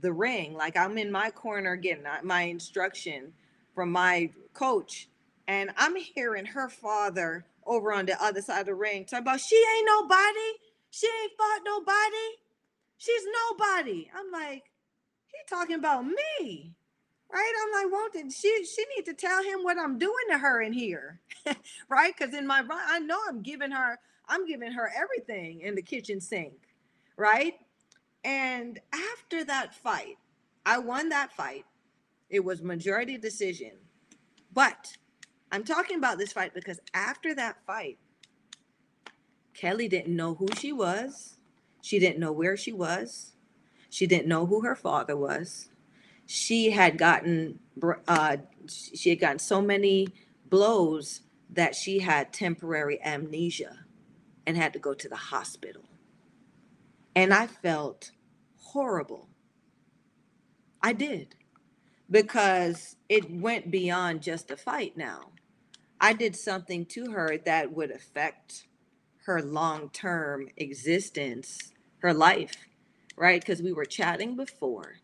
the 0.00 0.12
ring. 0.12 0.54
Like 0.54 0.76
I'm 0.76 0.98
in 0.98 1.10
my 1.10 1.30
corner 1.30 1.76
getting 1.76 2.06
uh, 2.06 2.18
my 2.22 2.42
instruction 2.42 3.32
from 3.74 3.90
my 3.90 4.30
coach, 4.52 5.08
and 5.48 5.70
I'm 5.76 5.96
hearing 5.96 6.46
her 6.46 6.68
father 6.68 7.44
over 7.66 7.92
on 7.92 8.06
the 8.06 8.22
other 8.22 8.42
side 8.42 8.60
of 8.60 8.66
the 8.66 8.74
ring 8.74 9.04
talking 9.04 9.22
about 9.22 9.40
she 9.40 9.56
ain't 9.56 9.86
nobody, 9.86 10.50
she 10.90 11.06
ain't 11.06 11.32
fought 11.36 11.60
nobody, 11.64 12.28
she's 12.98 13.22
nobody. 13.50 14.10
I'm 14.16 14.30
like, 14.30 14.64
he 15.26 15.38
talking 15.48 15.76
about 15.76 16.04
me, 16.04 16.72
right? 17.32 17.52
I'm 17.64 17.84
like, 17.84 17.92
won't 17.92 18.32
she 18.32 18.64
she 18.64 18.84
need 18.96 19.04
to 19.06 19.14
tell 19.14 19.42
him 19.42 19.62
what 19.62 19.78
I'm 19.78 19.98
doing 19.98 20.26
to 20.30 20.38
her 20.38 20.62
in 20.62 20.72
here, 20.72 21.20
right? 21.88 22.12
Because 22.16 22.34
in 22.34 22.46
my 22.46 22.64
I 22.70 22.98
know 23.00 23.18
I'm 23.28 23.42
giving 23.42 23.70
her, 23.70 23.98
I'm 24.28 24.46
giving 24.46 24.72
her 24.72 24.90
everything 24.96 25.62
in 25.62 25.74
the 25.74 25.82
kitchen 25.82 26.20
sink, 26.20 26.54
right? 27.16 27.54
And 28.24 28.78
after 28.92 29.44
that 29.44 29.74
fight, 29.74 30.18
I 30.64 30.78
won 30.78 31.08
that 31.08 31.32
fight. 31.32 31.64
It 32.30 32.44
was 32.44 32.62
majority 32.62 33.18
decision. 33.18 33.72
But 34.52 34.96
I'm 35.52 35.64
talking 35.64 35.98
about 35.98 36.16
this 36.16 36.32
fight 36.32 36.54
because 36.54 36.80
after 36.94 37.34
that 37.34 37.58
fight, 37.66 37.98
Kelly 39.52 39.86
didn't 39.86 40.16
know 40.16 40.34
who 40.34 40.48
she 40.58 40.72
was. 40.72 41.36
She 41.82 41.98
didn't 41.98 42.18
know 42.18 42.32
where 42.32 42.56
she 42.56 42.72
was. 42.72 43.34
She 43.90 44.06
didn't 44.06 44.28
know 44.28 44.46
who 44.46 44.62
her 44.62 44.74
father 44.74 45.14
was. 45.14 45.68
She 46.24 46.70
had 46.70 46.96
gotten 46.96 47.58
uh, 48.08 48.38
she 48.66 49.10
had 49.10 49.20
gotten 49.20 49.38
so 49.38 49.60
many 49.60 50.08
blows 50.48 51.20
that 51.50 51.74
she 51.74 51.98
had 51.98 52.32
temporary 52.32 52.98
amnesia 53.04 53.80
and 54.46 54.56
had 54.56 54.72
to 54.72 54.78
go 54.78 54.94
to 54.94 55.08
the 55.08 55.16
hospital. 55.16 55.84
And 57.14 57.34
I 57.34 57.46
felt 57.46 58.12
horrible. 58.58 59.28
I 60.82 60.94
did 60.94 61.34
because 62.10 62.96
it 63.10 63.30
went 63.30 63.70
beyond 63.70 64.22
just 64.22 64.50
a 64.50 64.56
fight 64.56 64.96
now. 64.96 65.32
I 66.02 66.14
did 66.14 66.36
something 66.36 66.86
to 66.88 67.12
her 67.12 67.38
that 67.46 67.72
would 67.74 67.92
affect 67.92 68.66
her 69.26 69.42
long 69.42 69.90
term 69.90 70.48
existence, 70.58 71.72
her 72.00 72.14
life, 72.14 72.56
right? 73.16 73.40
Because 73.40 73.62
we 73.62 73.72
were 73.72 73.86
chatting 73.86 74.36
before 74.36 74.96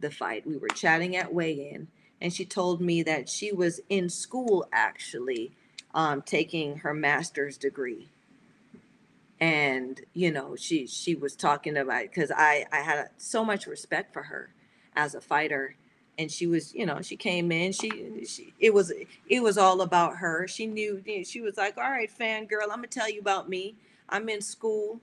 the 0.00 0.12
fight, 0.12 0.46
we 0.46 0.58
were 0.58 0.68
chatting 0.68 1.16
at 1.16 1.34
weigh 1.34 1.70
in, 1.72 1.88
and 2.22 2.32
she 2.32 2.46
told 2.46 2.82
me 2.82 3.02
that 3.04 3.28
she 3.28 3.52
was 3.52 3.80
in 3.90 4.10
school 4.10 4.68
actually 4.72 5.52
um, 5.94 6.22
taking 6.22 6.78
her 6.78 6.94
master's 6.94 7.58
degree 7.58 8.08
and 9.40 10.02
you 10.14 10.32
know 10.32 10.56
she 10.56 10.86
she 10.86 11.14
was 11.14 11.36
talking 11.36 11.76
about 11.76 12.02
because 12.04 12.32
i 12.36 12.66
i 12.72 12.78
had 12.80 13.10
so 13.18 13.44
much 13.44 13.66
respect 13.66 14.12
for 14.12 14.24
her 14.24 14.50
as 14.96 15.14
a 15.14 15.22
fighter 15.22 15.76
and 16.18 16.30
she 16.30 16.46
was 16.46 16.74
you 16.74 16.86
know 16.86 17.00
she 17.02 17.16
came 17.16 17.50
in 17.52 17.72
she, 17.72 18.24
she 18.26 18.54
it 18.58 18.72
was 18.72 18.92
it 19.28 19.42
was 19.42 19.58
all 19.58 19.80
about 19.80 20.16
her. 20.16 20.46
She 20.48 20.66
knew 20.66 21.02
she 21.24 21.40
was 21.40 21.56
like 21.56 21.76
all 21.76 21.90
right 21.90 22.10
fangirl 22.10 22.62
i'm 22.64 22.76
gonna 22.76 22.88
tell 22.88 23.10
you 23.10 23.20
about 23.20 23.48
me. 23.48 23.76
I'm 24.08 24.28
in 24.28 24.40
school 24.40 25.00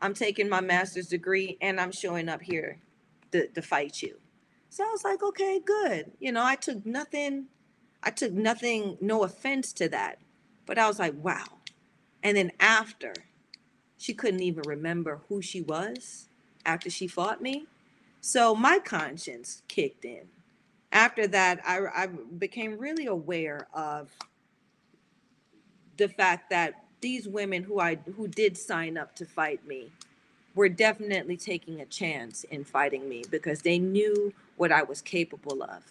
i'm 0.00 0.14
taking 0.14 0.48
my 0.48 0.60
master's 0.60 1.08
degree 1.08 1.56
and 1.60 1.80
i'm 1.80 1.92
showing 1.92 2.28
up 2.28 2.42
here 2.42 2.78
to, 3.32 3.48
to 3.48 3.62
fight 3.62 4.02
you. 4.02 4.18
So 4.70 4.84
i 4.84 4.90
was 4.90 5.04
like 5.04 5.22
okay 5.22 5.60
good. 5.64 6.12
You 6.20 6.32
know 6.32 6.44
i 6.44 6.56
took 6.56 6.84
nothing 6.86 7.46
i 8.02 8.10
took 8.10 8.32
nothing 8.32 8.98
no 9.00 9.24
offense 9.24 9.72
to 9.74 9.88
that 9.90 10.18
but 10.66 10.78
i 10.78 10.86
was 10.86 10.98
like 10.98 11.14
wow. 11.16 11.44
And 12.22 12.36
then 12.36 12.52
after 12.60 13.14
she 13.96 14.14
couldn't 14.14 14.42
even 14.42 14.64
remember 14.66 15.22
who 15.28 15.40
she 15.42 15.60
was 15.62 16.28
after 16.66 16.90
she 16.90 17.06
fought 17.06 17.40
me. 17.42 17.66
So 18.20 18.54
my 18.54 18.78
conscience 18.78 19.62
kicked 19.68 20.04
in. 20.04 20.28
After 20.92 21.28
that, 21.28 21.60
I, 21.66 22.04
I 22.04 22.08
became 22.08 22.78
really 22.78 23.06
aware 23.06 23.68
of 23.74 24.10
the 25.98 26.08
fact 26.08 26.50
that 26.50 26.74
these 27.00 27.28
women 27.28 27.64
who 27.64 27.80
I 27.80 27.96
who 28.16 28.28
did 28.28 28.58
sign 28.58 28.98
up 28.98 29.16
to 29.16 29.26
fight 29.26 29.66
me 29.66 29.92
were 30.54 30.68
definitely 30.70 31.36
taking 31.38 31.80
a 31.80 31.86
chance 31.86 32.44
in 32.44 32.64
fighting 32.64 33.08
me 33.08 33.24
because 33.30 33.62
they 33.62 33.78
knew 33.78 34.34
what 34.56 34.72
I 34.72 34.84
was 34.84 35.02
capable 35.02 35.62
of. 35.64 35.84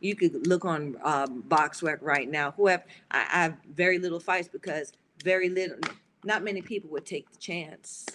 You 0.00 0.16
could 0.16 0.46
look 0.46 0.64
on 0.64 0.96
um, 1.04 1.44
BoxRec 1.48 1.98
right 2.02 2.30
now. 2.30 2.52
Who 2.52 2.68
have 2.68 2.84
I, 3.10 3.20
I 3.20 3.42
have 3.44 3.56
very 3.74 3.98
little 3.98 4.20
fights 4.20 4.48
because 4.48 4.92
very 5.24 5.50
little, 5.50 5.78
not 6.24 6.44
many 6.44 6.62
people 6.62 6.90
would 6.90 7.06
take 7.06 7.30
the 7.32 7.38
chance 7.38 8.06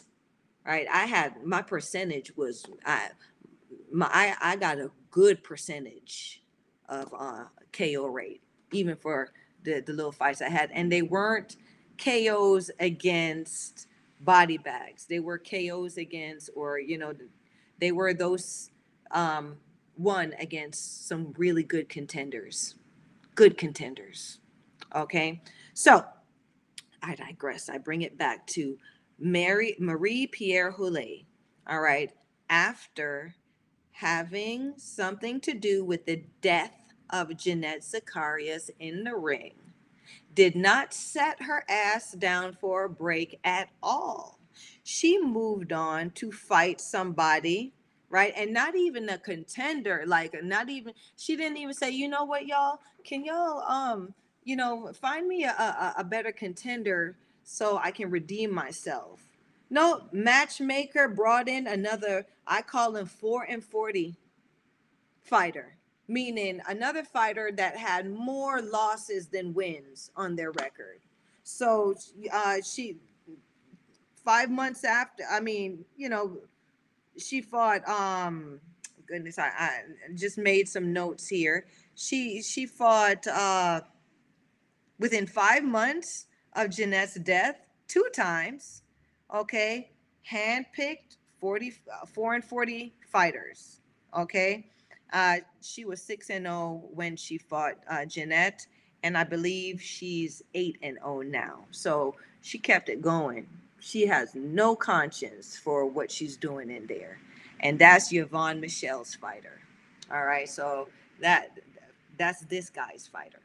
right? 0.65 0.87
I 0.91 1.05
had 1.05 1.43
my 1.45 1.63
percentage 1.63 2.35
was 2.37 2.65
I 2.85 3.09
my 3.91 4.09
I, 4.11 4.35
I 4.41 4.55
got 4.55 4.79
a 4.79 4.91
good 5.09 5.43
percentage 5.43 6.43
of 6.89 7.13
uh 7.17 7.45
KO 7.73 8.07
rate, 8.07 8.41
even 8.71 8.95
for 8.95 9.31
the, 9.63 9.81
the 9.81 9.93
little 9.93 10.11
fights 10.11 10.41
I 10.41 10.49
had. 10.49 10.71
And 10.73 10.91
they 10.91 11.01
weren't 11.01 11.57
KOs 11.97 12.71
against 12.79 13.87
body 14.19 14.57
bags. 14.57 15.05
They 15.05 15.19
were 15.19 15.37
KOs 15.37 15.97
against, 15.97 16.49
or 16.55 16.79
you 16.79 16.97
know, 16.97 17.13
they 17.79 17.91
were 17.91 18.13
those 18.13 18.71
um 19.11 19.57
one 19.95 20.33
against 20.39 21.07
some 21.07 21.33
really 21.37 21.63
good 21.63 21.89
contenders. 21.89 22.75
Good 23.35 23.57
contenders. 23.57 24.39
Okay. 24.95 25.41
So 25.73 26.05
I 27.01 27.15
digress. 27.15 27.69
I 27.69 27.77
bring 27.77 28.01
it 28.01 28.17
back 28.17 28.45
to 28.47 28.77
Mary 29.19 29.75
Marie 29.79 30.27
Pierre 30.27 30.71
Houle. 30.71 31.25
All 31.67 31.79
right. 31.79 32.11
After 32.49 33.35
having 34.01 34.73
something 34.77 35.39
to 35.41 35.53
do 35.53 35.85
with 35.85 36.05
the 36.07 36.23
death 36.41 36.73
of 37.11 37.37
Jeanette 37.37 37.83
Zacharias 37.83 38.71
in 38.79 39.03
the 39.03 39.15
ring, 39.15 39.53
did 40.33 40.55
not 40.55 40.93
set 40.93 41.43
her 41.43 41.63
ass 41.69 42.13
down 42.13 42.57
for 42.59 42.85
a 42.85 42.89
break 42.89 43.39
at 43.43 43.69
all. 43.83 44.39
She 44.83 45.19
moved 45.21 45.71
on 45.71 46.11
to 46.11 46.31
fight 46.31 46.81
somebody, 46.81 47.73
right? 48.09 48.33
And 48.35 48.53
not 48.53 48.75
even 48.75 49.07
a 49.09 49.19
contender, 49.19 50.03
like 50.07 50.35
not 50.43 50.69
even 50.69 50.93
she 51.15 51.35
didn't 51.35 51.57
even 51.57 51.75
say, 51.75 51.91
you 51.91 52.09
know 52.09 52.25
what, 52.25 52.47
y'all, 52.47 52.79
can 53.05 53.23
y'all 53.23 53.61
um, 53.61 54.15
you 54.43 54.55
know, 54.55 54.91
find 54.99 55.27
me 55.27 55.43
a, 55.45 55.51
a, 55.51 55.95
a 55.99 56.03
better 56.03 56.31
contender 56.31 57.17
so 57.43 57.77
I 57.77 57.91
can 57.91 58.09
redeem 58.09 58.53
myself. 58.53 59.21
No, 59.71 60.01
matchmaker 60.11 61.07
brought 61.07 61.47
in 61.47 61.65
another, 61.65 62.27
I 62.45 62.61
call 62.61 62.97
him 62.97 63.05
four 63.05 63.43
and 63.43 63.63
40 63.63 64.17
fighter, 65.21 65.77
meaning 66.09 66.59
another 66.67 67.03
fighter 67.05 67.53
that 67.55 67.77
had 67.77 68.11
more 68.11 68.61
losses 68.61 69.27
than 69.27 69.53
wins 69.53 70.11
on 70.17 70.35
their 70.35 70.51
record. 70.51 70.99
So 71.43 71.95
uh, 72.33 72.57
she, 72.61 72.97
five 74.25 74.51
months 74.51 74.83
after, 74.83 75.23
I 75.31 75.39
mean, 75.39 75.85
you 75.95 76.09
know, 76.09 76.39
she 77.17 77.39
fought, 77.39 77.87
um, 77.87 78.59
goodness, 79.07 79.39
I, 79.39 79.47
I 79.47 79.81
just 80.15 80.37
made 80.37 80.67
some 80.67 80.91
notes 80.91 81.29
here. 81.29 81.65
She, 81.95 82.41
she 82.41 82.65
fought 82.65 83.25
uh, 83.25 83.81
within 84.99 85.27
five 85.27 85.63
months 85.63 86.25
of 86.57 86.71
Jeanette's 86.71 87.15
death 87.15 87.55
two 87.87 88.05
times, 88.13 88.80
okay, 89.33 89.91
handpicked 90.29 91.17
40, 91.39 91.73
uh, 92.01 92.05
4 92.05 92.35
and 92.35 92.43
40 92.43 92.93
fighters, 93.11 93.81
okay. 94.17 94.65
Uh, 95.13 95.37
she 95.61 95.83
was 95.85 96.01
6 96.03 96.29
and 96.29 96.45
0 96.45 96.83
when 96.93 97.15
she 97.15 97.37
fought 97.37 97.75
uh, 97.89 98.05
Jeanette, 98.05 98.65
and 99.03 99.17
I 99.17 99.23
believe 99.23 99.81
she's 99.81 100.41
8 100.53 100.77
and 100.81 100.97
0 101.03 101.21
now. 101.23 101.65
So 101.71 102.15
she 102.41 102.57
kept 102.57 102.89
it 102.89 103.01
going. 103.01 103.47
She 103.79 104.05
has 104.07 104.35
no 104.35 104.75
conscience 104.75 105.57
for 105.57 105.85
what 105.85 106.11
she's 106.11 106.37
doing 106.37 106.69
in 106.69 106.85
there. 106.87 107.19
And 107.61 107.77
that's 107.77 108.11
Yvon 108.11 108.59
Michel's 108.59 109.15
fighter. 109.15 109.59
All 110.11 110.25
right. 110.25 110.47
So 110.49 110.87
that 111.19 111.59
that's 112.17 112.41
this 112.41 112.69
guy's 112.69 113.07
fighter. 113.07 113.39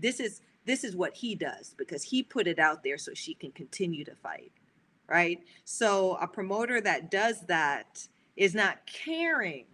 This 0.00 0.20
is 0.20 0.40
this 0.64 0.84
is 0.84 0.94
what 0.94 1.14
he 1.14 1.34
does 1.34 1.74
because 1.78 2.02
he 2.02 2.22
put 2.22 2.46
it 2.46 2.58
out 2.58 2.82
there 2.82 2.98
so 2.98 3.14
she 3.14 3.34
can 3.34 3.52
continue 3.52 4.04
to 4.04 4.14
fight 4.16 4.52
right? 5.08 5.40
So 5.64 6.16
a 6.20 6.26
promoter 6.26 6.80
that 6.80 7.10
does 7.10 7.40
that 7.42 8.06
is 8.36 8.54
not 8.54 8.78
caring 8.86 9.64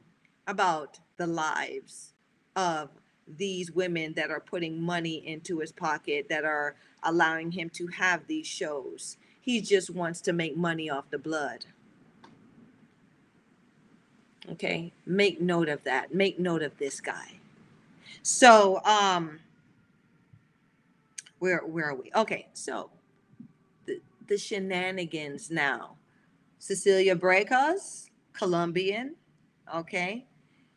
about 0.47 0.99
the 1.17 1.27
lives 1.27 2.13
of 2.57 2.91
these 3.37 3.73
women 3.73 4.13
that 4.15 4.31
are 4.31 4.41
putting 4.41 4.81
money 4.81 5.27
into 5.27 5.59
his 5.59 5.73
pocket 5.73 6.27
that 6.29 6.45
are 6.45 6.77
allowing 7.03 7.51
him 7.51 7.71
to 7.71 7.87
have 7.89 8.27
these 8.27 8.47
shows. 8.47 9.17
He 9.41 9.61
just 9.61 9.91
wants 9.91 10.21
to 10.23 10.33
make 10.33 10.57
money 10.57 10.89
off 10.91 11.11
the 11.11 11.19
blood. 11.19 11.67
Okay? 14.53 14.93
Make 15.07 15.41
note 15.41 15.69
of 15.69 15.83
that. 15.85 16.15
Make 16.15 16.39
note 16.39 16.63
of 16.63 16.77
this 16.79 17.01
guy. 17.01 17.41
So 18.23 18.83
um 18.85 19.41
where 21.39 21.59
where 21.59 21.91
are 21.91 21.95
we? 21.95 22.11
Okay, 22.15 22.47
so 22.55 22.91
the 24.27 24.39
shenanigans 24.39 25.51
now. 25.51 25.97
Cecilia 26.59 27.15
Brækhus, 27.15 28.11
Colombian, 28.33 29.17
okay. 29.75 30.27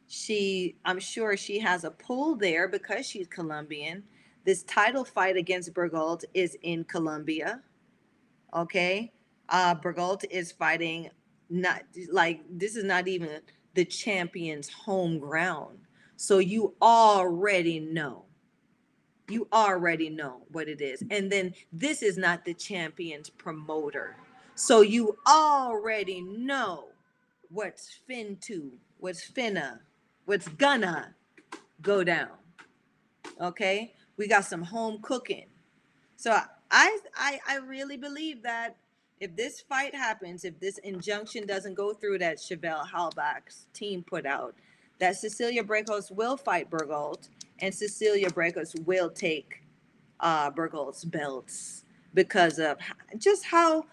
She, 0.08 0.78
I'm 0.86 1.00
sure 1.00 1.36
she 1.36 1.60
has 1.60 1.84
a 1.84 1.92
pull 1.92 2.36
there 2.36 2.68
because 2.68 3.06
she's 3.06 3.28
Colombian. 3.28 4.04
This 4.46 4.64
title 4.64 5.04
fight 5.04 5.36
against 5.36 5.74
Berghult 5.74 6.24
is 6.34 6.58
in 6.62 6.86
Colombia. 6.86 7.62
Okay. 8.54 9.12
Uh 9.50 9.76
Berghult 9.76 10.24
is 10.32 10.54
fighting 10.54 11.10
not 11.50 11.82
like 12.12 12.42
this 12.50 12.76
is 12.78 12.84
not 12.84 13.08
even 13.08 13.42
the 13.76 13.84
champion's 13.86 14.70
home 14.70 15.20
ground. 15.20 15.80
So 16.16 16.40
you 16.40 16.76
already 16.82 17.80
know 17.80 18.27
you 19.30 19.48
already 19.52 20.10
know 20.10 20.42
what 20.52 20.68
it 20.68 20.82
is. 20.82 21.04
And 21.12 21.32
then 21.32 21.54
this 21.72 22.02
is 22.02 22.18
not 22.18 22.46
the 22.46 22.54
champion's 22.54 23.30
promoter. 23.30 24.16
So 24.56 24.82
you 24.82 25.18
already 25.28 26.22
know 26.22 26.86
what's 27.50 28.00
fin 28.08 28.38
to, 28.42 28.72
what's 29.00 29.30
finna, 29.30 29.80
what's 30.26 30.48
gonna 30.48 31.14
go 31.82 32.04
down. 32.04 32.30
Okay? 33.42 33.94
We 34.18 34.28
got 34.28 34.46
some 34.46 34.64
home 34.64 35.00
cooking. 35.02 35.48
So 36.16 36.32
I 36.72 36.98
I 37.16 37.40
I 37.48 37.58
really 37.58 37.98
believe 37.98 38.42
that 38.44 38.78
if 39.20 39.36
this 39.36 39.62
fight 39.62 39.94
happens, 39.96 40.46
if 40.46 40.60
this 40.60 40.78
injunction 40.80 41.46
doesn't 41.46 41.74
go 41.74 41.94
through 41.94 42.20
that 42.20 42.38
Chevelle 42.38 42.88
Hallback's 42.88 43.68
team 43.74 44.04
put 44.04 44.26
out, 44.26 44.56
that 45.00 45.16
Cecilia 45.16 45.64
Brækhus 45.64 46.12
will 46.12 46.38
fight 46.38 46.70
Berghult 46.70 47.30
and 47.60 47.74
Cecilia 47.74 48.30
Brækhus 48.30 48.80
will 48.86 49.10
take 49.10 49.64
uh, 50.20 50.52
Berghult's 50.52 51.06
belts 51.06 51.84
because 52.14 52.60
of 52.60 52.78
just 53.18 53.46
how. 53.46 53.86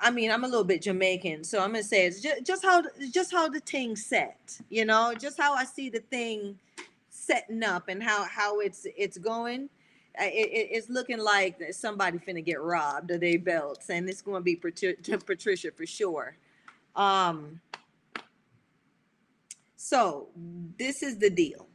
I 0.00 0.10
mean, 0.10 0.30
I'm 0.30 0.44
a 0.44 0.48
little 0.48 0.64
bit 0.64 0.80
Jamaican, 0.80 1.44
so 1.44 1.60
I'm 1.60 1.72
gonna 1.72 1.82
say 1.82 2.06
it's 2.06 2.22
just, 2.22 2.42
just 2.44 2.64
how 2.64 2.82
just 3.12 3.30
how 3.32 3.48
the 3.50 3.60
thing 3.60 3.96
set, 3.96 4.58
you 4.70 4.86
know, 4.86 5.14
just 5.18 5.38
how 5.38 5.54
I 5.54 5.64
see 5.64 5.90
the 5.90 6.00
thing 6.00 6.58
setting 7.10 7.62
up 7.62 7.88
and 7.88 8.02
how 8.02 8.24
how 8.24 8.60
it's 8.60 8.86
it's 8.96 9.18
going. 9.18 9.68
It, 10.20 10.68
it's 10.72 10.88
looking 10.88 11.18
like 11.18 11.62
somebody 11.72 12.18
finna 12.18 12.44
get 12.44 12.60
robbed 12.60 13.10
of 13.10 13.20
their 13.20 13.38
belts, 13.38 13.90
and 13.90 14.08
it's 14.08 14.22
to 14.40 14.44
be 14.44 14.56
Patricia 14.56 15.70
for 15.70 15.86
sure. 15.86 16.36
Um, 16.96 17.60
so 19.76 20.28
this 20.78 21.04
is 21.04 21.18
the 21.18 21.30
deal. 21.30 21.67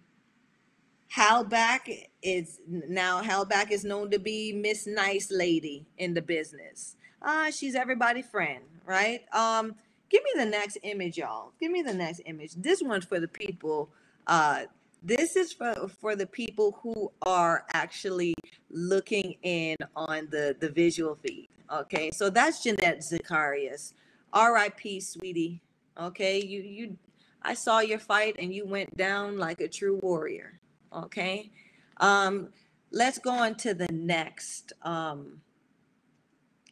Hallback 1.16 2.07
is 2.24 2.59
now 2.68 3.22
Hallback 3.22 3.70
is 3.70 3.84
known 3.84 4.09
to 4.11 4.20
be 4.20 4.51
Miss 4.51 4.88
Nice 4.88 5.30
Lady 5.32 5.86
in 5.97 6.16
the 6.16 6.22
business. 6.22 6.95
Ah, 7.22 7.49
she's 7.51 7.76
everybody 7.76 8.24
friend, 8.24 8.64
right? 8.86 9.22
Um, 9.32 9.76
give 10.09 10.24
me 10.24 10.43
the 10.43 10.49
next 10.49 10.80
image, 10.82 11.18
y'all. 11.20 11.51
Give 11.59 11.72
me 11.72 11.84
the 11.84 11.93
next 11.93 12.22
image. 12.26 12.53
This 12.55 12.82
one's 12.82 13.05
for 13.05 13.20
the 13.20 13.28
people. 13.28 13.89
Uh, 14.26 14.64
this 15.03 15.36
is 15.36 15.53
for 15.53 15.88
for 15.88 16.16
the 16.16 16.26
people 16.26 16.80
who 16.82 17.11
are 17.22 17.66
actually 17.74 18.34
looking 18.72 19.36
in 19.43 19.78
on 19.95 20.28
the 20.32 20.55
the 20.59 20.70
visual 20.70 21.16
feed. 21.16 21.47
Okay, 21.72 22.09
so 22.09 22.32
that's 22.32 22.64
Jeanette 22.64 23.03
Zacharias. 23.03 23.93
R.I.P. 24.34 24.99
Sweetie. 24.99 25.61
Okay, 25.99 26.43
you 26.43 26.61
you. 26.61 26.97
I 27.43 27.53
saw 27.53 27.82
your 27.82 27.99
fight 27.99 28.38
and 28.39 28.51
you 28.51 28.66
went 28.66 28.97
down 28.97 29.38
like 29.38 29.61
a 29.61 29.68
true 29.68 29.99
warrior. 30.01 30.59
Okay. 30.95 31.51
Um, 31.97 32.49
let's 32.91 33.17
go 33.17 33.31
on 33.31 33.55
to 33.55 33.73
the 33.73 33.87
next 33.91 34.73
um, 34.83 35.41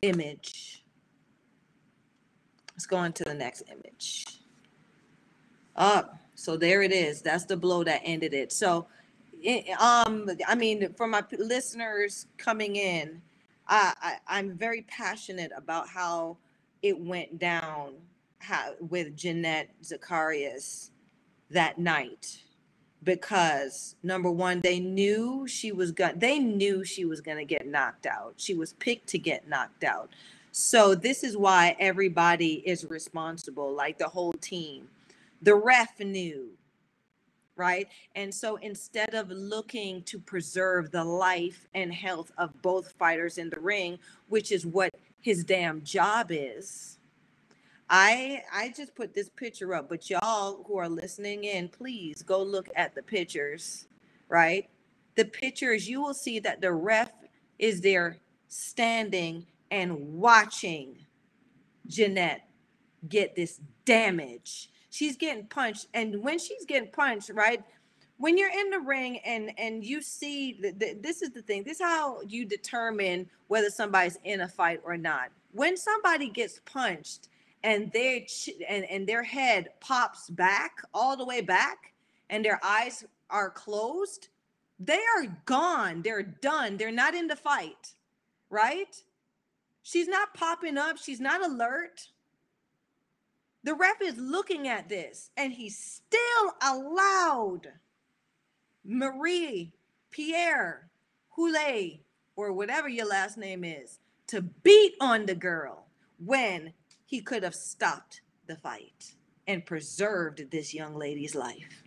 image. 0.01 0.84
Let's 2.74 2.86
go 2.86 2.97
on 2.97 3.13
to 3.13 3.24
the 3.24 3.34
next 3.34 3.63
image. 3.72 4.26
Up. 5.76 6.11
Oh, 6.13 6.17
so 6.36 6.57
there 6.57 6.82
it 6.82 6.91
is. 6.91 7.22
That's 7.22 7.45
the 7.45 7.57
blow 7.57 7.84
that 7.84 8.01
ended 8.03 8.34
it. 8.34 8.51
So, 8.51 8.88
it, 9.41 9.69
um, 9.80 10.30
I 10.47 10.55
mean, 10.55 10.93
for 10.93 11.07
my 11.07 11.24
listeners 11.38 12.28
coming 12.38 12.76
in, 12.76 13.22
I, 13.67 13.93
I 14.01 14.17
I'm 14.28 14.57
very 14.57 14.82
passionate 14.84 15.51
about 15.55 15.88
how 15.88 16.38
it 16.82 16.99
went 16.99 17.39
down 17.39 17.93
how, 18.39 18.74
with 18.80 19.15
Jeanette 19.15 19.69
Zacharias 19.84 20.91
that 21.51 21.78
night 21.78 22.41
because 23.04 23.95
number 24.04 24.32
one 24.32 24.62
they 24.62 24.80
knew 24.80 25.47
she 25.47 25.72
was 25.72 25.91
going 25.91 26.20
they 26.20 26.39
knew 26.39 26.84
she 26.86 27.06
was 27.06 27.22
to 27.38 27.45
get 27.45 27.68
knocked 27.68 28.06
out 28.08 28.34
she 28.38 28.54
was 28.54 28.74
picked 28.74 29.08
to 29.08 29.20
get 29.20 29.47
knocked 29.49 29.84
out 29.84 30.10
So 30.52 30.95
this 30.95 31.24
is 31.24 31.38
why 31.38 31.78
everybody 31.80 32.56
is 32.68 32.86
responsible, 32.86 33.74
like 33.76 33.99
the 33.99 34.10
whole 34.10 34.34
team. 34.34 34.89
The 35.41 35.56
ref 35.56 35.99
knew, 36.02 36.52
right? 37.58 37.88
And 38.16 38.34
so 38.34 38.58
instead 38.58 39.16
of 39.16 39.30
looking 39.32 40.04
to 40.04 40.20
preserve 40.20 40.91
the 40.91 41.06
life 41.06 41.68
and 41.76 41.93
health 41.93 42.32
of 42.38 42.62
both 42.62 42.93
fighters 42.93 43.38
in 43.38 43.49
the 43.49 43.60
ring, 43.62 43.99
which 44.30 44.52
is 44.52 44.66
what 44.66 44.93
his 45.22 45.45
damn 45.45 45.84
job 45.84 46.28
is, 46.32 46.99
I 47.92 48.44
I 48.54 48.74
just 48.78 48.96
put 48.96 49.16
this 49.16 49.30
picture 49.30 49.76
up, 49.76 49.89
but 49.89 50.10
y'all 50.10 50.64
who 50.68 50.78
are 50.80 50.89
listening 50.89 51.46
in, 51.46 51.70
please 51.70 52.24
go 52.24 52.44
look 52.44 52.70
at 52.76 52.96
the 52.96 53.04
pictures, 53.04 53.88
right? 54.30 54.70
The 55.18 55.26
pictures 55.26 55.89
you 55.89 56.02
will 56.02 56.16
see 56.16 56.39
that 56.42 56.62
the 56.62 56.74
ref 56.74 57.12
is 57.60 57.82
there 57.82 58.18
standing 58.50 59.48
and 59.72 60.16
watching 60.16 60.98
Jeanette 61.88 62.50
get 63.10 63.36
this 63.36 63.62
damage. 63.86 64.70
She's 64.92 65.18
getting 65.18 65.48
punched 65.48 65.88
and 65.94 66.24
when 66.24 66.39
she's 66.39 66.66
getting 66.66 66.92
punched, 66.92 67.32
right? 67.32 67.64
When 68.18 68.38
you're 68.38 68.52
in 68.52 68.72
the 68.72 68.80
ring 68.80 69.20
and 69.26 69.52
and 69.60 69.86
you 69.86 70.02
see 70.02 70.60
that 70.64 71.04
this 71.04 71.24
is 71.24 71.32
the 71.32 71.44
thing. 71.44 71.64
This 71.66 71.82
is 71.82 71.86
how 71.88 72.22
you 72.24 72.46
determine 72.46 73.30
whether 73.50 73.70
somebody's 73.70 74.20
in 74.26 74.42
a 74.42 74.50
fight 74.50 74.82
or 74.86 74.98
not. 74.98 75.32
When 75.54 75.78
somebody 75.78 76.30
gets 76.30 76.62
punched, 76.66 77.30
and 77.64 77.91
their 77.91 78.22
and, 78.68 78.86
and 78.86 79.07
their 79.07 79.24
head 79.24 79.70
pops 79.80 80.30
back 80.30 80.82
all 80.93 81.16
the 81.16 81.26
way 81.26 81.41
back 81.41 81.93
and 82.30 82.43
their 82.43 82.59
eyes 82.64 83.05
are 83.30 83.49
closed 83.49 84.30
they 84.84 84.99
are 85.16 85.28
gone. 85.45 86.01
They're 86.01 86.24
done. 86.24 86.78
They're 86.78 86.91
not 86.91 87.14
in 87.14 87.28
the 87.28 87.36
fight 87.36 87.93
right? 88.51 89.01
She's 89.82 90.07
not 90.07 90.36
popping 90.36 90.78
up. 90.78 90.97
She's 90.97 91.20
not 91.20 91.43
alert. 91.43 92.09
The 93.64 93.74
ref 93.74 94.01
is 94.01 94.18
looking 94.18 94.68
at 94.68 94.89
this 94.89 95.32
and 95.36 95.53
he 95.53 95.70
still 95.70 96.53
allowed. 96.62 97.68
Marie 98.84 99.74
pierre 100.12 100.89
Houlet, 101.36 102.01
or 102.36 102.51
whatever 102.51 102.89
your 102.89 103.07
last 103.07 103.38
name 103.38 103.64
is 103.64 103.99
to 104.28 104.41
beat 104.41 104.93
on 104.99 105.26
the 105.26 105.36
girl 105.36 105.86
when 106.24 106.74
he 107.12 107.20
could 107.20 107.43
have 107.43 107.53
stopped 107.53 108.22
the 108.47 108.55
fight 108.55 109.16
and 109.45 109.66
preserved 109.66 110.49
this 110.49 110.74
young 110.74 110.95
lady's 110.95 111.36
life. 111.36 111.84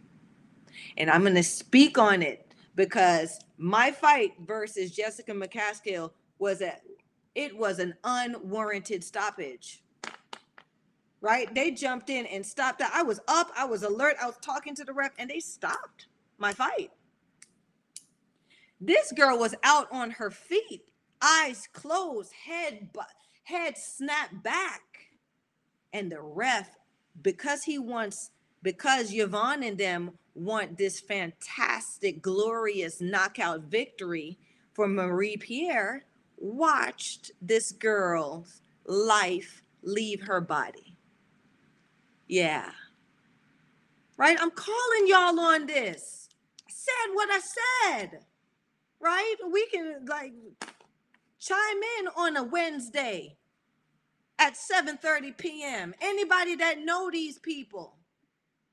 And 0.99 1.11
I'm 1.11 1.22
going 1.22 1.35
to 1.35 1.43
speak 1.43 1.97
on 1.97 2.20
it 2.20 2.53
because 2.75 3.39
my 3.57 3.91
fight 3.91 4.33
versus 4.41 4.91
Jessica 4.91 5.33
McCaskill 5.33 6.11
was 6.39 6.61
a 6.61 6.75
it 7.35 7.57
was 7.57 7.79
an 7.79 7.95
unwarranted 8.05 9.03
stoppage. 9.03 9.83
Right? 11.22 11.53
They 11.55 11.70
jumped 11.70 12.11
in 12.11 12.27
and 12.27 12.45
stopped. 12.45 12.83
I 12.83 13.03
was 13.03 13.18
up, 13.27 13.51
I 13.57 13.64
was 13.64 13.83
alert, 13.83 14.16
I 14.20 14.27
was 14.27 14.37
talking 14.43 14.75
to 14.75 14.85
the 14.85 14.93
ref 14.93 15.12
and 15.18 15.31
they 15.31 15.41
stopped 15.41 16.09
my 16.37 16.53
fight. 16.53 16.91
This 18.79 19.11
girl 19.11 19.39
was 19.39 19.55
out 19.62 19.89
on 19.91 20.11
her 20.11 20.31
feet, 20.31 20.91
eyes 21.22 21.66
closed, 21.72 22.31
head 22.45 22.91
head 23.45 23.79
snapped 23.79 24.43
back 24.43 24.93
and 25.95 26.11
the 26.12 26.20
ref, 26.20 26.76
because 27.22 27.62
he 27.62 27.78
wants, 27.78 28.32
because 28.62 29.12
Yvon 29.12 29.66
and 29.66 29.78
them 29.78 30.18
want 30.34 30.76
this 30.76 31.01
fantastic, 31.01 32.20
glorious 32.20 33.01
knockout 33.01 33.62
victory 33.62 34.36
for 34.74 34.88
Marie 34.88 35.36
Pierre, 35.36 36.05
watched 36.36 37.30
this 37.40 37.70
girl's 37.70 38.61
life 38.84 39.62
leave 39.82 40.22
her 40.22 40.40
body. 40.40 40.97
Yeah. 42.26 42.72
Right? 44.16 44.36
I'm 44.40 44.51
calling 44.51 45.07
y'all 45.07 45.38
on 45.38 45.66
this. 45.66 46.28
I 46.68 46.72
said 46.72 47.14
what 47.14 47.28
I 47.30 47.40
said. 47.40 48.11
Right? 49.01 49.36
We 49.49 49.66
can 49.66 50.05
like 50.09 50.32
chime 51.38 51.59
in 52.01 52.09
on 52.16 52.36
a 52.36 52.42
Wednesday 52.42 53.36
at 54.39 54.55
7:30 54.55 55.37
p.m. 55.39 55.95
Anybody 56.01 56.57
that 56.57 56.80
know 56.80 57.11
these 57.11 57.39
people, 57.39 57.97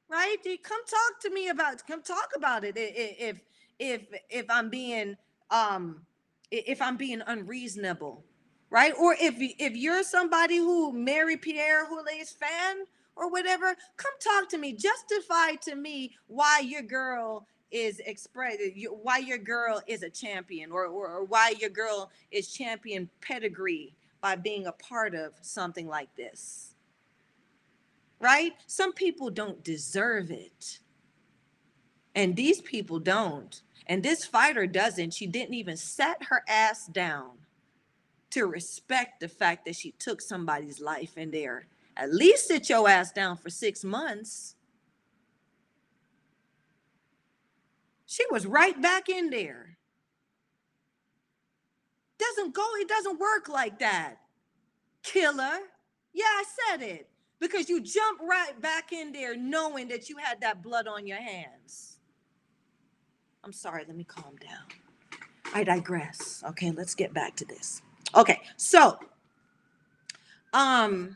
right? 0.10 0.38
Come 0.64 0.82
talk 0.86 1.22
to 1.24 1.32
me 1.32 1.50
about 1.50 1.86
come 1.88 2.02
talk 2.04 2.30
about 2.36 2.64
it 2.66 2.76
if 2.78 3.42
if 3.80 4.02
if 4.30 4.46
I'm 4.50 4.70
being 4.70 5.18
um 5.52 6.02
if 6.52 6.82
I'm 6.82 6.98
being 6.98 7.22
unreasonable, 7.28 8.26
right? 8.70 8.94
Or 9.00 9.16
if 9.20 9.36
if 9.40 9.76
you're 9.76 10.04
somebody 10.04 10.58
who 10.58 10.94
Mary 10.94 11.38
Pierre 11.38 11.88
Houlet's 11.88 12.32
fan 12.32 12.86
or 13.16 13.32
whatever, 13.32 13.76
come 13.98 14.14
talk 14.24 14.50
to 14.50 14.58
me. 14.58 14.74
Justify 14.74 15.56
to 15.64 15.76
me 15.76 16.16
why 16.28 16.62
your 16.66 16.84
girl 16.84 17.48
is 17.72 18.02
express 18.06 18.58
why 19.04 19.18
your 19.18 19.40
girl 19.40 19.82
is 19.88 20.04
a 20.04 20.10
champion 20.10 20.72
or, 20.72 20.86
or, 20.88 21.08
or 21.10 21.26
why 21.26 21.54
your 21.60 21.70
girl 21.72 22.12
is 22.32 22.54
champion 22.54 23.10
pedigree 23.22 23.94
by 24.22 24.36
being 24.36 24.68
a 24.68 24.72
part 24.72 25.16
of 25.16 25.34
something 25.42 25.88
like 25.88 26.16
this. 26.16 26.76
Right? 28.20 28.54
Some 28.68 28.94
people 28.94 29.32
don't 29.32 29.64
deserve 29.64 30.30
it. 30.30 30.80
And 32.14 32.36
these 32.36 32.62
people 32.62 33.00
don't. 33.00 33.62
And 33.88 34.04
this 34.04 34.26
fighter 34.26 34.68
doesn't. 34.68 35.14
She 35.14 35.26
didn't 35.26 35.56
even 35.56 35.76
set 35.76 36.26
her 36.26 36.44
ass 36.48 36.86
down 36.86 37.32
to 38.30 38.46
respect 38.46 39.20
the 39.20 39.28
fact 39.28 39.66
that 39.66 39.76
she 39.76 39.92
took 39.94 40.22
somebody's 40.22 40.80
life 40.80 41.18
in 41.18 41.32
there. 41.32 41.68
At 41.98 42.14
least 42.14 42.48
sit 42.48 42.70
your 42.70 42.88
ass 42.88 43.12
down 43.12 43.38
for 43.38 43.50
six 43.50 43.84
months. 43.84 44.56
She 48.06 48.24
was 48.30 48.46
right 48.46 48.80
back 48.80 49.10
in 49.10 49.30
there 49.30 49.78
doesn't 52.36 52.54
go, 52.54 52.66
it 52.76 52.88
doesn't 52.88 53.20
work 53.20 53.50
like 53.50 53.80
that. 53.80 54.16
Killer. 55.04 55.60
Yeah, 56.14 56.26
I 56.26 56.44
said 56.70 56.82
it. 56.82 57.08
Because 57.40 57.70
you 57.70 57.82
jump 57.82 58.20
right 58.22 58.60
back 58.62 58.92
in 58.92 59.12
there 59.12 59.36
knowing 59.36 59.88
that 59.88 60.10
you 60.10 60.18
had 60.18 60.40
that 60.42 60.62
blood 60.62 60.88
on 60.88 61.08
your 61.08 61.18
hands. 61.18 61.98
I'm 63.44 63.54
sorry, 63.54 63.84
let 63.88 63.96
me 63.96 64.04
calm 64.04 64.36
down. 64.36 65.14
I 65.54 65.64
digress. 65.64 66.44
Okay, 66.50 66.72
let's 66.72 66.94
get 66.94 67.14
back 67.14 67.36
to 67.38 67.46
this. 67.46 67.82
Okay, 68.16 68.40
so 68.58 69.00
um 70.54 71.16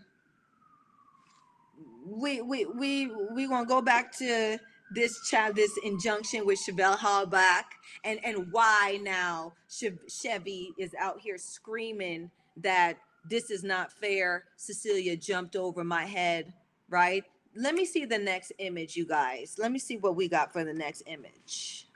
we 2.05 2.41
we 2.41 2.66
we 2.66 3.11
we 3.34 3.47
gonna 3.47 3.66
go 3.66 3.82
back 3.82 4.11
to 4.18 4.57
this 4.93 5.27
child, 5.27 5.55
this 5.55 5.71
injunction 5.83 6.45
with 6.45 6.59
Chevelle 6.59 6.97
Hallback, 6.97 7.63
and 8.03 8.19
and 8.23 8.51
why 8.51 8.99
now 9.01 9.53
Chevy 9.69 10.73
is 10.77 10.93
out 10.99 11.19
here 11.19 11.38
screaming 11.38 12.29
that 12.57 12.97
this 13.29 13.49
is 13.49 13.63
not 13.63 13.91
fair. 13.91 14.45
Cecilia 14.55 15.17
jumped 15.17 15.55
over 15.55 15.83
my 15.83 16.05
head, 16.05 16.53
right? 16.89 17.23
Let 17.55 17.73
me 17.73 17.86
see 17.86 18.05
the 18.05 18.17
next 18.17 18.51
image, 18.59 18.95
you 18.95 19.05
guys. 19.05 19.55
Let 19.57 19.71
me 19.71 19.79
see 19.79 19.97
what 19.97 20.15
we 20.15 20.27
got 20.27 20.51
for 20.51 20.63
the 20.63 20.73
next 20.73 21.03
image. 21.07 21.88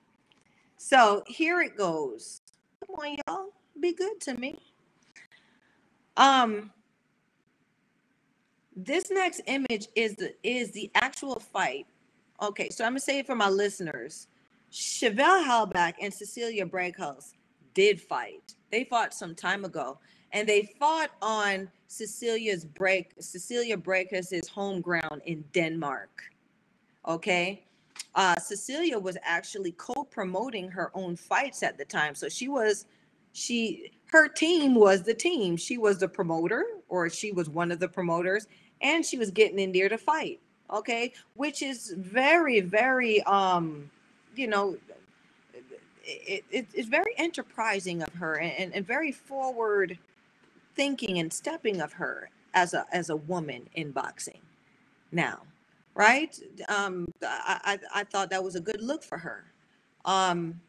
So 0.78 1.24
here 1.28 1.62
it 1.62 1.78
goes. 1.78 2.42
Come 2.86 2.96
on, 2.96 3.18
y'all. 3.28 3.48
Be 3.80 3.94
good 3.94 4.20
to 4.22 4.34
me. 4.36 4.60
Um, 6.18 6.72
this 8.76 9.12
next 9.12 9.42
image 9.46 9.88
is 9.96 10.16
the 10.16 10.34
is 10.44 10.72
the 10.72 10.90
actual 10.96 11.40
fight 11.40 11.86
Okay, 12.42 12.70
so 12.70 12.86
I'm 12.86 12.92
gonna 12.92 13.02
say 13.02 13.20
it 13.20 13.28
for 13.28 13.36
my 13.36 13.50
listeners. 13.50 14.28
Chevelle 14.72 15.44
Hallback 15.44 15.96
and 16.02 16.14
Cecilia 16.14 16.66
Brækhus 16.66 17.34
did 17.74 18.00
fight. 18.00 18.56
They 18.72 18.86
fought 18.86 19.14
some 19.14 19.36
time 19.36 19.66
ago, 19.66 20.00
and 20.32 20.48
they 20.48 20.74
fought 20.80 21.12
on 21.22 21.70
Cecilia's 21.88 22.64
break 22.64 23.14
Cecilia 23.20 23.76
Brækhus's 23.76 24.48
home 24.48 24.80
ground 24.80 25.22
in 25.26 25.44
Denmark. 25.52 26.24
Okay, 27.06 27.66
uh, 28.16 28.36
Cecilia 28.36 28.98
was 28.98 29.18
actually 29.24 29.74
co-promoting 29.74 30.70
her 30.70 30.92
own 30.94 31.18
fights 31.18 31.62
at 31.62 31.78
the 31.78 31.86
time, 31.86 32.16
so 32.16 32.30
she 32.30 32.48
was 32.48 32.86
she 33.34 33.92
her 34.06 34.30
team 34.30 34.76
was 34.76 35.04
the 35.04 35.14
team. 35.14 35.58
She 35.58 35.78
was 35.78 35.98
the 35.98 36.08
promoter, 36.08 36.64
or 36.88 37.10
she 37.10 37.34
was 37.34 37.50
one 37.50 37.70
of 37.70 37.80
the 37.80 37.90
promoters, 37.90 38.48
and 38.80 39.06
she 39.06 39.18
was 39.18 39.30
getting 39.30 39.60
in 39.60 39.74
there 39.74 39.90
to 39.90 39.98
fight 39.98 40.40
okay 40.72 41.14
which 41.36 41.62
is 41.62 41.94
very 41.98 42.60
very 42.60 43.22
um 43.24 43.90
you 44.36 44.48
know 44.48 44.78
it, 46.04 46.44
it, 46.50 46.68
it's 46.74 46.88
very 46.88 47.14
enterprising 47.18 48.02
of 48.02 48.12
her 48.14 48.40
and, 48.40 48.74
and 48.74 48.86
very 48.86 49.12
forward 49.12 49.98
thinking 50.76 51.20
and 51.20 51.32
stepping 51.32 51.82
of 51.82 51.94
her 51.94 52.30
as 52.54 52.74
a 52.74 52.86
as 52.92 53.10
a 53.10 53.16
woman 53.16 53.68
in 53.76 53.92
boxing 53.92 54.42
now 55.12 55.42
right 55.96 56.40
um 56.70 57.08
i 57.24 57.78
i, 57.94 58.02
I 58.02 58.04
thought 58.04 58.30
that 58.32 58.44
was 58.44 58.56
a 58.56 58.62
good 58.62 58.82
look 58.82 59.04
for 59.04 59.18
her 59.18 59.46
um 60.06 60.60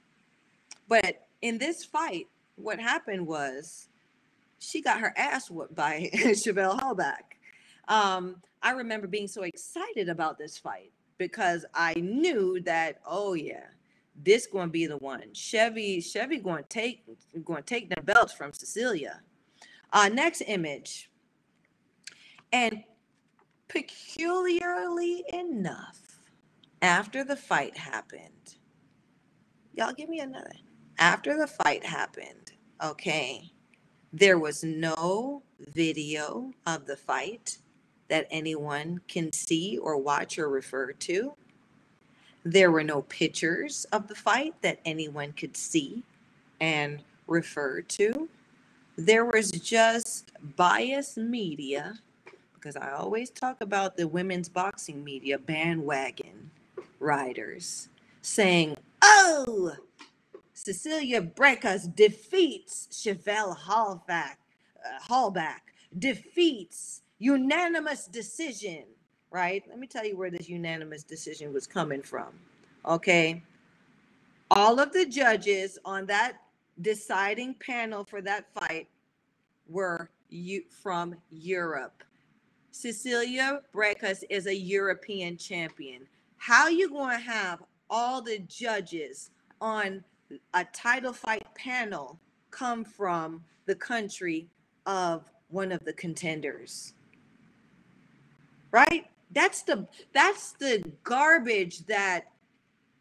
but 0.89 1.27
in 1.43 1.59
this 1.59 1.85
fight 1.85 2.27
what 2.57 2.79
happened 2.79 3.27
was 3.27 3.89
she 4.61 4.81
got 4.81 5.01
her 5.01 5.13
ass 5.17 5.51
whooped 5.51 5.75
by 5.75 6.11
Chevelle 6.15 6.79
Hallback. 6.79 7.39
Um, 7.91 8.37
I 8.63 8.71
remember 8.71 9.09
being 9.09 9.29
so 9.29 9.43
excited 9.43 10.09
about 10.09 10.39
this 10.39 10.57
fight 10.57 10.93
because 11.19 11.67
I 11.75 11.95
knew 11.95 12.61
that, 12.61 13.01
oh 13.05 13.35
yeah, 13.35 13.65
this 14.23 14.47
going 14.47 14.69
to 14.69 14.73
be 14.73 14.87
the 14.87 14.97
one. 14.99 15.35
Chevy, 15.35 16.01
Chevy 16.01 16.39
going 16.39 16.63
to 16.63 16.69
take 16.69 17.05
going 17.45 17.63
to 17.63 17.69
take 17.69 17.91
the 17.91 18.01
belts 18.01 18.33
from 18.33 18.53
Cecilia. 18.53 19.21
Uh, 19.93 20.09
next 20.09 20.43
image, 20.47 21.11
and 22.53 22.85
peculiarly 23.67 25.25
enough, 25.33 25.99
after 26.81 27.25
the 27.25 27.37
fight 27.37 27.77
happened, 27.77 28.55
y'all 29.75 29.93
give 29.93 30.09
me 30.09 30.21
another. 30.21 30.53
After 30.99 31.37
the 31.37 31.49
fight 31.49 31.85
happened, 31.85 32.53
okay, 32.85 33.51
there 34.13 34.39
was 34.39 34.63
no 34.63 35.43
video 35.59 36.53
of 36.67 36.87
the 36.87 36.97
fight 36.97 37.59
that 38.11 38.27
anyone 38.31 39.01
can 39.09 39.33
see 39.33 39.79
or 39.79 39.97
watch 39.97 40.39
or 40.39 40.49
refer 40.49 40.93
to. 40.93 41.33
There 42.45 42.71
were 42.71 42.85
no 42.85 43.03
pictures 43.03 43.87
of 43.93 44.09
the 44.09 44.15
fight 44.15 44.55
that 44.63 44.81
anyone 44.85 45.33
could 45.33 45.57
see 45.57 46.03
and 46.61 47.03
refer 47.27 47.81
to. 47.81 48.29
There 48.97 49.25
was 49.25 49.51
just 49.51 50.33
biased 50.57 51.17
media, 51.17 51.99
because 52.55 52.77
I 52.77 52.91
always 52.91 53.31
talk 53.31 53.63
about 53.63 53.97
the 53.97 54.07
women's 54.07 54.49
boxing 54.49 55.03
media 55.03 55.39
bandwagon 55.39 56.51
riders 56.99 57.89
saying, 58.23 58.77
oh, 59.01 59.73
Cecilia 60.53 61.23
Brækhus 61.23 61.95
defeats 61.95 62.89
Chevelle 62.91 63.57
Hallback, 63.57 64.37
uh, 64.85 65.03
Hallback, 65.09 65.61
defeats 65.99 67.03
unanimous 67.21 68.07
decision, 68.07 68.85
right? 69.31 69.63
Let 69.69 69.79
me 69.79 69.87
tell 69.87 70.05
you 70.05 70.17
where 70.17 70.31
this 70.31 70.49
unanimous 70.49 71.05
decision 71.05 71.53
was 71.53 71.67
coming 71.67 72.03
from. 72.03 72.29
Okay. 72.85 73.43
All 74.51 74.81
of 74.81 74.93
the 74.93 75.07
judges 75.07 75.79
on 75.85 76.07
that 76.07 76.39
deciding 76.81 77.55
panel 77.55 78.05
for 78.05 78.21
that 78.23 78.47
fight 78.55 78.89
were 79.69 80.11
you 80.31 80.65
from 80.83 81.15
Europe. 81.31 82.03
Cecilia 82.73 83.61
Brækhus 83.75 84.25
is 84.31 84.47
a 84.47 84.55
European 84.55 85.37
champion. 85.37 86.07
How 86.39 86.69
you 86.69 86.89
going 86.89 87.19
to 87.19 87.25
have 87.25 87.63
all 87.91 88.23
the 88.23 88.39
judges 88.41 89.31
on 89.61 90.03
a 90.55 90.65
title 90.73 91.13
fight 91.13 91.47
panel 91.55 92.19
come 92.51 92.85
from 92.85 93.45
the 93.67 93.75
country 93.75 94.49
of 94.87 95.31
one 95.49 95.71
of 95.71 95.85
the 95.85 95.93
contenders? 95.93 96.95
Right? 98.71 99.07
That's 99.33 99.63
the 99.63 99.87
that's 100.13 100.53
the 100.53 100.83
garbage 101.05 101.87
that 101.87 102.27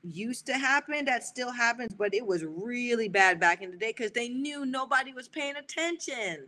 used 0.04 0.46
to 0.46 0.54
happen 0.54 1.06
that 1.06 1.24
still 1.24 1.52
happens 1.52 1.94
but 1.94 2.14
it 2.14 2.26
was 2.26 2.46
really 2.46 3.10
bad 3.10 3.38
back 3.38 3.62
in 3.62 3.70
the 3.70 3.76
day 3.76 3.94
because 3.96 4.12
they 4.12 4.30
knew 4.30 4.66
nobody 4.66 5.12
was 5.12 5.28
paying 5.28 5.58
attention 5.58 6.48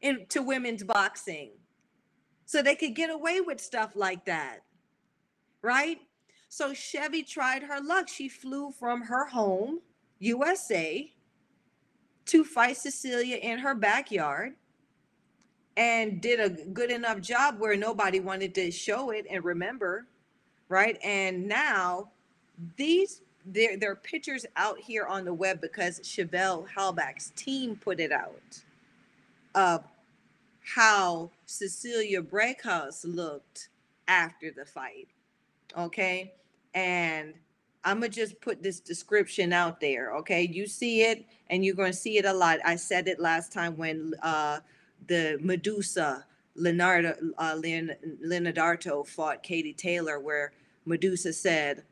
in, 0.00 0.24
to 0.30 0.40
women's 0.40 0.82
boxing. 0.82 1.50
So 2.46 2.62
they 2.62 2.74
could 2.76 2.94
get 2.94 3.10
away 3.10 3.40
with 3.40 3.60
stuff 3.60 3.92
like 3.96 4.24
that 4.26 4.60
right? 5.66 5.98
So 6.48 6.72
chevy 6.72 7.22
tried 7.22 7.64
her 7.64 7.80
luck. 7.82 8.08
She 8.08 8.28
flew 8.28 8.70
from 8.70 9.02
her 9.02 9.26
home 9.26 9.80
usa 10.18 11.12
to 12.24 12.44
fight 12.44 12.76
cecilia 12.78 13.36
in 13.36 13.58
her 13.58 13.74
backyard 13.74 14.54
and 15.76 16.20
did 16.20 16.40
a 16.40 16.48
good 16.48 16.90
enough 16.90 17.20
job 17.20 17.58
where 17.58 17.76
nobody 17.76 18.20
wanted 18.20 18.54
to 18.54 18.70
show 18.70 19.10
it 19.10 19.26
and 19.30 19.44
remember, 19.44 20.06
right? 20.68 20.98
And 21.02 21.46
now 21.46 22.10
these 22.76 23.22
there 23.44 23.76
there 23.76 23.92
are 23.92 23.96
pictures 23.96 24.44
out 24.56 24.78
here 24.78 25.04
on 25.04 25.24
the 25.24 25.34
web 25.34 25.60
because 25.60 26.00
Chevelle 26.00 26.66
Hallback's 26.68 27.30
team 27.36 27.76
put 27.76 28.00
it 28.00 28.10
out 28.10 28.62
of 29.54 29.84
how 30.64 31.30
Cecilia 31.46 32.22
Brækhus 32.22 33.04
looked 33.04 33.68
after 34.08 34.50
the 34.50 34.64
fight. 34.64 35.08
Okay. 35.76 36.32
And 36.74 37.34
I'm 37.84 38.00
gonna 38.00 38.08
just 38.08 38.40
put 38.40 38.62
this 38.62 38.80
description 38.80 39.52
out 39.52 39.80
there. 39.80 40.14
Okay. 40.16 40.42
You 40.42 40.66
see 40.66 41.02
it 41.02 41.24
and 41.50 41.64
you're 41.64 41.76
gonna 41.76 41.92
see 41.92 42.18
it 42.18 42.24
a 42.24 42.32
lot. 42.32 42.58
I 42.64 42.76
said 42.76 43.06
it 43.06 43.20
last 43.20 43.52
time 43.52 43.76
when 43.76 44.12
uh 44.22 44.58
the 45.06 45.38
Medusa 45.40 46.24
Leonardo 46.54 47.14
uh, 47.38 47.56
Leonardo 48.20 49.02
fought 49.04 49.42
Katie 49.42 49.72
Taylor, 49.72 50.18
where 50.18 50.52
Medusa 50.84 51.32
said, 51.32 51.82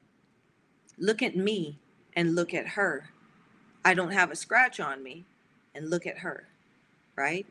"Look 0.99 1.23
at 1.23 1.37
me 1.37 1.79
and 2.17 2.35
look 2.35 2.55
at 2.55 2.69
her. 2.69 3.11
I 3.85 3.95
don't 3.95 4.13
have 4.13 4.31
a 4.31 4.37
scratch 4.37 4.81
on 4.81 5.03
me, 5.03 5.25
and 5.75 5.91
look 5.91 6.07
at 6.07 6.19
her." 6.19 6.49
Right? 7.17 7.47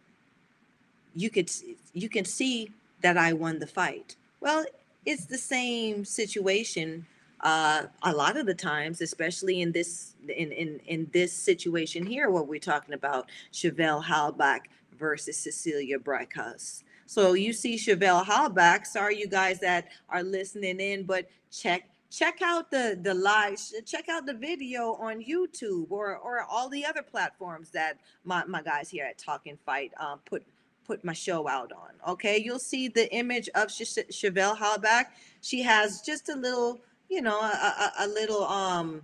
You 1.16 1.30
could 1.30 1.52
you 1.94 2.10
can 2.10 2.26
see 2.26 2.72
that 3.02 3.18
I 3.18 3.34
won 3.34 3.60
the 3.60 3.68
fight. 3.68 4.16
Well, 4.40 4.66
it's 5.06 5.26
the 5.26 5.38
same 5.38 6.06
situation 6.06 7.06
uh, 7.44 7.84
a 8.02 8.14
lot 8.14 8.38
of 8.38 8.46
the 8.46 8.54
times, 8.56 9.02
especially 9.02 9.62
in 9.62 9.74
this 9.74 10.16
in 10.30 10.52
in 10.54 10.80
in 10.88 11.10
this 11.12 11.34
situation 11.34 12.06
here, 12.06 12.30
what 12.30 12.48
we're 12.48 12.60
talking 12.60 12.94
about, 12.94 13.30
Chevelle 13.52 14.06
Hallback 14.06 14.62
versus 14.98 15.38
Cecilia 15.38 16.00
Brækhus. 16.00 16.84
So 17.06 17.34
you 17.34 17.54
see 17.54 17.76
Chevelle 17.76 18.24
Hallback. 18.26 18.86
Sorry, 18.86 19.20
you 19.20 19.28
guys 19.28 19.60
that 19.60 19.90
are 20.10 20.24
listening 20.24 20.80
in, 20.80 21.04
but 21.04 21.28
check 21.52 21.90
check 22.14 22.42
out 22.44 22.70
the 22.70 23.00
the 23.02 23.14
live 23.14 23.58
check 23.86 24.08
out 24.08 24.26
the 24.28 24.34
video 24.34 24.94
on 24.94 25.20
youtube 25.24 25.90
or 25.90 26.16
or 26.18 26.44
all 26.44 26.70
the 26.70 26.86
other 26.86 27.02
platforms 27.02 27.72
that 27.72 27.98
my, 28.24 28.46
my 28.46 28.62
guys 28.62 28.88
here 28.88 29.06
at 29.06 29.18
talking 29.18 29.58
fight 29.66 29.92
um, 30.00 30.20
put 30.26 30.46
put 30.86 31.04
my 31.04 31.14
show 31.14 31.48
out 31.48 31.72
on 31.72 31.90
okay 32.08 32.38
you'll 32.38 32.60
see 32.60 32.88
the 32.88 33.12
image 33.16 33.50
of 33.56 33.68
Ch- 33.70 33.98
chevelle 34.12 34.56
hallback 34.56 35.06
she 35.42 35.64
has 35.64 36.02
just 36.02 36.30
a 36.30 36.36
little 36.36 36.82
you 37.10 37.22
know 37.22 37.40
a, 37.40 37.46
a, 37.46 37.92
a 38.02 38.08
little 38.08 38.44
um 38.44 39.02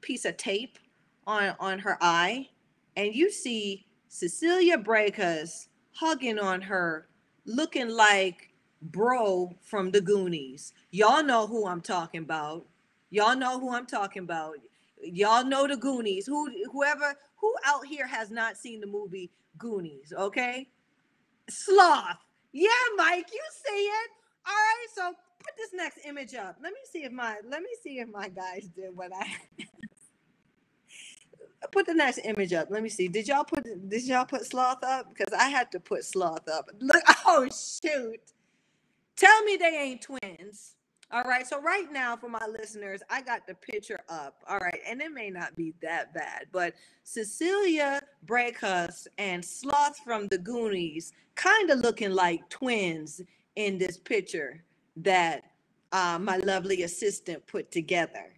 piece 0.00 0.24
of 0.24 0.36
tape 0.36 0.80
on 1.28 1.54
on 1.60 1.78
her 1.78 1.96
eye 2.00 2.48
and 2.96 3.14
you 3.14 3.30
see 3.30 3.86
Cecilia 4.08 4.78
Brækhus 4.78 5.68
hugging 5.92 6.38
on 6.38 6.62
her, 6.62 7.08
looking 7.44 7.88
like 7.88 8.50
bro 8.82 9.54
from 9.62 9.90
the 9.90 10.00
Goonies. 10.00 10.72
Y'all 10.90 11.22
know 11.22 11.46
who 11.46 11.66
I'm 11.66 11.80
talking 11.80 12.22
about. 12.22 12.66
Y'all 13.10 13.36
know 13.36 13.58
who 13.60 13.72
I'm 13.74 13.86
talking 13.86 14.22
about. 14.22 14.56
Y'all 15.02 15.44
know 15.44 15.66
the 15.66 15.76
Goonies. 15.76 16.26
Who 16.26 16.50
whoever 16.72 17.14
who 17.36 17.54
out 17.64 17.86
here 17.86 18.06
has 18.06 18.30
not 18.30 18.56
seen 18.56 18.80
the 18.80 18.86
movie 18.86 19.30
Goonies, 19.58 20.12
okay? 20.16 20.68
Sloth. 21.48 22.18
Yeah, 22.52 22.70
Mike, 22.96 23.28
you 23.32 23.42
see 23.66 23.82
it. 23.82 24.10
All 24.46 24.54
right, 24.54 24.86
so 24.94 25.12
put 25.38 25.56
this 25.56 25.70
next 25.74 25.98
image 26.06 26.34
up. 26.34 26.56
Let 26.62 26.72
me 26.72 26.80
see 26.90 27.04
if 27.04 27.12
my 27.12 27.36
let 27.48 27.62
me 27.62 27.70
see 27.82 27.98
if 27.98 28.08
my 28.08 28.28
guys 28.28 28.68
did 28.74 28.96
what 28.96 29.12
I 29.14 29.26
put 31.72 31.86
the 31.86 31.94
next 31.94 32.18
image 32.24 32.52
up. 32.52 32.68
Let 32.70 32.82
me 32.82 32.88
see. 32.88 33.08
Did 33.08 33.28
y'all 33.28 33.44
put 33.44 33.64
did 33.88 34.04
y'all 34.04 34.24
put 34.24 34.44
sloth 34.46 34.82
up? 34.84 35.08
Because 35.08 35.32
I 35.32 35.48
had 35.48 35.70
to 35.72 35.80
put 35.80 36.04
sloth 36.04 36.48
up. 36.48 36.68
Look, 36.80 37.02
oh 37.26 37.48
shoot. 37.48 38.20
Tell 39.16 39.42
me 39.44 39.56
they 39.56 39.76
ain't 39.76 40.02
twins. 40.02 40.74
All 41.10 41.22
right. 41.22 41.46
So 41.46 41.60
right 41.60 41.90
now 41.90 42.16
for 42.16 42.28
my 42.28 42.46
listeners, 42.46 43.00
I 43.08 43.22
got 43.22 43.46
the 43.46 43.54
picture 43.54 43.98
up. 44.08 44.42
All 44.46 44.58
right. 44.58 44.78
And 44.86 45.00
it 45.00 45.10
may 45.10 45.30
not 45.30 45.56
be 45.56 45.72
that 45.80 46.12
bad, 46.12 46.46
but 46.52 46.74
Cecilia 47.02 48.00
Brækhus 48.26 49.06
and 49.16 49.42
Sloth 49.42 49.98
from 50.04 50.28
the 50.28 50.36
Goonies 50.36 51.12
kind 51.34 51.70
of 51.70 51.80
looking 51.80 52.10
like 52.10 52.48
twins 52.50 53.22
in 53.56 53.78
this 53.78 53.96
picture 53.96 54.62
that 54.96 55.44
uh, 55.92 56.18
my 56.20 56.36
lovely 56.38 56.82
assistant 56.82 57.46
put 57.46 57.70
together. 57.72 58.34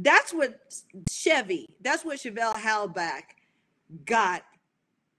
That's 0.00 0.32
what 0.32 0.60
Chevy, 1.10 1.68
that's 1.80 2.04
what 2.04 2.18
Chevelle 2.18 2.54
Hallback 2.54 3.22
got 4.04 4.44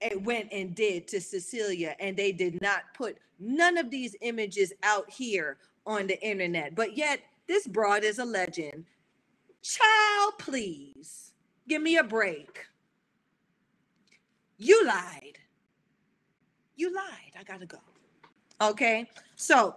and 0.00 0.24
went 0.24 0.48
and 0.52 0.74
did 0.74 1.06
to 1.08 1.20
Cecilia. 1.20 1.94
And 2.00 2.16
they 2.16 2.32
did 2.32 2.60
not 2.62 2.84
put 2.94 3.18
none 3.38 3.76
of 3.76 3.90
these 3.90 4.16
images 4.22 4.72
out 4.82 5.10
here 5.10 5.58
on 5.86 6.06
the 6.06 6.18
internet. 6.26 6.74
But 6.74 6.96
yet, 6.96 7.20
this 7.46 7.66
broad 7.66 8.04
is 8.04 8.18
a 8.18 8.24
legend. 8.24 8.86
Child, 9.62 10.34
please 10.38 11.32
give 11.68 11.82
me 11.82 11.98
a 11.98 12.04
break. 12.04 12.64
You 14.56 14.86
lied. 14.86 15.38
You 16.76 16.94
lied. 16.94 17.32
I 17.38 17.42
gotta 17.42 17.66
go. 17.66 17.78
Okay. 18.62 19.06
So, 19.36 19.76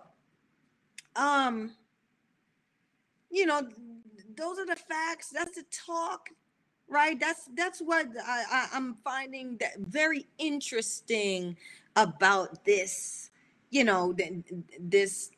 um, 1.18 1.74
you 3.30 3.46
know, 3.46 3.68
those 4.38 4.60
are 4.60 4.66
the 4.68 4.76
facts. 4.78 5.30
That's 5.32 5.56
the 5.56 5.66
talk. 5.72 6.30
right? 6.90 7.20
That's 7.20 7.50
that's 7.56 7.82
what 7.82 8.08
I, 8.26 8.44
I, 8.52 8.68
I'm 8.74 8.96
finding 9.04 9.58
that 9.60 9.80
very 9.80 10.28
interesting 10.38 11.58
about 11.98 12.66
this, 12.66 13.32
you 13.72 13.86
know, 13.86 14.14
th- 14.14 14.44
this 14.80 15.32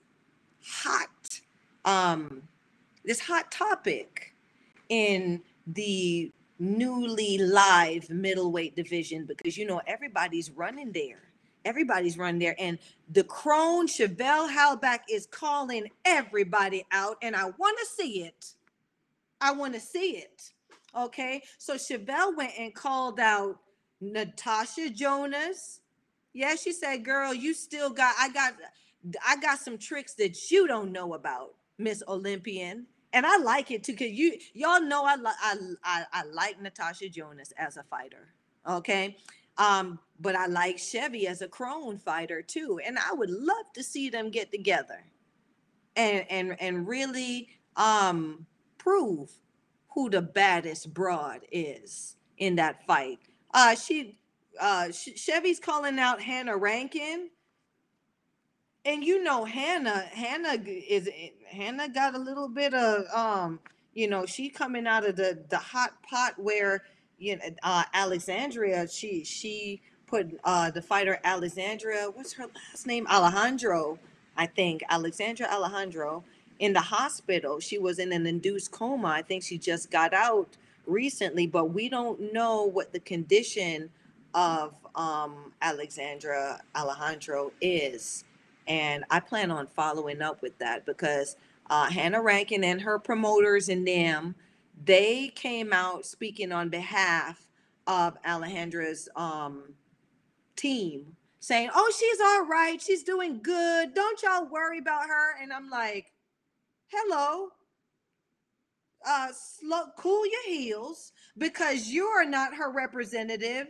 hot, 0.65 1.41
um, 1.85 2.43
this 3.05 3.21
hot 3.21 3.51
topic 3.51 4.35
in 4.89 5.41
the 5.67 6.31
newly 6.59 7.37
live 7.39 8.09
middleweight 8.09 8.75
division 8.75 9.25
because 9.25 9.57
you 9.57 9.65
know 9.67 9.81
everybody's 9.87 10.51
running 10.51 10.91
there. 10.93 11.21
Everybody's 11.65 12.17
running 12.17 12.39
there, 12.39 12.55
and 12.59 12.79
the 13.11 13.23
crone 13.25 13.87
Chevelle 13.87 14.49
Hallback 14.53 15.01
is 15.11 15.27
calling 15.27 15.91
everybody 16.05 16.85
out, 16.91 17.17
and 17.21 17.35
I 17.35 17.45
want 17.45 17.77
to 17.79 17.87
see 17.87 18.23
it. 18.23 18.54
I 19.41 19.51
want 19.51 19.73
to 19.73 19.79
see 19.79 20.17
it. 20.17 20.51
Okay, 20.95 21.41
so 21.57 21.75
Chevelle 21.75 22.35
went 22.35 22.53
and 22.57 22.73
called 22.73 23.19
out 23.19 23.59
Natasha 23.99 24.89
Jonas. 24.89 25.81
Yeah, 26.33 26.55
she 26.55 26.71
said, 26.71 27.03
"Girl, 27.03 27.33
you 27.33 27.53
still 27.53 27.89
got. 27.89 28.15
I 28.19 28.29
got. 28.29 28.53
I 29.27 29.37
got 29.37 29.59
some 29.59 29.77
tricks 29.77 30.15
that 30.15 30.49
you 30.49 30.67
don't 30.67 30.91
know 30.91 31.13
about, 31.13 31.55
Miss 31.77 32.01
Olympian." 32.07 32.87
And 33.13 33.25
I 33.25 33.37
like 33.37 33.71
it 33.71 33.83
too, 33.83 33.95
cause 33.95 34.09
you 34.09 34.37
y'all 34.53 34.81
know 34.81 35.05
I, 35.05 35.15
like 35.15 35.35
I 35.41 35.55
I 35.83 36.05
I 36.11 36.23
like 36.25 36.61
Natasha 36.61 37.09
Jonas 37.09 37.53
as 37.57 37.77
a 37.77 37.83
fighter. 37.83 38.33
Okay, 38.67 39.17
um, 39.57 39.99
but 40.19 40.35
I 40.35 40.47
like 40.47 40.77
Chevy 40.77 41.27
as 41.27 41.41
a 41.41 41.47
crone 41.47 41.97
fighter 41.97 42.41
too, 42.41 42.79
and 42.85 42.97
I 42.97 43.13
would 43.13 43.29
love 43.29 43.71
to 43.75 43.83
see 43.83 44.09
them 44.09 44.31
get 44.31 44.51
together 44.51 45.03
and 45.95 46.25
and 46.29 46.55
and 46.61 46.87
really 46.87 47.49
um 47.75 48.45
prove 48.85 49.31
who 49.95 50.09
the 50.11 50.21
baddest 50.21 50.93
broad 50.93 51.41
is 51.51 52.17
in 52.37 52.55
that 52.57 52.85
fight. 52.85 53.19
Uh, 53.53 53.73
she, 53.75 54.17
uh, 54.61 54.91
Chevy's 54.91 55.59
calling 55.59 55.97
out 55.97 56.21
Hannah 56.21 56.57
Rankin, 56.57 57.29
and 58.85 59.03
you 59.03 59.23
know 59.23 59.43
Hannah, 59.43 60.03
Hannah 60.11 60.57
is 60.63 61.09
Hannah 61.47 61.89
got 61.89 62.13
a 62.13 62.19
little 62.19 62.47
bit 62.47 62.75
of 62.75 63.05
um, 63.13 63.59
you 63.95 64.07
know, 64.07 64.25
she 64.25 64.49
coming 64.49 64.85
out 64.85 65.07
of 65.07 65.15
the 65.15 65.43
the 65.49 65.57
hot 65.57 65.93
pot 66.03 66.33
where 66.37 66.83
you 67.17 67.37
know 67.37 67.43
uh, 67.63 67.83
Alexandria, 67.93 68.87
she 68.87 69.23
she 69.23 69.81
put 70.05 70.27
uh 70.43 70.69
the 70.69 70.81
fighter 70.81 71.19
Alexandria, 71.23 72.11
what's 72.13 72.33
her 72.33 72.45
last 72.53 72.85
name? 72.85 73.07
Alejandro, 73.07 73.97
I 74.37 74.45
think 74.45 74.83
Alexandra 74.89 75.47
Alejandro 75.47 76.23
in 76.59 76.73
the 76.73 76.81
hospital. 76.81 77.59
She 77.59 77.77
was 77.77 77.99
in 77.99 78.11
an 78.11 78.25
induced 78.25 78.71
coma. 78.71 79.07
I 79.09 79.21
think 79.21 79.43
she 79.43 79.57
just 79.57 79.91
got 79.91 80.13
out 80.13 80.57
recently, 80.85 81.47
but 81.47 81.65
we 81.65 81.89
don't 81.89 82.33
know 82.33 82.63
what 82.63 82.93
the 82.93 82.99
condition 82.99 83.89
of 84.33 84.73
um, 84.95 85.53
Alexandra 85.61 86.61
Alejandro 86.75 87.51
is. 87.61 88.23
And 88.67 89.03
I 89.09 89.19
plan 89.19 89.51
on 89.51 89.67
following 89.67 90.21
up 90.21 90.41
with 90.41 90.57
that 90.59 90.85
because 90.85 91.35
uh, 91.69 91.89
Hannah 91.89 92.21
Rankin 92.21 92.63
and 92.63 92.81
her 92.81 92.99
promoters 92.99 93.69
and 93.69 93.87
them, 93.87 94.35
they 94.83 95.29
came 95.35 95.71
out 95.71 96.05
speaking 96.05 96.51
on 96.51 96.69
behalf 96.69 97.47
of 97.87 98.21
Alejandra's 98.23 99.07
um, 99.15 99.73
team, 100.55 101.15
saying, 101.39 101.69
"Oh, 101.73 101.91
she's 101.97 102.19
all 102.19 102.45
right. 102.45 102.81
She's 102.81 103.03
doing 103.03 103.39
good. 103.41 103.93
Don't 103.93 104.21
y'all 104.21 104.47
worry 104.47 104.79
about 104.79 105.07
her." 105.07 105.41
And 105.41 105.53
I'm 105.53 105.69
like, 105.69 106.11
hello. 106.91 107.49
Uh 109.07 109.27
slow 109.33 109.85
cool 109.97 110.25
your 110.25 110.45
heels 110.47 111.11
because 111.37 111.87
you 111.87 112.05
are 112.05 112.25
not 112.25 112.55
her 112.55 112.71
representative. 112.71 113.67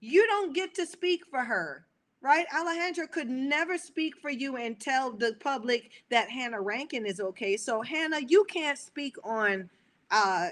You 0.00 0.26
don't 0.26 0.54
get 0.54 0.74
to 0.76 0.86
speak 0.86 1.22
for 1.30 1.44
her 1.44 1.86
right? 2.22 2.46
Alejandra 2.52 3.10
could 3.10 3.28
never 3.28 3.78
speak 3.78 4.16
for 4.16 4.30
you 4.30 4.56
and 4.56 4.80
tell 4.80 5.12
the 5.12 5.34
public 5.40 5.90
that 6.10 6.28
hannah 6.30 6.60
rankin 6.60 7.06
is 7.06 7.20
okay. 7.20 7.56
So 7.56 7.82
hannah 7.82 8.20
you 8.26 8.44
can't 8.50 8.78
speak 8.78 9.16
on 9.24 9.68
uh 10.10 10.48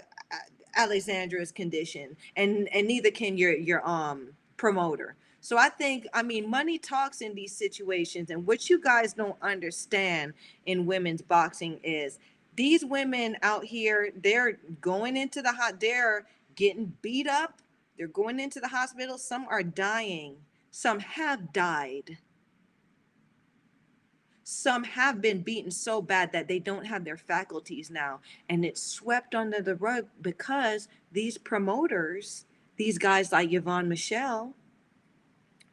alexandra's 0.77 1.53
condition 1.53 2.17
and 2.37 2.69
and 2.73 2.89
neither 2.89 3.11
can 3.11 3.39
your 3.39 3.53
your 3.53 3.89
um 3.89 4.29
promoter 4.57 5.17
so 5.45 5.59
i 5.59 5.69
think 5.69 6.07
i 6.15 6.23
mean 6.23 6.49
money 6.49 6.79
talks 6.79 7.21
in 7.21 7.35
these 7.35 7.57
situations 7.57 8.31
and 8.31 8.47
what 8.47 8.71
you 8.71 8.81
guys 8.81 9.13
don't 9.13 9.37
understand 9.43 10.33
in 10.67 10.87
women's 10.87 11.23
boxing 11.23 11.79
is 11.83 12.19
these 12.57 12.85
women 12.85 13.37
out 13.43 13.65
here 13.65 14.11
they're 14.23 14.59
going 14.81 15.17
into 15.17 15.43
the 15.43 15.53
hot 15.53 15.81
they're 15.81 16.25
getting 16.55 16.93
beat 17.03 17.27
up 17.27 17.61
they're 17.99 18.07
going 18.09 18.41
into 18.41 18.61
the 18.61 18.69
hospital 18.69 19.19
some 19.19 19.47
are 19.51 19.63
dying 19.63 20.37
some 20.77 20.99
have 20.99 21.53
died. 21.53 22.19
Some 24.43 24.83
have 24.83 25.21
been 25.21 25.41
beaten 25.43 25.71
so 25.71 26.03
bad 26.03 26.33
that 26.33 26.49
they 26.49 26.59
don't 26.59 26.85
have 26.85 27.05
their 27.05 27.17
faculties 27.17 27.93
now 27.93 28.19
and 28.49 28.65
it's 28.65 28.83
swept 28.83 29.37
under 29.37 29.63
the 29.63 29.77
rug 29.77 30.09
because 30.21 30.89
these 31.13 31.39
promoters 31.39 32.45
these 32.77 32.99
guys 32.99 33.31
like 33.31 33.51
Yvon 33.51 33.87
Michel 33.87 34.57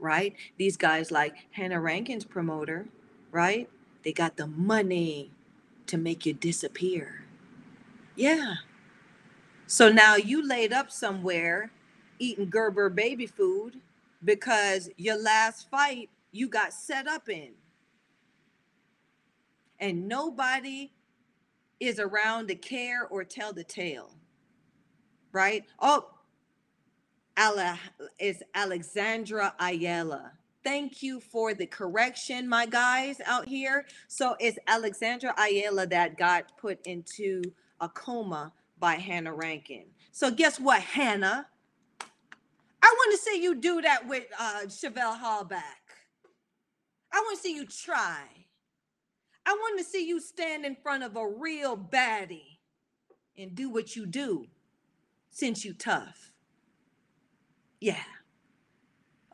right? 0.01 0.35
These 0.57 0.77
guys 0.77 1.11
like 1.11 1.35
hannah 1.53 1.81
rankin's 1.81 2.25
promoter 2.25 2.87
right? 3.31 3.69
They 4.03 4.13
got 4.13 4.37
the 4.37 4.47
money 4.47 5.31
to 5.87 5.97
make 5.97 6.25
you 6.25 6.33
disappear. 6.33 7.25
Yeah. 8.15 8.55
So 9.67 9.91
now 9.91 10.15
you 10.15 10.47
laid 10.47 10.73
up 10.73 10.91
somewhere 10.91 11.71
eating 12.19 12.49
gerber 12.49 12.89
baby 12.89 13.27
food 13.27 13.77
because 14.23 14.89
your 14.97 15.21
last 15.21 15.69
fight 15.69 16.09
you 16.31 16.49
got 16.49 16.73
set 16.73 17.07
up 17.07 17.29
in. 17.29 17.51
And 19.79 20.07
nobody 20.07 20.91
is 21.79 21.99
around 21.99 22.47
to 22.49 22.55
care 22.55 23.07
or 23.07 23.23
tell 23.23 23.53
the 23.53 23.63
tale 23.63 24.11
right? 25.33 25.65
Oh 25.79 26.07
Ale- 27.37 27.77
it's 28.19 28.43
alexandra 28.53 29.53
ayala. 29.59 30.33
Thank 30.63 31.01
you 31.01 31.19
for 31.19 31.53
the 31.53 31.65
correction 31.65 32.47
my 32.47 32.65
guys 32.65 33.17
out 33.25 33.47
here. 33.47 33.85
So 34.07 34.35
it's 34.39 34.59
alexandra 34.67 35.33
ayala 35.39 35.87
that 35.87 36.17
got 36.17 36.57
put 36.57 36.85
into 36.85 37.41
a 37.79 37.89
coma 37.89 38.53
by 38.79 38.95
hannah 38.95 39.33
rankin. 39.33 39.85
So 40.11 40.29
guess 40.29 40.59
what 40.59 40.81
hannah? 40.81 41.47
I 42.83 42.95
want 42.97 43.11
to 43.11 43.17
see 43.17 43.41
you 43.41 43.55
do 43.55 43.81
that 43.81 44.07
with 44.07 44.25
uh 44.39 44.61
chevelle 44.67 45.19
hallback. 45.19 45.81
I 47.13 47.19
want 47.19 47.37
to 47.37 47.41
see 47.41 47.55
you 47.55 47.65
try. 47.65 48.23
I 49.45 49.53
want 49.53 49.79
to 49.79 49.85
see 49.85 50.07
you 50.07 50.19
stand 50.19 50.65
in 50.65 50.75
front 50.75 51.03
of 51.03 51.15
a 51.15 51.27
real 51.27 51.75
baddie 51.75 52.59
and 53.37 53.55
do 53.55 53.69
what 53.69 53.95
you 53.95 54.05
do 54.05 54.45
since 55.29 55.65
you 55.65 55.73
tough. 55.73 56.30
Yeah. 57.81 57.97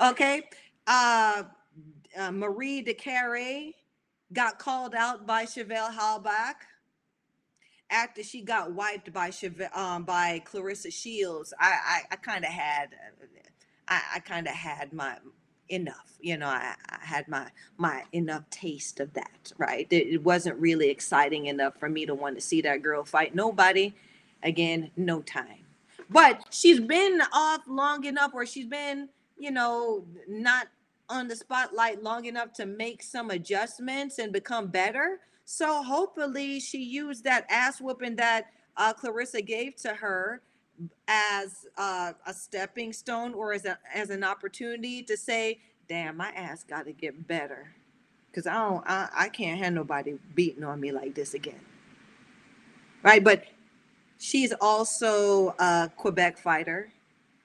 Okay. 0.01 0.43
Uh, 0.87 1.43
uh 2.17 2.31
Marie 2.31 2.81
got 4.33 4.59
called 4.59 4.95
out 4.95 5.27
by 5.27 5.45
Chevelle 5.45 5.93
Hallback 5.93 6.55
after 7.89 8.23
she 8.23 8.41
got 8.41 8.73
wiped 8.73 9.13
by 9.13 9.29
Chevelle, 9.29 9.75
um, 9.75 10.03
by 10.03 10.41
Claressa 10.45 10.91
Shields. 10.91 11.53
I 11.59 11.67
I, 11.69 12.01
I 12.11 12.15
kind 12.17 12.45
of 12.45 12.51
had 12.51 12.89
I, 13.87 14.01
I 14.15 14.19
kind 14.19 14.47
of 14.47 14.53
had 14.53 14.93
my 14.93 15.17
enough 15.69 16.17
you 16.21 16.37
know 16.37 16.47
I, 16.47 16.75
I 16.89 17.05
had 17.05 17.27
my 17.27 17.47
my 17.77 18.03
enough 18.13 18.49
taste 18.49 19.01
of 19.01 19.13
that 19.13 19.51
right 19.57 19.87
it, 19.91 20.07
it 20.07 20.23
wasn't 20.23 20.59
really 20.59 20.89
exciting 20.89 21.47
enough 21.47 21.77
for 21.77 21.89
me 21.89 22.05
to 22.05 22.15
want 22.15 22.35
to 22.35 22.41
see 22.41 22.61
that 22.61 22.81
girl 22.81 23.03
fight 23.03 23.35
nobody 23.35 23.93
again 24.43 24.91
no 24.95 25.21
time 25.21 25.66
but 26.09 26.41
she's 26.49 26.79
been 26.79 27.21
off 27.33 27.61
long 27.67 28.05
enough 28.05 28.31
or 28.33 28.45
she's 28.45 28.67
been 28.67 29.09
you 29.37 29.51
know 29.51 30.05
not 30.27 30.67
on 31.09 31.27
the 31.27 31.35
spotlight 31.35 32.03
long 32.03 32.25
enough 32.25 32.53
to 32.53 32.65
make 32.65 33.01
some 33.01 33.29
adjustments 33.31 34.19
and 34.19 34.33
become 34.33 34.67
better. 34.67 35.19
So 35.45 35.81
hopefully 35.81 36.59
she 36.59 36.79
used 36.79 37.23
that 37.23 37.45
ass 37.49 37.79
whooping 37.79 38.17
that 38.17 38.47
uh, 38.75 38.93
Claressa 38.93 39.45
gave 39.45 39.75
to 39.77 39.93
her 39.93 40.41
as 41.07 41.65
uh, 41.77 42.13
a 42.25 42.33
stepping 42.33 42.93
stone 42.93 43.33
or 43.33 43.53
as 43.53 43.65
a, 43.65 43.79
as 43.93 44.09
an 44.09 44.23
opportunity 44.23 45.01
to 45.03 45.17
say, 45.17 45.59
"Damn, 45.87 46.17
my 46.17 46.29
ass 46.31 46.63
got 46.63 46.85
to 46.85 46.91
get 46.91 47.27
better," 47.27 47.71
because 48.29 48.45
I 48.45 48.53
don't, 48.53 48.83
I, 48.85 49.09
I 49.15 49.29
can't 49.29 49.59
have 49.59 49.73
nobody 49.73 50.19
beating 50.35 50.63
on 50.63 50.79
me 50.79 50.91
like 50.91 51.15
this 51.15 51.33
again. 51.33 51.59
Right, 53.03 53.23
but 53.23 53.45
she's 54.19 54.53
also 54.61 55.55
a 55.59 55.89
Quebec 55.95 56.37
fighter. 56.37 56.91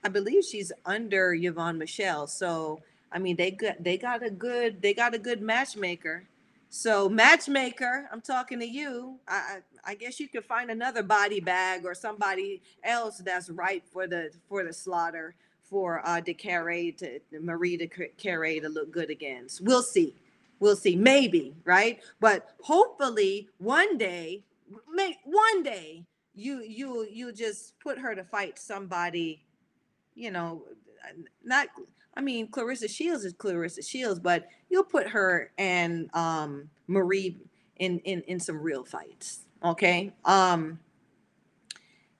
I 0.04 0.08
believe 0.08 0.44
she's 0.44 0.72
under 0.84 1.32
Yvon 1.32 1.78
Michel. 1.78 2.26
So 2.26 2.80
I 3.12 3.18
mean, 3.18 3.36
they 3.36 3.50
got 3.50 3.82
they 3.82 3.96
got 3.98 4.24
a 4.24 4.30
good 4.30 4.80
they 4.82 4.94
got 4.94 5.14
a 5.14 5.18
good 5.18 5.42
matchmaker. 5.42 6.24
So 6.70 7.08
matchmaker, 7.08 8.08
I'm 8.10 8.22
talking 8.22 8.58
to 8.60 8.66
you. 8.66 9.18
I 9.28 9.58
I, 9.84 9.94
guess 9.94 10.18
you 10.18 10.28
could 10.28 10.44
find 10.44 10.70
another 10.70 11.02
body 11.02 11.38
bag 11.38 11.84
or 11.84 11.94
somebody 11.94 12.62
else 12.82 13.18
that's 13.18 13.50
right 13.50 13.84
for 13.92 14.06
the 14.06 14.30
for 14.48 14.64
the 14.64 14.72
slaughter 14.72 15.34
for 15.64 16.00
uh 16.06 16.20
Dicaire 16.20 16.96
to 16.98 17.20
Marie 17.40 17.76
de 17.76 17.88
Carre 18.16 18.60
to 18.60 18.68
look 18.68 18.90
good 18.90 19.10
against. 19.10 19.60
We'll 19.60 19.82
see. 19.82 20.14
We'll 20.60 20.76
see. 20.76 20.96
Maybe, 20.96 21.54
right? 21.64 22.00
But 22.20 22.48
hopefully 22.62 23.48
one 23.58 23.98
day, 23.98 24.42
may 24.90 25.18
one 25.24 25.62
day 25.62 26.06
you 26.34 26.62
you 26.62 27.06
you 27.10 27.32
just 27.32 27.78
put 27.80 27.98
her 27.98 28.14
to 28.14 28.24
fight 28.24 28.58
somebody, 28.58 29.44
you 30.14 30.30
know, 30.30 30.62
not 31.44 31.68
I 32.14 32.20
mean, 32.20 32.48
Claressa 32.48 32.90
Shields 32.90 33.24
is 33.24 33.32
Claressa 33.34 33.86
Shields, 33.86 34.20
but 34.20 34.46
you'll 34.68 34.84
put 34.84 35.08
her 35.08 35.50
and 35.56 36.10
um, 36.14 36.68
Marie 36.86 37.38
in, 37.76 37.98
in 38.00 38.22
in 38.22 38.40
some 38.40 38.60
real 38.60 38.84
fights. 38.84 39.46
Okay. 39.64 40.12
Um, 40.24 40.78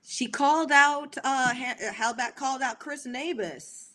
she 0.03 0.27
called 0.29 0.73
out 0.73 1.17
uh 1.23 1.53
Hallback 1.55 2.37
called 2.37 2.63
out 2.63 2.81
Chris 2.81 3.07
Namus. 3.07 3.89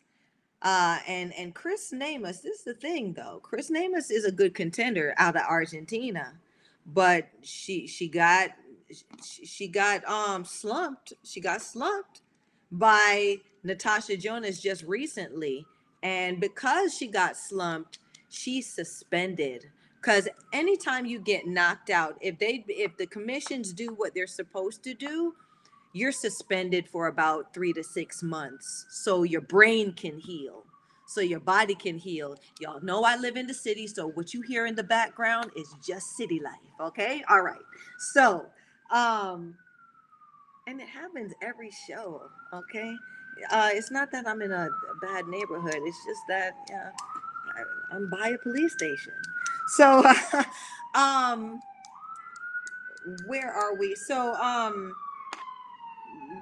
Uh, 0.64 0.98
and 1.08 1.34
and 1.36 1.54
Chris 1.54 1.94
Namus, 1.94 2.42
this 2.42 2.60
is 2.60 2.64
the 2.64 2.74
thing 2.74 3.14
though. 3.14 3.40
Chris 3.44 3.70
Namus 3.70 4.10
is 4.10 4.26
a 4.26 4.32
good 4.32 4.56
contender 4.56 5.14
out 5.18 5.36
of 5.36 5.44
Argentina, 5.44 6.34
but 6.88 7.28
she 7.42 7.86
she 7.86 8.08
got 8.08 8.50
she, 9.24 9.46
she 9.46 9.68
got 9.68 10.06
um 10.06 10.46
slumped. 10.46 11.14
She 11.24 11.42
got 11.42 11.62
slumped 11.62 12.22
by 12.72 13.38
Natasha 13.64 14.18
Jonas 14.18 14.62
just 14.62 14.84
recently 14.84 15.66
and 16.04 16.40
because 16.40 16.96
she 16.96 17.08
got 17.08 17.36
slumped, 17.36 18.00
she's 18.30 18.68
suspended. 18.68 19.66
Because 20.02 20.28
anytime 20.54 21.06
you 21.06 21.20
get 21.20 21.48
knocked 21.48 21.90
out, 21.90 22.18
if 22.22 22.38
they 22.40 22.64
if 22.68 22.96
the 22.98 23.08
commissions 23.08 23.74
do 23.74 23.94
what 23.98 24.14
they're 24.14 24.28
supposed 24.28 24.84
to 24.84 24.94
do, 24.94 25.34
you're 25.94 26.12
suspended 26.12 26.88
for 26.88 27.08
about 27.08 27.54
three 27.54 27.74
to 27.74 27.84
six 27.84 28.22
months. 28.22 28.86
So 28.90 29.24
your 29.24 29.42
brain 29.42 29.94
can 29.94 30.20
heal. 30.20 30.64
So 31.08 31.22
your 31.22 31.40
body 31.40 31.74
can 31.74 31.98
heal. 31.98 32.36
Y'all 32.60 32.82
know 32.82 33.04
I 33.04 33.16
live 33.16 33.38
in 33.38 33.48
the 33.48 33.54
city, 33.54 33.88
so 33.88 34.10
what 34.10 34.34
you 34.34 34.42
hear 34.42 34.66
in 34.66 34.76
the 34.76 34.84
background 34.84 35.52
is 35.56 35.74
just 35.86 36.16
city 36.16 36.40
life. 36.44 36.54
Okay. 36.80 37.24
All 37.30 37.42
right. 37.42 37.62
So 37.98 38.46
um 38.92 39.56
and 40.68 40.82
it 40.82 40.88
happens 40.88 41.34
every 41.42 41.72
show. 41.88 42.30
Okay 42.54 42.96
uh, 43.50 43.70
it's 43.74 43.92
not 43.92 44.12
that 44.12 44.28
I'm 44.28 44.42
in 44.42 44.52
a 44.52 44.70
bad 45.02 45.28
neighborhood. 45.28 45.76
It's 45.76 46.06
just 46.06 46.22
that 46.30 46.54
yeah, 46.70 46.90
I, 47.56 47.96
I'm 47.96 48.10
by 48.10 48.30
a 48.30 48.38
police 48.38 48.74
station. 48.74 49.14
So, 49.76 50.04
um, 50.96 51.60
where 53.26 53.52
are 53.52 53.76
we? 53.76 53.96
So, 53.96 54.34
um, 54.36 54.96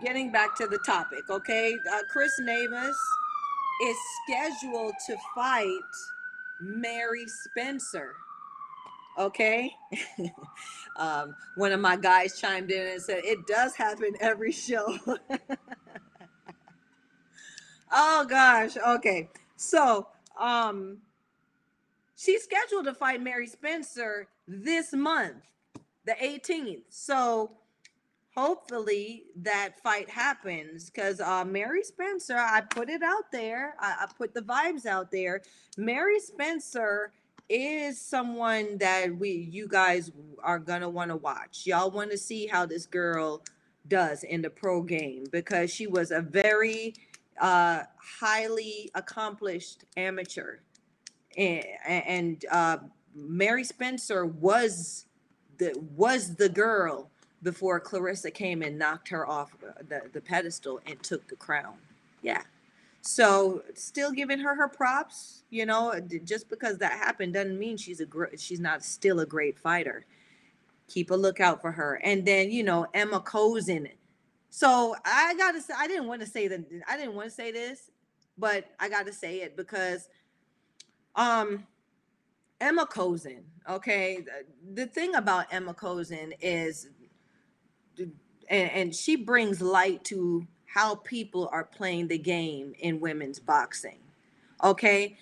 getting 0.04 0.32
back 0.32 0.56
to 0.58 0.68
the 0.68 0.80
topic, 0.80 1.30
okay? 1.30 1.76
Uh, 1.92 2.00
Chris 2.12 2.40
Namus 2.42 2.94
is 3.84 3.98
scheduled 4.24 4.94
to 5.08 5.18
fight 5.34 5.70
Mary 6.62 7.26
Spencer. 7.28 8.16
Okay. 9.18 9.72
um, 10.98 11.36
one 11.56 11.72
of 11.72 11.80
my 11.80 11.96
guys 11.96 12.40
chimed 12.40 12.72
in 12.72 12.88
and 12.88 13.02
said, 13.02 13.22
It 13.24 13.48
does 13.48 13.76
happen 13.76 14.14
every 14.20 14.52
show. 14.52 14.98
Oh 17.98 18.26
gosh. 18.28 18.76
Okay. 18.76 19.30
So, 19.56 20.08
um, 20.40 20.98
she's 22.18 22.44
scheduled 22.44 22.86
to 22.86 22.94
fight 22.94 23.22
Mary 23.22 23.48
Spencer 23.48 24.28
this 24.48 24.92
month, 24.92 25.44
the 26.06 26.14
18th. 26.22 26.84
So, 26.90 27.52
hopefully 28.36 29.24
that 29.38 29.80
fight 29.82 30.10
happens 30.10 30.90
because 30.90 31.22
uh, 31.22 31.46
Mary 31.46 31.84
Spencer, 31.84 32.38
I 32.38 32.62
put 32.62 32.90
it 32.90 33.02
out 33.02 33.32
there. 33.32 33.76
I, 33.80 33.96
I 34.02 34.08
put 34.18 34.34
the 34.34 34.42
vibes 34.42 34.86
out 34.86 35.10
there. 35.10 35.42
Mary 35.78 36.20
Spencer 36.20 37.14
is 37.50 38.00
someone 38.00 38.78
that 38.80 39.16
we 39.16 39.30
you 39.30 39.68
guys 39.68 40.12
are 40.44 40.60
gonna 40.60 40.90
want 40.90 41.12
to 41.12 41.18
watch. 41.18 41.64
Y'all 41.66 41.92
want 41.92 42.12
to 42.12 42.18
see 42.18 42.48
how 42.48 42.66
this 42.66 42.86
girl 42.86 43.44
does 43.88 44.24
in 44.24 44.42
the 44.42 44.50
pro 44.50 44.82
game 44.82 45.26
because 45.32 45.72
she 45.72 45.88
was 45.88 46.12
a 46.12 46.22
very 46.22 46.94
uh, 47.40 47.84
highly 47.98 48.90
accomplished 48.96 49.84
amateur. 49.98 50.58
And, 51.38 51.66
and 51.88 52.46
uh, 52.52 52.78
Mary 53.14 53.64
Spencer 53.64 54.26
was 54.26 55.06
the 55.58 55.74
was 55.96 56.36
the 56.36 56.50
girl 56.50 57.10
before 57.44 57.80
Claressa 57.80 58.34
came 58.34 58.62
and 58.62 58.80
knocked 58.80 59.10
her 59.10 59.28
off 59.30 59.56
uh, 59.64 59.72
the, 59.88 60.02
the 60.14 60.22
pedestal 60.22 60.80
and 60.88 61.02
took 61.04 61.28
the 61.28 61.36
crown. 61.36 61.76
Yeah. 62.22 62.42
So 63.08 63.62
still 63.76 64.12
giving 64.12 64.40
her 64.40 64.56
her 64.56 64.68
props, 64.68 65.44
you 65.52 65.66
know, 65.68 65.94
just 66.24 66.50
because 66.50 66.80
that 66.80 66.94
happened 66.94 67.36
doesn't 67.36 67.60
mean 67.60 67.78
she's 67.78 68.00
a 68.00 68.06
gr- 68.06 68.36
she's 68.36 68.60
not 68.60 68.84
still 68.84 69.20
a 69.20 69.26
great 69.28 69.60
fighter. 69.60 70.06
Keep 70.88 71.12
a 71.12 71.16
lookout 71.16 71.62
for 71.62 71.72
her. 71.72 72.02
And 72.04 72.26
then, 72.26 72.52
you 72.52 72.64
know, 72.64 72.88
Ema 72.96 73.20
Kozin. 73.22 73.92
so 74.50 74.96
I 75.06 75.36
gotta 75.38 75.62
say, 75.62 75.76
I 75.78 75.88
didn't 75.88 76.08
want 76.08 76.22
to 76.22 76.28
say 76.28 76.48
that. 76.48 76.66
I 76.90 76.98
didn't 76.98 77.14
want 77.14 77.30
to 77.30 77.36
say 77.36 77.52
this, 77.52 77.92
but 78.40 78.66
I 78.80 78.90
got 78.90 79.06
to 79.06 79.14
say 79.14 79.42
it 79.42 79.56
because, 79.56 80.10
um, 81.16 81.68
Ema 82.62 82.88
Kozin, 82.88 83.44
Okay, 83.70 84.20
the, 84.26 84.84
the 84.84 84.88
thing 84.88 85.16
about 85.16 85.54
Ema 85.54 85.74
Kozin 85.74 86.34
is, 86.40 86.90
and, 87.98 88.72
and 88.72 88.96
she 88.96 89.16
brings 89.16 89.62
light 89.62 90.04
to 90.06 90.48
how 90.76 90.96
people 90.96 91.50
are 91.54 91.64
playing 91.64 92.06
the 92.10 92.18
game 92.18 92.74
in 92.80 93.00
women's 93.00 93.40
boxing. 93.40 93.98
Okay, 94.62 95.18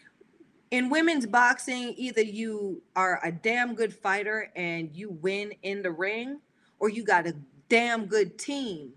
in 0.72 0.90
women's 0.90 1.28
boxing, 1.28 1.94
either 1.96 2.24
you 2.24 2.82
are 2.96 3.20
a 3.24 3.32
damn 3.32 3.76
good 3.76 3.94
fighter 3.94 4.52
and 4.56 4.90
you 4.96 5.12
win 5.22 5.54
in 5.62 5.84
the 5.84 5.92
ring, 5.92 6.40
or 6.80 6.90
you 6.90 7.04
got 7.04 7.28
a 7.28 7.36
damn 7.70 8.08
good 8.08 8.40
team 8.40 8.94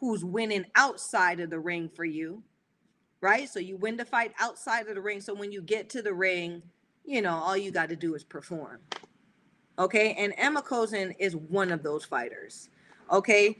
who's 0.00 0.24
winning 0.24 0.64
outside 0.74 1.38
of 1.38 1.50
the 1.50 1.60
ring 1.60 1.90
for 1.94 2.06
you, 2.06 2.42
right? 3.20 3.46
So 3.46 3.60
you 3.60 3.76
win 3.76 3.98
the 3.98 4.06
fight 4.06 4.32
outside 4.40 4.88
of 4.88 4.94
the 4.94 5.02
ring. 5.02 5.20
So 5.20 5.34
when 5.34 5.52
you 5.52 5.60
get 5.60 5.90
to 5.90 6.00
the 6.00 6.14
ring, 6.14 6.62
you 7.04 7.20
know, 7.20 7.34
all 7.34 7.58
you 7.58 7.70
got 7.70 7.90
to 7.90 7.96
do 7.96 8.14
is 8.14 8.24
perform. 8.24 8.78
Okay. 9.78 10.14
And 10.14 10.32
Ema 10.42 10.62
Kozin 10.62 11.14
is 11.18 11.36
one 11.36 11.70
of 11.70 11.82
those 11.82 12.06
fighters. 12.06 12.70
Okay. 13.10 13.58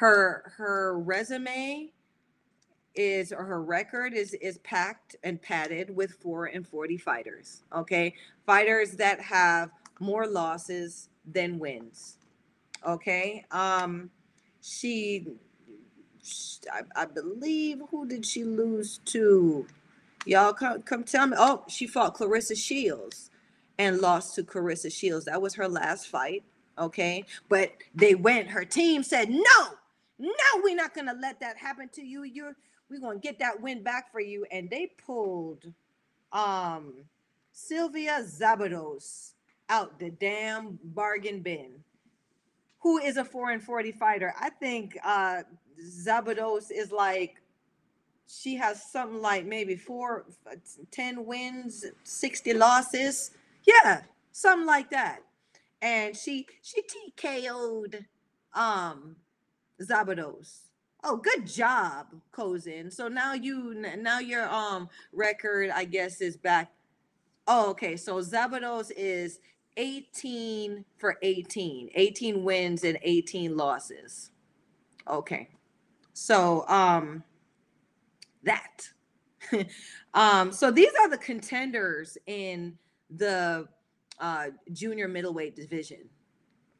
Her 0.00 0.54
her 0.56 0.98
resume 0.98 1.92
is 2.94 3.34
or 3.34 3.44
her 3.44 3.62
record 3.62 4.14
is 4.14 4.32
is 4.32 4.56
packed 4.60 5.14
and 5.24 5.40
padded 5.42 5.94
with 5.94 6.12
four 6.12 6.46
and 6.46 6.66
40 6.66 6.96
fighters. 6.96 7.64
Okay. 7.76 8.14
Fighters 8.46 8.92
that 8.92 9.20
have 9.20 9.68
more 9.98 10.26
losses 10.26 11.10
than 11.30 11.58
wins. 11.58 12.16
Okay. 12.86 13.44
Um 13.50 14.08
she, 14.62 15.26
I, 16.72 17.02
I 17.02 17.04
believe, 17.04 17.82
who 17.90 18.06
did 18.08 18.24
she 18.24 18.44
lose 18.44 19.00
to? 19.04 19.66
Y'all 20.24 20.54
come 20.54 20.80
come 20.80 21.04
tell 21.04 21.26
me. 21.26 21.36
Oh, 21.38 21.64
she 21.68 21.86
fought 21.86 22.16
Claressa 22.16 22.56
Shields 22.56 23.30
and 23.76 23.98
lost 23.98 24.34
to 24.36 24.44
Claressa 24.44 24.90
Shields. 24.90 25.26
That 25.26 25.42
was 25.42 25.56
her 25.56 25.68
last 25.68 26.06
fight. 26.06 26.42
Okay. 26.78 27.26
But 27.50 27.72
they 27.94 28.14
went, 28.14 28.48
her 28.48 28.64
team 28.64 29.02
said, 29.02 29.28
no, 29.28 29.74
no, 30.20 30.62
we're 30.62 30.76
not 30.76 30.94
gonna 30.94 31.16
let 31.20 31.40
that 31.40 31.56
happen 31.56 31.88
to 31.94 32.02
you. 32.02 32.24
You're 32.24 32.56
we're 32.90 33.00
gonna 33.00 33.18
get 33.18 33.38
that 33.38 33.60
win 33.60 33.82
back 33.82 34.12
for 34.12 34.20
you. 34.20 34.46
And 34.50 34.68
they 34.68 34.92
pulled 35.04 35.64
um 36.32 36.94
Szilvia 37.54 38.24
Szabados 38.24 39.32
out 39.68 39.98
the 39.98 40.10
damn 40.10 40.78
bargain 40.82 41.40
bin 41.40 41.82
who 42.80 42.98
is 42.98 43.16
a 43.16 43.24
4 43.24 43.52
and 43.52 43.62
40 43.62 43.92
fighter. 43.92 44.34
I 44.38 44.50
think 44.50 44.98
uh 45.04 45.42
Szabados 45.82 46.70
is 46.70 46.92
like 46.92 47.40
she 48.26 48.54
has 48.56 48.82
something 48.90 49.20
like 49.20 49.44
maybe 49.44 49.74
four, 49.74 50.24
10 50.92 51.26
wins, 51.26 51.84
60 52.04 52.54
losses. 52.54 53.32
Yeah, 53.64 54.02
something 54.30 54.66
like 54.66 54.90
that. 54.90 55.20
And 55.82 56.16
she 56.16 56.46
she 56.62 56.82
TKO'd 56.82 58.04
um 58.54 59.16
Szabados. 59.80 60.60
Oh, 61.02 61.16
good 61.16 61.46
job, 61.46 62.06
Kozin. 62.32 62.92
So 62.92 63.08
now 63.08 63.32
you 63.32 63.74
now 63.98 64.18
your 64.18 64.48
um 64.48 64.88
record, 65.12 65.70
I 65.70 65.84
guess, 65.84 66.20
is 66.20 66.36
back. 66.36 66.70
Oh, 67.46 67.70
okay. 67.70 67.96
So 67.96 68.20
Szabados 68.20 68.90
is 68.96 69.40
18 69.76 70.84
for 70.98 71.16
18 71.22 71.90
18 71.94 72.42
wins 72.44 72.82
and 72.82 72.98
18 73.02 73.56
losses 73.56 74.32
okay 75.08 75.48
so 76.12 76.66
um 76.68 77.22
that 78.42 78.90
um 80.14 80.52
so 80.52 80.72
these 80.72 80.90
are 81.00 81.08
the 81.08 81.16
contenders 81.16 82.18
in 82.26 82.76
the 83.10 83.68
uh, 84.20 84.48
junior 84.72 85.08
middleweight 85.08 85.56
division. 85.56 86.08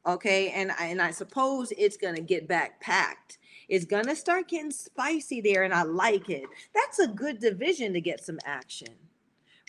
Okay, 0.06 0.50
and 0.50 0.72
I, 0.72 0.86
and 0.86 1.02
I 1.02 1.12
suppose 1.12 1.72
it's 1.78 1.96
gonna 1.96 2.22
get 2.22 2.48
back 2.48 2.80
packed. 2.80 3.38
It's 3.68 3.84
gonna 3.84 4.16
start 4.16 4.48
getting 4.48 4.72
spicy 4.72 5.40
there, 5.42 5.62
and 5.64 5.74
I 5.74 5.82
like 5.84 6.30
it. 6.30 6.44
That's 6.74 6.98
a 6.98 7.06
good 7.08 7.38
division 7.40 7.92
to 7.94 8.00
get 8.00 8.24
some 8.24 8.40
action, 8.44 8.88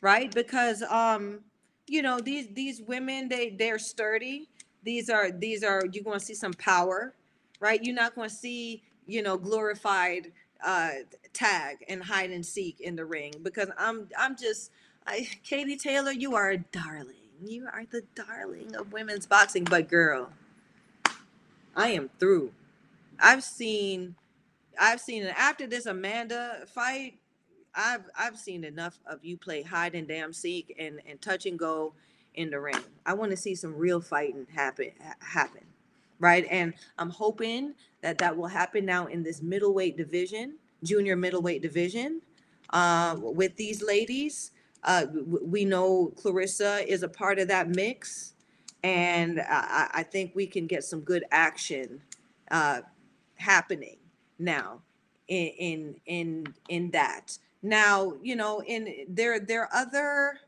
right? 0.02 0.34
Because 0.34 0.84
um, 0.84 1.41
you 1.88 2.02
know 2.02 2.20
these 2.20 2.48
these 2.53 2.82
women 2.82 3.30
they 3.30 3.52
they're 3.52 3.80
sturdy. 3.80 4.49
These 4.84 5.10
are 5.10 5.32
these 5.32 5.64
are 5.64 5.84
you're 5.91 6.03
gonna 6.03 6.20
see 6.20 6.36
some 6.36 6.53
power, 6.53 7.14
right? 7.60 7.84
You're 7.84 7.95
not 7.95 8.16
gonna 8.16 8.30
see 8.30 8.84
you 9.08 9.24
know 9.24 9.38
glorified 9.38 10.32
uh 10.66 10.91
tag 11.34 11.78
and 11.90 12.03
hide 12.03 12.32
and 12.32 12.45
seek 12.45 12.82
in 12.82 12.95
the 12.95 13.06
ring 13.06 13.34
because 13.44 13.70
I'm 13.78 14.10
I'm 14.20 14.38
just 14.38 14.72
I 15.08 15.28
Katie 15.44 15.78
Taylor, 15.78 16.12
you 16.12 16.36
are 16.36 16.52
a 16.52 16.58
darling. 16.60 17.20
You 17.43 17.68
are 17.73 17.85
the 17.89 18.03
darling 18.15 18.76
of 18.76 18.93
women's 18.93 19.26
boxing, 19.26 19.63
but 19.63 19.89
girl, 19.89 20.31
I 21.76 21.89
am 21.89 22.09
through. 22.19 22.51
I've 23.19 23.43
seen 23.43 24.15
I've 24.80 25.01
seen 25.01 25.26
after 25.26 25.68
this 25.68 25.85
Amanda 25.85 26.65
fight. 26.68 27.15
I've 27.76 28.03
I've 28.18 28.38
seen 28.38 28.63
enough 28.63 28.99
of 29.07 29.23
you 29.23 29.38
play 29.38 29.63
hide 29.63 29.95
and 29.95 30.07
damn 30.07 30.34
seek 30.34 30.76
and 30.80 31.01
and 31.07 31.22
touch 31.22 31.45
and 31.45 31.57
go 31.59 31.93
in 32.35 32.51
the 32.51 32.59
ring. 32.59 32.77
I 33.05 33.13
want 33.13 33.31
to 33.31 33.38
see 33.38 33.55
some 33.55 33.76
real 33.76 34.01
fighting 34.01 34.47
happen 34.53 34.91
happen, 35.19 35.63
right? 36.19 36.45
And 36.49 36.73
I'm 36.99 37.09
hoping 37.09 37.73
that 38.01 38.19
that 38.19 38.38
will 38.38 38.47
happen 38.47 38.85
now 38.85 39.07
in 39.07 39.23
this 39.23 39.41
middleweight 39.41 39.97
division, 39.97 40.55
junior 40.84 41.15
middleweight 41.15 41.61
division, 41.61 42.22
uh, 42.72 43.15
with 43.19 43.55
these 43.57 43.84
ladies. 43.84 44.51
Uh, 44.84 45.06
we 45.26 45.66
know 45.66 46.14
Claressa 46.16 46.86
is 46.86 47.03
a 47.03 47.10
part 47.10 47.40
of 47.40 47.48
that 47.49 47.70
mix, 47.70 48.34
and 48.84 49.40
I, 49.41 49.90
I 49.94 50.03
think 50.03 50.34
we 50.36 50.48
can 50.48 50.68
get 50.68 50.84
some 50.84 51.02
good 51.02 51.24
action 51.32 52.02
uh, 52.49 52.82
happening 53.36 53.98
now 54.40 54.82
in 55.28 55.48
in 55.48 55.95
in 56.06 56.53
in 56.70 56.91
that. 56.91 57.38
Now, 57.62 58.14
you 58.22 58.36
know, 58.36 58.62
in 58.64 59.06
there 59.08 59.40
there 59.40 59.64
are 59.64 59.70
other. 59.74 60.40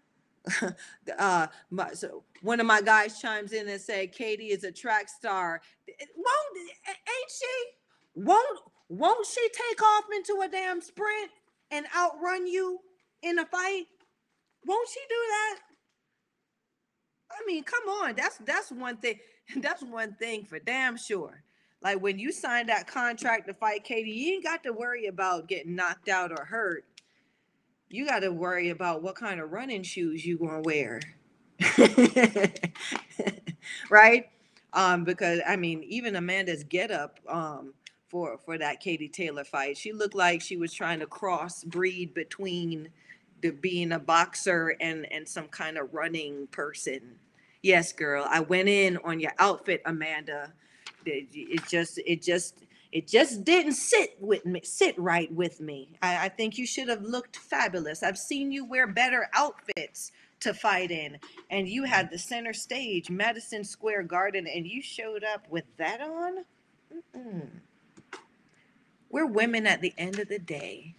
uh, 1.20 1.48
my, 1.72 1.94
so 1.94 2.24
one 2.42 2.60
of 2.60 2.66
my 2.66 2.82
guys 2.82 3.22
chimes 3.22 3.54
in 3.54 3.70
and 3.70 3.80
say, 3.80 4.08
"Katie 4.08 4.50
is 4.50 4.66
a 4.66 4.72
track 4.72 5.08
star. 5.08 5.62
Won't 5.88 6.58
ain't 6.90 7.32
she? 7.32 7.64
Won't 8.16 8.60
won't 8.90 9.26
she 9.26 9.48
take 9.50 9.82
off 9.82 10.04
into 10.14 10.42
a 10.44 10.50
damn 10.50 10.82
sprint 10.82 11.32
and 11.72 11.86
outrun 11.98 12.46
you 12.46 12.80
in 13.22 13.40
a 13.40 13.46
fight? 13.46 13.86
Won't 14.66 14.90
she 14.90 15.00
do 15.10 15.16
that? 15.30 15.60
I 17.32 17.46
mean, 17.46 17.64
come 17.64 17.88
on. 17.90 18.16
That's 18.16 18.38
that's 18.40 18.72
one 18.72 18.98
thing. 18.98 19.20
That's 19.58 19.84
one 19.84 20.14
thing 20.14 20.46
for 20.46 20.58
damn 20.60 20.96
sure. 20.96 21.44
Like 21.82 22.02
when 22.02 22.18
you 22.18 22.32
signed 22.32 22.70
that 22.70 22.88
contract 22.88 23.48
to 23.48 23.54
fight 23.54 23.84
Katie, 23.84 24.12
you 24.12 24.34
ain't 24.36 24.44
got 24.44 24.64
to 24.64 24.72
worry 24.72 25.08
about 25.08 25.50
getting 25.50 25.76
knocked 25.76 26.08
out 26.08 26.32
or 26.32 26.46
hurt. 26.46 26.86
You 27.90 28.08
got 28.08 28.20
to 28.20 28.32
worry 28.32 28.70
about 28.70 29.04
what 29.04 29.16
kind 29.16 29.42
of 29.42 29.52
running 29.52 29.84
shoes 29.84 30.26
you 30.26 30.38
gonna 30.38 30.62
wear. 30.62 31.02
right? 33.90 34.30
Um, 34.72 35.04
because 35.04 35.42
I 35.46 35.58
mean, 35.58 35.84
even 35.84 36.16
Amanda's 36.16 36.64
get 36.64 36.90
up 36.90 37.20
um 37.28 37.74
for 38.08 38.38
for 38.38 38.58
that 38.58 38.80
Katie 38.80 39.10
Taylor 39.10 39.44
fight, 39.44 39.78
she 39.78 39.92
looked 39.92 40.16
like 40.16 40.42
she 40.42 40.56
was 40.56 40.74
trying 40.74 41.02
to 41.02 41.06
cross 41.06 41.66
breed 41.66 42.14
between 42.14 42.90
to 43.44 43.52
being 43.52 43.92
a 43.92 44.00
boxer 44.00 44.76
and 44.80 45.06
and 45.12 45.28
some 45.28 45.48
kind 45.50 45.78
of 45.78 45.94
running 45.94 46.48
person. 46.48 47.02
Yes, 47.62 47.92
girl, 47.92 48.26
I 48.28 48.40
went 48.40 48.70
in 48.70 48.98
on 49.04 49.20
your 49.20 49.34
outfit, 49.38 49.82
Amanda. 49.86 50.54
It, 51.06 51.28
it 51.34 51.68
just 51.68 52.00
it 52.06 52.22
just 52.22 52.64
it 52.94 53.06
just 53.06 53.44
didn't 53.44 53.74
sit 53.74 54.16
with 54.20 54.46
me 54.46 54.62
sit 54.64 54.98
right 54.98 55.32
with 55.34 55.60
me. 55.60 55.90
I, 56.02 56.26
I 56.26 56.30
think 56.30 56.58
you 56.58 56.66
should 56.66 56.88
have 56.88 57.04
looked 57.04 57.36
fabulous. 57.36 58.02
I've 58.02 58.18
seen 58.18 58.52
you 58.52 58.64
wear 58.64 58.88
better 58.88 59.30
outfits 59.34 60.14
to 60.40 60.54
fight 60.54 60.92
in, 60.92 61.18
and 61.50 61.68
you 61.68 61.84
had 61.84 62.10
the 62.10 62.18
center 62.18 62.54
stage, 62.54 63.10
Madison 63.10 63.66
Square 63.66 64.04
Garden, 64.04 64.48
and 64.48 64.66
you 64.66 64.82
showed 64.82 65.26
up 65.26 65.46
with 65.50 65.66
that 65.78 66.00
on. 66.00 66.46
Mm-mm. 66.94 67.50
We're 69.10 69.26
women 69.26 69.68
at 69.68 69.82
the 69.82 69.94
end 69.98 70.20
of 70.20 70.30
the 70.30 70.40
day 70.40 70.96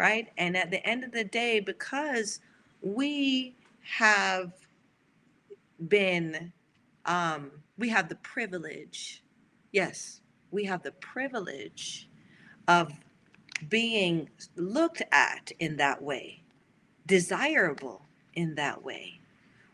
right? 0.00 0.28
And 0.38 0.56
at 0.56 0.70
the 0.70 0.84
end 0.86 1.04
of 1.04 1.12
the 1.12 1.24
day, 1.24 1.60
because 1.60 2.40
we 2.80 3.54
have 3.82 4.50
been, 5.88 6.54
um, 7.04 7.50
we 7.76 7.90
have 7.90 8.08
the 8.08 8.14
privilege, 8.14 9.22
yes, 9.72 10.22
we 10.52 10.64
have 10.64 10.82
the 10.82 10.92
privilege 10.92 12.08
of 12.66 12.94
being 13.68 14.30
looked 14.56 15.02
at 15.12 15.52
in 15.58 15.76
that 15.76 16.02
way, 16.02 16.40
desirable 17.06 18.00
in 18.32 18.54
that 18.54 18.82
way. 18.82 19.20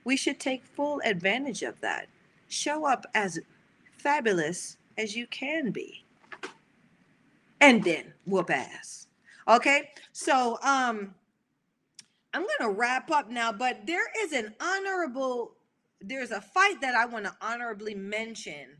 We 0.02 0.16
should 0.16 0.40
take 0.40 0.64
full 0.64 1.00
advantage 1.04 1.62
of 1.62 1.80
that. 1.82 2.08
Show 2.48 2.84
up 2.84 3.06
as 3.14 3.38
fabulous 3.96 4.76
as 4.98 5.14
you 5.14 5.28
can 5.28 5.70
be. 5.70 6.02
And 7.60 7.84
then 7.84 8.14
whoop 8.24 8.50
ass. 8.50 9.05
Okay, 9.48 9.90
so 10.12 10.58
um, 10.62 11.14
I'm 12.34 12.44
gonna 12.58 12.72
wrap 12.72 13.10
up 13.12 13.30
now, 13.30 13.52
but 13.52 13.86
there 13.86 14.06
is 14.24 14.32
an 14.32 14.54
honorable, 14.60 15.52
there's 16.00 16.32
a 16.32 16.40
fight 16.40 16.80
that 16.80 16.96
I 16.96 17.06
want 17.06 17.26
to 17.26 17.36
honorably 17.40 17.94
mention 17.94 18.78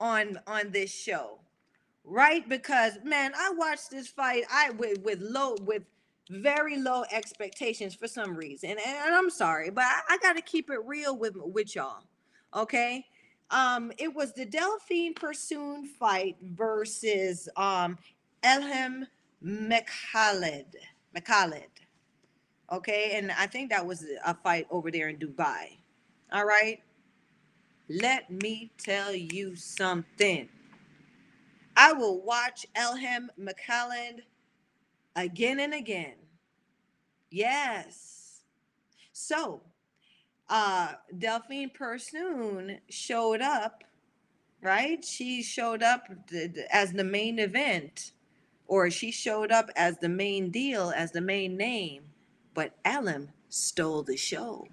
on 0.00 0.38
on 0.46 0.72
this 0.72 0.92
show, 0.92 1.40
right? 2.04 2.46
Because 2.46 2.98
man, 3.02 3.32
I 3.34 3.52
watched 3.56 3.90
this 3.90 4.08
fight 4.08 4.44
I 4.52 4.70
with 4.70 5.02
with 5.02 5.20
low 5.22 5.56
with 5.62 5.84
very 6.30 6.76
low 6.78 7.04
expectations 7.10 7.94
for 7.94 8.06
some 8.06 8.36
reason, 8.36 8.70
and, 8.70 8.80
and 8.80 9.14
I'm 9.14 9.30
sorry, 9.30 9.70
but 9.70 9.84
I, 9.84 10.00
I 10.10 10.18
got 10.18 10.36
to 10.36 10.42
keep 10.42 10.68
it 10.70 10.80
real 10.84 11.16
with 11.16 11.34
with 11.36 11.74
y'all, 11.74 12.04
okay? 12.54 13.06
Um, 13.50 13.92
it 13.98 14.14
was 14.14 14.34
the 14.34 14.44
Delphine 14.44 15.14
Persoon 15.14 15.86
fight 15.86 16.36
versus 16.42 17.48
um 17.56 17.96
Elhem 18.42 19.06
Mekhaled. 19.44 20.74
Mekhaled. 21.16 21.64
Okay, 22.72 23.12
and 23.16 23.30
I 23.32 23.46
think 23.46 23.70
that 23.70 23.86
was 23.86 24.04
a 24.24 24.34
fight 24.34 24.66
over 24.70 24.90
there 24.90 25.08
in 25.08 25.18
Dubai. 25.18 25.78
All 26.32 26.46
right. 26.46 26.80
Let 27.88 28.30
me 28.30 28.72
tell 28.78 29.14
you 29.14 29.56
something. 29.56 30.48
I 31.76 31.92
will 31.92 32.22
watch 32.22 32.66
Elhem 32.76 33.28
Mekhaled 33.38 34.20
again 35.16 35.60
and 35.60 35.74
again. 35.74 36.14
Yes. 37.30 38.42
So, 39.12 39.62
uh 40.48 40.94
Delphine 41.16 41.70
Persoon 41.74 42.80
showed 42.90 43.42
up, 43.42 43.84
right? 44.62 45.04
She 45.04 45.42
showed 45.42 45.82
up 45.82 46.08
as 46.72 46.92
the 46.92 47.04
main 47.04 47.38
event 47.38 48.12
or 48.66 48.90
she 48.90 49.10
showed 49.10 49.52
up 49.52 49.70
as 49.76 49.98
the 49.98 50.08
main 50.08 50.50
deal, 50.50 50.92
as 50.94 51.12
the 51.12 51.20
main 51.20 51.56
name, 51.56 52.02
but 52.54 52.72
Elhem 52.84 53.28
stole 53.48 54.02
the 54.02 54.16
show. 54.16 54.68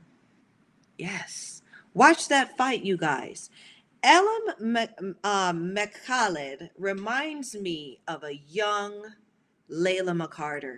Yes. 0.98 1.62
Watch 1.94 2.28
that 2.30 2.58
fight, 2.58 2.84
you 2.84 2.98
guys. 2.98 3.50
Elhem 4.04 5.16
uh, 5.24 5.54
Mekhaled 5.54 6.70
reminds 6.78 7.56
me 7.56 8.00
of 8.08 8.24
a 8.24 8.40
young 8.48 9.14
Layla 9.70 10.20
McCarter. 10.20 10.78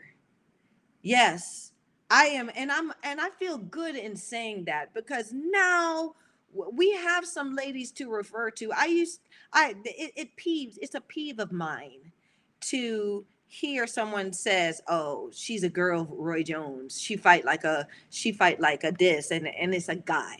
Yes, 1.01 1.71
I 2.09 2.25
am, 2.25 2.49
and 2.55 2.71
I'm, 2.71 2.93
and 3.03 3.19
I 3.19 3.29
feel 3.29 3.57
good 3.57 3.95
in 3.95 4.15
saying 4.15 4.65
that 4.65 4.93
because 4.93 5.31
now 5.33 6.15
we 6.53 6.91
have 6.93 7.25
some 7.25 7.55
ladies 7.55 7.91
to 7.93 8.09
refer 8.09 8.51
to. 8.51 8.71
I 8.71 8.85
used, 8.85 9.19
I 9.51 9.75
it, 9.83 10.13
it 10.15 10.37
peeves. 10.37 10.77
It's 10.81 10.95
a 10.95 11.01
peeve 11.01 11.39
of 11.39 11.51
mine 11.51 12.12
to 12.69 13.25
hear 13.47 13.87
someone 13.87 14.33
says, 14.33 14.81
"Oh, 14.87 15.31
she's 15.33 15.63
a 15.63 15.69
girl, 15.69 16.07
Roy 16.11 16.43
Jones. 16.43 16.99
She 16.99 17.15
fight 17.17 17.45
like 17.45 17.63
a 17.63 17.87
she 18.09 18.31
fight 18.31 18.59
like 18.59 18.83
a 18.83 18.91
this," 18.91 19.31
and 19.31 19.47
and 19.47 19.73
it's 19.73 19.89
a 19.89 19.95
guy, 19.95 20.37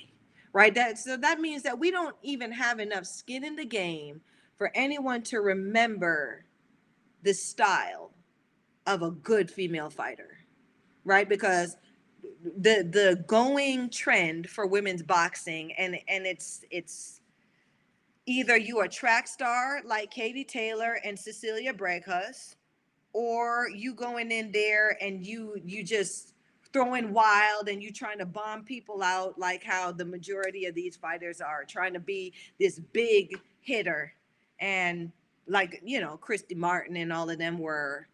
right? 0.54 0.74
That 0.74 0.98
so 0.98 1.18
that 1.18 1.40
means 1.40 1.64
that 1.64 1.80
we 1.80 1.92
don't 1.92 2.16
even 2.24 2.52
have 2.52 2.80
enough 2.80 3.06
skin 3.06 3.44
in 3.44 3.56
the 3.56 3.66
game 3.66 4.22
for 4.58 4.72
anyone 4.76 5.22
to 5.24 5.40
remember 5.40 6.46
the 7.24 7.34
style 7.34 8.14
of 8.86 9.02
a 9.02 9.12
good 9.12 9.50
female 9.50 9.90
fighter, 9.90 10.40
right? 11.06 11.28
Because 11.30 11.78
the 12.44 12.88
the 12.90 13.24
going 13.28 13.90
trend 13.90 14.50
for 14.50 14.66
women's 14.68 15.04
boxing 15.04 15.74
and 15.74 15.98
and 16.08 16.26
it's 16.26 16.64
it's 16.72 17.22
either 18.26 18.58
you 18.58 18.82
a 18.82 18.88
track 18.88 19.28
star 19.28 19.82
like 19.86 20.12
Katie 20.12 20.44
Taylor 20.44 21.00
and 21.04 21.18
Cecilia 21.18 21.74
Brækhus, 21.74 22.56
or 23.14 23.68
you 23.70 23.94
going 23.94 24.32
in 24.32 24.52
there 24.52 24.98
and 25.02 25.26
you 25.26 25.60
you 25.64 25.84
just 25.84 26.34
throwing 26.72 27.14
wild 27.14 27.70
and 27.70 27.84
you 27.84 27.92
trying 27.92 28.18
to 28.18 28.26
bomb 28.26 28.64
people 28.64 29.04
out 29.04 29.38
like 29.38 29.64
how 29.64 29.92
the 29.92 30.06
majority 30.06 30.66
of 30.66 30.74
these 30.74 30.96
fighters 30.96 31.40
are 31.40 31.64
trying 31.64 31.94
to 31.94 32.00
be 32.00 32.34
this 32.60 32.80
big 32.80 33.40
hitter. 33.62 34.14
And 34.60 35.12
like 35.48 35.82
you 35.84 36.02
know 36.02 36.18
Christy 36.18 36.56
Martin 36.56 36.96
and 36.98 37.14
all 37.14 37.30
of 37.30 37.38
them 37.38 37.60
were 37.60 38.08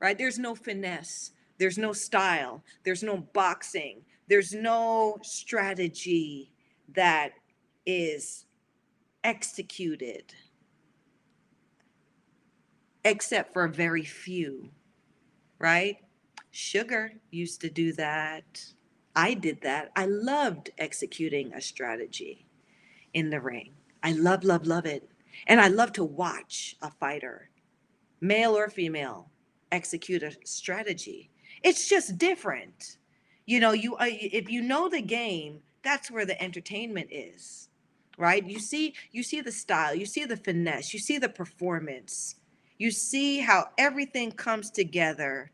right? 0.00 0.16
There's 0.16 0.38
no 0.38 0.54
finesse. 0.54 1.32
There's 1.58 1.78
no 1.78 1.92
style. 1.92 2.62
There's 2.84 3.02
no 3.02 3.16
boxing. 3.16 4.02
There's 4.28 4.52
no 4.52 5.18
strategy 5.22 6.52
that 6.94 7.30
is 7.86 8.45
executed 9.26 10.34
except 13.04 13.52
for 13.52 13.64
a 13.64 13.70
very 13.70 14.04
few 14.04 14.70
right 15.58 15.98
Sugar 16.58 17.12
used 17.30 17.60
to 17.60 17.68
do 17.68 17.92
that. 17.92 18.64
I 19.14 19.34
did 19.34 19.60
that. 19.60 19.92
I 19.94 20.06
loved 20.06 20.70
executing 20.78 21.52
a 21.52 21.60
strategy 21.60 22.46
in 23.12 23.28
the 23.28 23.42
ring. 23.42 23.74
I 24.02 24.12
love, 24.12 24.42
love, 24.42 24.66
love 24.66 24.86
it. 24.86 25.10
And 25.46 25.60
I 25.60 25.68
love 25.68 25.92
to 25.94 26.04
watch 26.04 26.76
a 26.80 26.90
fighter, 26.90 27.50
male 28.22 28.56
or 28.56 28.70
female, 28.70 29.28
execute 29.70 30.22
a 30.22 30.32
strategy. 30.46 31.30
It's 31.62 31.90
just 31.90 32.16
different. 32.16 32.96
You 33.44 33.60
know, 33.60 33.72
you 33.72 33.96
uh, 33.96 34.06
if 34.08 34.48
you 34.50 34.62
know 34.62 34.88
the 34.88 35.02
game, 35.02 35.60
that's 35.82 36.10
where 36.10 36.24
the 36.24 36.42
entertainment 36.42 37.08
is. 37.12 37.65
Right? 38.16 38.46
You 38.46 38.58
see 38.58 38.94
you 39.12 39.22
see 39.22 39.40
the 39.40 39.52
style, 39.52 39.94
you 39.94 40.06
see 40.06 40.24
the 40.24 40.36
finesse, 40.36 40.94
you 40.94 41.00
see 41.00 41.18
the 41.18 41.28
performance. 41.28 42.36
You 42.78 42.90
see 42.90 43.40
how 43.40 43.68
everything 43.78 44.32
comes 44.32 44.70
together 44.70 45.50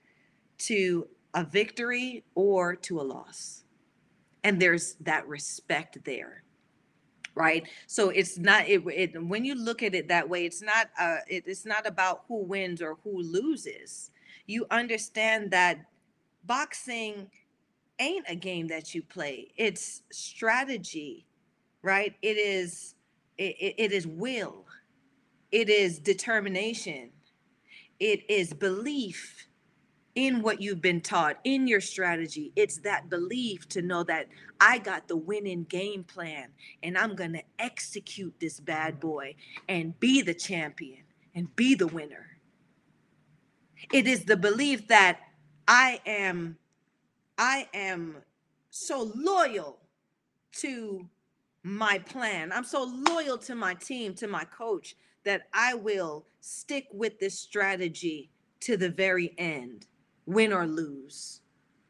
to 0.58 1.06
a 1.34 1.44
victory 1.44 2.24
or 2.34 2.74
to 2.76 3.00
a 3.00 3.02
loss. 3.02 3.64
And 4.44 4.60
there's 4.60 4.94
that 5.00 5.26
respect 5.28 6.04
there. 6.04 6.42
Right. 7.34 7.66
So 7.86 8.10
it's 8.10 8.36
not 8.38 8.68
it, 8.68 8.82
it 8.88 9.24
when 9.24 9.44
you 9.44 9.54
look 9.54 9.82
at 9.82 9.94
it 9.94 10.08
that 10.08 10.28
way, 10.28 10.44
it's 10.44 10.60
not 10.60 10.90
uh 10.98 11.18
it, 11.28 11.44
it's 11.46 11.64
not 11.64 11.86
about 11.86 12.24
who 12.28 12.42
wins 12.44 12.82
or 12.82 12.98
who 13.02 13.22
loses. 13.22 14.10
You 14.46 14.66
understand 14.70 15.50
that 15.52 15.78
boxing 16.44 17.30
ain't 17.98 18.26
a 18.28 18.34
game 18.34 18.66
that 18.68 18.94
you 18.94 19.02
play. 19.02 19.48
It's 19.56 20.02
strategy, 20.10 21.24
right? 21.82 22.14
It 22.22 22.36
is 22.36 22.94
it, 23.38 23.74
it 23.78 23.92
is 23.92 24.06
will. 24.06 24.66
It 25.50 25.68
is 25.68 25.98
determination. 25.98 27.10
It 27.98 28.28
is 28.30 28.52
belief 28.52 29.48
in 30.14 30.42
what 30.42 30.60
you've 30.60 30.82
been 30.82 31.00
taught, 31.00 31.38
in 31.44 31.66
your 31.66 31.80
strategy. 31.80 32.52
It's 32.56 32.78
that 32.78 33.08
belief 33.08 33.68
to 33.70 33.82
know 33.82 34.02
that 34.04 34.28
I 34.60 34.78
got 34.78 35.08
the 35.08 35.16
winning 35.16 35.64
game 35.64 36.04
plan 36.04 36.48
and 36.82 36.98
I'm 36.98 37.14
going 37.14 37.32
to 37.32 37.42
execute 37.58 38.34
this 38.38 38.60
bad 38.60 39.00
boy 39.00 39.36
and 39.68 39.98
be 39.98 40.20
the 40.22 40.34
champion 40.34 41.04
and 41.34 41.54
be 41.56 41.74
the 41.74 41.86
winner. 41.86 42.26
It 43.92 44.06
is 44.06 44.24
the 44.24 44.36
belief 44.36 44.88
that 44.88 45.20
I 45.66 46.00
am 46.06 46.58
I 47.38 47.68
am 47.72 48.16
so 48.70 49.10
loyal 49.14 49.78
to 50.58 51.08
my 51.62 51.98
plan. 51.98 52.52
I'm 52.52 52.64
so 52.64 52.84
loyal 53.08 53.38
to 53.38 53.54
my 53.54 53.74
team, 53.74 54.14
to 54.14 54.26
my 54.26 54.44
coach 54.44 54.96
that 55.24 55.46
I 55.52 55.74
will 55.74 56.24
stick 56.40 56.86
with 56.92 57.18
this 57.20 57.38
strategy 57.38 58.30
to 58.60 58.76
the 58.76 58.88
very 58.88 59.34
end 59.38 59.86
win 60.26 60.52
or 60.52 60.66
lose. 60.66 61.40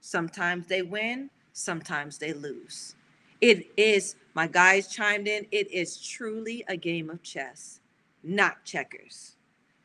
Sometimes 0.00 0.66
they 0.66 0.82
win, 0.82 1.30
sometimes 1.52 2.18
they 2.18 2.32
lose. 2.32 2.94
It 3.40 3.66
is, 3.76 4.16
my 4.34 4.46
guys 4.46 4.88
chimed 4.88 5.28
in, 5.28 5.46
it 5.50 5.70
is 5.70 6.00
truly 6.00 6.64
a 6.68 6.76
game 6.76 7.10
of 7.10 7.22
chess, 7.22 7.80
not 8.22 8.64
checkers. 8.64 9.36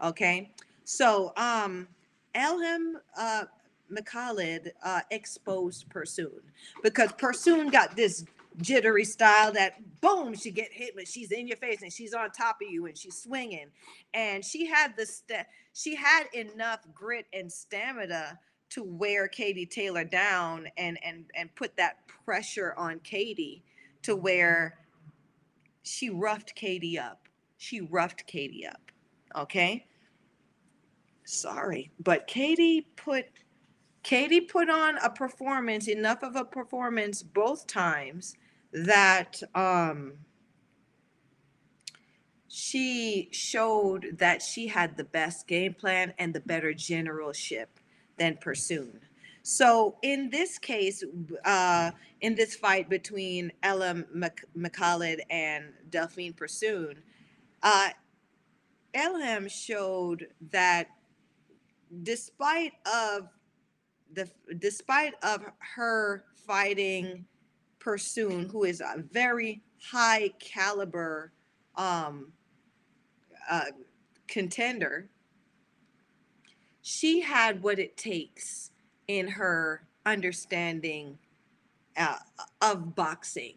Okay. 0.01 0.51
So, 0.83 1.33
um, 1.35 1.87
Elhem 2.35 2.93
uh, 3.17 3.45
Mekhaled 3.91 4.69
uh, 4.83 5.01
exposed 5.11 5.89
Persoon 5.89 6.41
because 6.83 7.11
Persoon 7.13 7.69
got 7.69 7.95
this 7.95 8.25
jittery 8.61 9.05
style 9.05 9.51
that 9.53 9.75
boom, 10.01 10.33
she 10.35 10.51
get 10.51 10.71
hit, 10.71 10.95
but 10.95 11.07
she's 11.07 11.31
in 11.31 11.47
your 11.47 11.57
face 11.57 11.81
and 11.81 11.91
she's 11.93 12.13
on 12.13 12.31
top 12.31 12.57
of 12.61 12.71
you 12.71 12.85
and 12.85 12.97
she's 12.97 13.21
swinging. 13.21 13.67
And 14.13 14.43
she 14.43 14.65
had 14.65 14.95
the 14.97 15.05
st- 15.05 15.45
she 15.73 15.95
had 15.95 16.23
enough 16.33 16.79
grit 16.93 17.25
and 17.33 17.51
stamina 17.51 18.39
to 18.69 18.83
wear 18.83 19.27
Katie 19.27 19.65
Taylor 19.65 20.03
down 20.03 20.67
and 20.77 20.97
and 21.03 21.25
and 21.35 21.53
put 21.55 21.75
that 21.77 21.97
pressure 22.25 22.73
on 22.77 22.99
Katie 22.99 23.63
to 24.03 24.15
where 24.15 24.79
she 25.83 26.09
roughed 26.09 26.55
Katie 26.55 26.99
up. 26.99 27.27
She 27.57 27.81
roughed 27.81 28.25
Katie 28.27 28.65
up. 28.65 28.91
Okay? 29.35 29.85
Sorry, 31.25 31.91
but 31.99 32.27
Katie 32.27 32.87
put 32.95 33.25
Katie 34.03 34.41
put 34.41 34.69
on 34.69 34.97
a 34.99 35.09
performance, 35.09 35.89
enough 35.89 36.23
of 36.23 36.37
a 36.37 36.45
performance 36.45 37.21
both 37.21 37.67
times 37.67 38.35
that 38.85 39.41
um, 39.55 40.13
she 42.47 43.29
showed 43.31 44.17
that 44.17 44.41
she 44.41 44.67
had 44.67 44.97
the 44.97 45.03
best 45.03 45.47
game 45.47 45.73
plan 45.73 46.13
and 46.17 46.33
the 46.33 46.39
better 46.39 46.73
generalship 46.73 47.79
than 48.17 48.37
Persoon. 48.37 48.99
So 49.43 49.95
in 50.01 50.29
this 50.29 50.57
case, 50.57 51.03
uh, 51.45 51.91
in 52.21 52.35
this 52.35 52.55
fight 52.55 52.89
between 52.89 53.51
Ella 53.63 54.03
Mekhaled 54.57 55.19
and 55.29 55.65
Delphine 55.89 56.33
Persoon, 56.33 56.95
uh, 57.63 57.89
Elhem 58.93 59.49
showed 59.49 60.27
that 60.51 60.87
despite 62.03 62.73
of 62.85 63.29
the 64.13 64.29
despite 64.57 65.13
of 65.23 65.45
her 65.59 66.25
fighting 66.45 67.25
Persoon, 67.79 68.49
who 68.49 68.63
is 68.63 68.81
a 68.81 69.03
very 69.11 69.61
high 69.81 70.29
caliber 70.39 71.31
um, 71.75 72.31
uh, 73.49 73.65
contender, 74.27 75.09
she 76.81 77.19
had 77.21 77.61
what 77.61 77.79
it 77.79 77.97
takes 77.97 78.71
in 79.07 79.27
her 79.27 79.87
understanding 80.05 81.17
uh, 81.97 82.17
of 82.61 82.95
boxing 82.95 83.55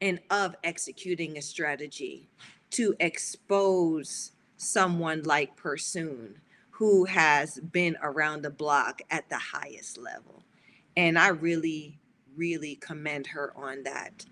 and 0.00 0.18
of 0.30 0.54
executing 0.64 1.36
a 1.36 1.42
strategy 1.42 2.28
to 2.70 2.94
expose 3.00 4.32
someone 4.56 5.22
like 5.24 5.54
Persoon 5.56 6.34
who 6.70 7.04
has 7.04 7.60
been 7.60 7.96
around 8.02 8.42
the 8.42 8.50
block 8.50 9.02
at 9.10 9.28
the 9.28 9.38
highest 9.38 9.98
level. 9.98 10.42
And 10.96 11.18
I 11.18 11.28
really 11.28 11.98
really 12.36 12.76
commend 12.76 13.28
her 13.28 13.52
on 13.56 13.84
that. 13.84 14.24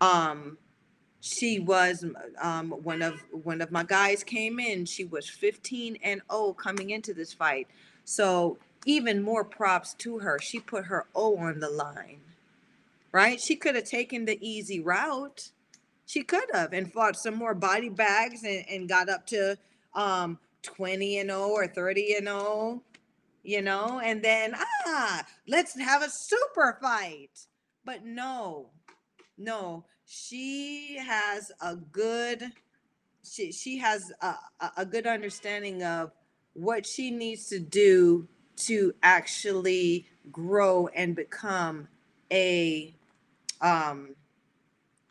Um, 0.00 0.58
she 1.20 1.58
was 1.58 2.04
um, 2.40 2.70
one 2.70 3.02
of 3.02 3.20
one 3.30 3.60
of 3.60 3.72
my 3.72 3.82
guys 3.82 4.22
came 4.22 4.60
in. 4.60 4.84
She 4.84 5.04
was 5.04 5.28
15 5.28 5.98
and 6.02 6.22
0 6.30 6.52
coming 6.52 6.90
into 6.90 7.14
this 7.14 7.32
fight. 7.32 7.68
So 8.04 8.58
even 8.84 9.22
more 9.22 9.44
props 9.44 9.94
to 9.94 10.18
her. 10.20 10.38
She 10.38 10.60
put 10.60 10.84
her 10.86 11.06
O 11.14 11.36
on 11.38 11.58
the 11.58 11.70
line. 11.70 12.20
Right? 13.10 13.40
She 13.40 13.56
could 13.56 13.74
have 13.74 13.84
taken 13.84 14.24
the 14.24 14.38
easy 14.46 14.78
route. 14.80 15.50
She 16.06 16.22
could 16.22 16.48
have 16.52 16.72
and 16.72 16.92
fought 16.92 17.16
some 17.16 17.34
more 17.34 17.54
body 17.54 17.88
bags 17.88 18.44
and, 18.44 18.64
and 18.70 18.88
got 18.88 19.08
up 19.08 19.26
to 19.28 19.58
um, 19.94 20.38
20 20.62 21.18
and 21.18 21.30
0 21.30 21.48
or 21.48 21.66
30 21.66 22.14
and 22.14 22.26
0 22.26 22.82
you 23.46 23.62
know, 23.62 24.00
and 24.02 24.22
then, 24.22 24.54
ah, 24.86 25.24
let's 25.46 25.78
have 25.78 26.02
a 26.02 26.10
super 26.10 26.76
fight. 26.82 27.46
But 27.84 28.04
no, 28.04 28.70
no, 29.38 29.84
she 30.04 30.98
has 30.98 31.52
a 31.60 31.76
good, 31.76 32.50
she, 33.24 33.52
she 33.52 33.78
has 33.78 34.12
a, 34.20 34.34
a 34.76 34.84
good 34.84 35.06
understanding 35.06 35.84
of 35.84 36.10
what 36.54 36.84
she 36.84 37.12
needs 37.12 37.46
to 37.50 37.60
do 37.60 38.26
to 38.56 38.92
actually 39.04 40.08
grow 40.32 40.88
and 40.88 41.14
become 41.14 41.86
a 42.32 42.92
um 43.60 44.16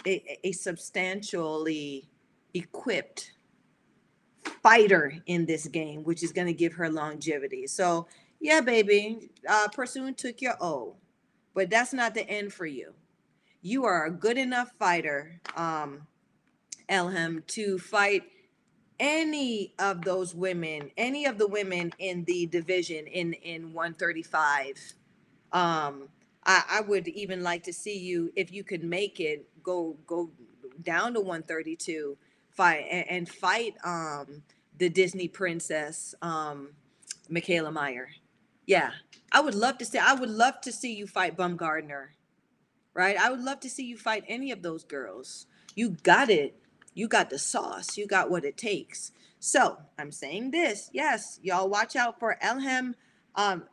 a, 0.05 0.39
a 0.43 0.51
substantially 0.51 2.09
equipped 2.53 3.31
fighter 4.61 5.13
in 5.27 5.45
this 5.45 5.67
game 5.67 6.03
which 6.03 6.21
is 6.21 6.33
going 6.33 6.47
to 6.47 6.53
give 6.53 6.73
her 6.73 6.89
longevity 6.89 7.65
so 7.65 8.05
yeah, 8.39 8.61
baby, 8.61 9.29
uh, 9.47 9.67
Persoon 9.69 10.13
took 10.13 10.41
your 10.41 10.55
O, 10.61 10.95
but 11.53 11.69
that's 11.69 11.93
not 11.93 12.13
the 12.13 12.27
end 12.29 12.53
for 12.53 12.65
you. 12.65 12.93
You 13.61 13.85
are 13.85 14.05
a 14.05 14.11
good 14.11 14.37
enough 14.37 14.71
fighter, 14.77 15.41
um, 15.55 16.07
Elhem, 16.89 17.45
to 17.47 17.79
fight 17.79 18.23
any 18.99 19.73
of 19.79 20.03
those 20.03 20.33
women, 20.33 20.91
any 20.97 21.25
of 21.25 21.37
the 21.37 21.47
women 21.47 21.91
in 21.99 22.23
the 22.25 22.45
division 22.47 23.07
in 23.07 23.33
in 23.33 23.73
135. 23.73 24.93
Um, 25.51 26.09
I, 26.45 26.63
I 26.69 26.81
would 26.81 27.07
even 27.07 27.43
like 27.43 27.63
to 27.63 27.73
see 27.73 27.97
you 27.97 28.31
if 28.35 28.51
you 28.51 28.63
could 28.63 28.83
make 28.83 29.19
it 29.19 29.47
go 29.63 29.97
go 30.05 30.29
down 30.83 31.13
to 31.13 31.19
132 31.19 32.17
fight 32.51 32.85
and, 32.91 33.09
and 33.09 33.29
fight 33.29 33.75
um 33.83 34.43
the 34.77 34.89
Disney 34.89 35.27
princess 35.27 36.13
um 36.21 36.69
Mikaela 37.31 37.73
Mayer. 37.73 38.09
Yeah, 38.65 38.91
I 39.31 39.41
would 39.41 39.55
love 39.55 39.77
to 39.79 39.85
see. 39.85 39.97
I 39.99 40.13
would 40.13 40.29
love 40.29 40.61
to 40.61 40.71
see 40.71 40.93
you 40.95 41.07
fight 41.07 41.37
Baumgardner, 41.37 42.07
right? 42.93 43.17
I 43.17 43.31
would 43.31 43.41
love 43.41 43.59
to 43.61 43.69
see 43.69 43.85
you 43.85 43.97
fight 43.97 44.23
any 44.27 44.51
of 44.51 44.61
those 44.61 44.83
girls. 44.83 45.47
You 45.75 45.91
got 46.03 46.29
it. 46.29 46.55
You 46.93 47.07
got 47.07 47.29
the 47.29 47.39
sauce. 47.39 47.97
You 47.97 48.07
got 48.07 48.29
what 48.31 48.45
it 48.45 48.57
takes. 48.57 49.11
So 49.39 49.77
I'm 49.99 50.11
saying 50.11 50.51
this. 50.51 50.89
Yes, 50.93 51.39
y'all 51.43 51.69
watch 51.69 51.95
out 51.95 52.19
for 52.19 52.37
Elhem 52.43 52.95
um, 53.35 53.63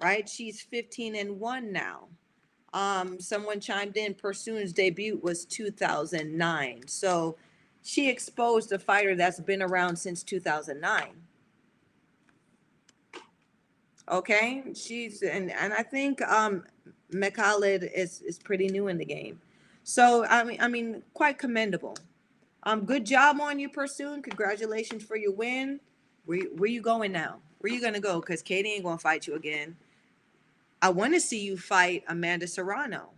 right? 0.00 0.28
She's 0.28 0.60
15 0.60 1.16
and 1.16 1.40
one 1.40 1.72
now. 1.72 2.08
Um, 2.72 3.20
someone 3.20 3.60
chimed 3.60 3.96
in. 3.96 4.14
Persoon's 4.14 4.72
debut 4.72 5.18
was 5.22 5.44
2009. 5.46 6.82
So 6.88 7.36
she 7.82 8.10
exposed 8.10 8.72
a 8.72 8.78
fighter 8.78 9.14
that's 9.14 9.40
been 9.40 9.62
around 9.62 9.96
since 9.96 10.22
2009. 10.22 11.06
Okay, 14.08 14.62
she's 14.74 15.22
and 15.22 15.50
and 15.50 15.72
I 15.72 15.82
think 15.82 16.22
um 16.22 16.64
Mekhaled 17.12 17.90
is 17.92 18.22
is 18.22 18.38
pretty 18.38 18.68
new 18.68 18.86
in 18.88 18.98
the 18.98 19.04
game. 19.04 19.40
So 19.82 20.24
I 20.26 20.44
mean 20.44 20.58
I 20.60 20.68
mean 20.68 21.02
quite 21.12 21.38
commendable. 21.38 21.96
Um 22.62 22.84
good 22.84 23.04
job 23.04 23.40
on 23.40 23.58
you 23.58 23.68
Persoon. 23.68 24.22
Congratulations 24.22 25.02
for 25.02 25.16
your 25.16 25.32
win. 25.32 25.80
Where 26.24 26.42
where 26.56 26.70
you 26.70 26.82
going 26.82 27.10
now? 27.10 27.40
Where 27.58 27.72
you 27.72 27.80
gonna 27.80 28.00
go? 28.00 28.20
Because 28.20 28.42
Katie 28.42 28.70
ain't 28.70 28.84
gonna 28.84 28.98
fight 28.98 29.26
you 29.26 29.34
again. 29.34 29.76
I 30.80 30.90
want 30.90 31.14
to 31.14 31.20
see 31.20 31.40
you 31.40 31.56
fight 31.56 32.04
Amanda 32.06 32.46
Serrano, 32.46 33.10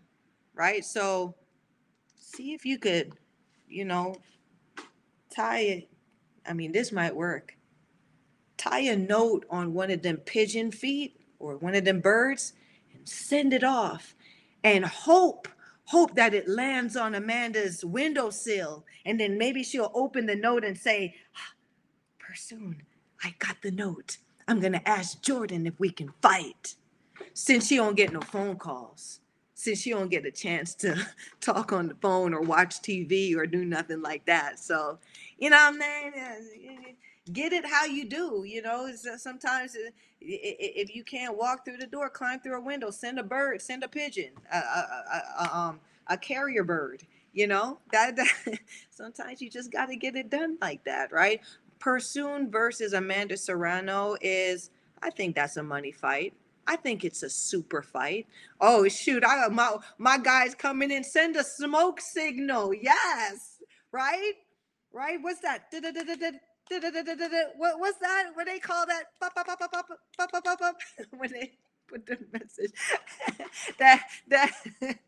right? 0.54 0.84
So 0.84 1.34
see 2.16 2.54
if 2.54 2.64
you 2.64 2.78
could, 2.78 3.12
you 3.68 3.84
know, 3.84 4.14
tie 5.28 5.60
it. 5.60 5.88
I 6.46 6.54
mean, 6.54 6.72
this 6.72 6.92
might 6.92 7.14
work 7.14 7.57
tie 8.58 8.80
a 8.80 8.96
note 8.96 9.46
on 9.48 9.72
one 9.72 9.90
of 9.90 10.02
them 10.02 10.18
pigeon 10.18 10.70
feet 10.70 11.18
or 11.38 11.56
one 11.56 11.74
of 11.74 11.84
them 11.84 12.00
birds 12.00 12.52
and 12.94 13.08
send 13.08 13.52
it 13.52 13.64
off 13.64 14.14
and 14.64 14.84
hope 14.84 15.48
hope 15.84 16.14
that 16.16 16.34
it 16.34 16.46
lands 16.46 16.96
on 16.96 17.14
amanda's 17.14 17.82
windowsill. 17.82 18.84
And 19.06 19.18
then 19.18 19.38
maybe 19.38 19.62
she'll 19.62 19.90
open 19.94 20.26
the 20.26 20.36
note 20.36 20.64
and 20.64 20.76
say 20.76 21.14
ah, 21.36 21.54
Persoon 22.18 22.82
i 23.24 23.34
got 23.38 23.62
the 23.62 23.70
note. 23.70 24.18
I'm 24.46 24.60
to 24.72 24.88
ask 24.88 25.22
jordan 25.22 25.66
if 25.66 25.78
we 25.78 25.90
can 25.90 26.12
fight. 26.20 26.74
Since 27.34 27.68
she 27.68 27.76
don't 27.76 27.96
get 27.96 28.12
no 28.12 28.20
phone 28.20 28.56
calls 28.56 29.20
since 29.58 29.80
she 29.80 29.90
don't 29.90 30.10
get 30.10 30.24
a 30.24 30.30
chance 30.30 30.74
to 30.74 30.96
talk 31.40 31.72
on 31.72 31.88
the 31.88 31.94
phone 31.96 32.32
or 32.32 32.40
watch 32.40 32.80
tv 32.80 33.34
or 33.36 33.46
do 33.46 33.64
nothing 33.64 34.02
like 34.02 34.24
that 34.26 34.58
so 34.58 34.98
you 35.38 35.50
know 35.50 35.58
i'm 35.58 35.80
saying 35.80 36.96
get 37.32 37.52
it 37.52 37.64
how 37.66 37.84
you 37.84 38.04
do. 38.04 38.44
You 38.46 38.62
know, 38.62 38.90
sometimes 39.16 39.76
uh, 39.76 39.90
if 40.20 40.94
you 40.94 41.04
can't 41.04 41.36
walk 41.36 41.64
through 41.64 41.78
the 41.78 41.86
door, 41.86 42.08
climb 42.08 42.40
through 42.40 42.58
a 42.58 42.60
window, 42.60 42.90
send 42.90 43.18
a 43.18 43.22
bird, 43.22 43.60
send 43.60 43.84
a 43.84 43.88
pigeon, 43.88 44.32
a, 44.52 44.56
a, 44.56 45.22
a, 45.40 45.56
um, 45.56 45.80
a 46.08 46.16
carrier 46.16 46.64
bird. 46.64 47.04
You 47.32 47.46
know 47.46 47.78
that, 47.92 48.16
that 48.16 48.58
sometimes 48.90 49.40
you 49.40 49.50
just 49.50 49.70
got 49.70 49.86
to 49.86 49.96
get 49.96 50.16
it 50.16 50.30
done 50.30 50.56
like 50.60 50.82
that, 50.84 51.12
right? 51.12 51.40
Persoon 51.78 52.50
versus 52.50 52.94
Amanda 52.94 53.36
Serrano 53.36 54.16
is, 54.20 54.70
I 55.02 55.10
think 55.10 55.36
that's 55.36 55.56
a 55.56 55.62
money 55.62 55.92
fight. 55.92 56.34
I 56.68 56.76
think 56.76 57.04
it's 57.04 57.22
a 57.22 57.30
super 57.30 57.80
fight. 57.80 58.26
Oh 58.60 58.86
shoot! 58.88 59.24
I 59.26 59.48
my 59.48 59.76
my 59.96 60.18
guys 60.18 60.54
coming 60.54 60.90
in. 60.90 61.02
Send 61.02 61.34
a 61.36 61.42
smoke 61.42 61.98
signal. 61.98 62.74
Yes, 62.74 63.62
right, 63.90 64.34
right. 64.92 65.18
What's 65.20 65.40
that? 65.40 65.72
what 67.56 67.80
what's 67.80 67.98
that? 67.98 68.26
What 68.34 68.46
they 68.46 68.58
call 68.58 68.84
that? 68.86 69.04
when 71.16 71.32
they 71.32 71.52
put 71.88 72.04
the 72.04 72.18
message 72.32 72.72
that 73.78 74.04
that 74.28 74.52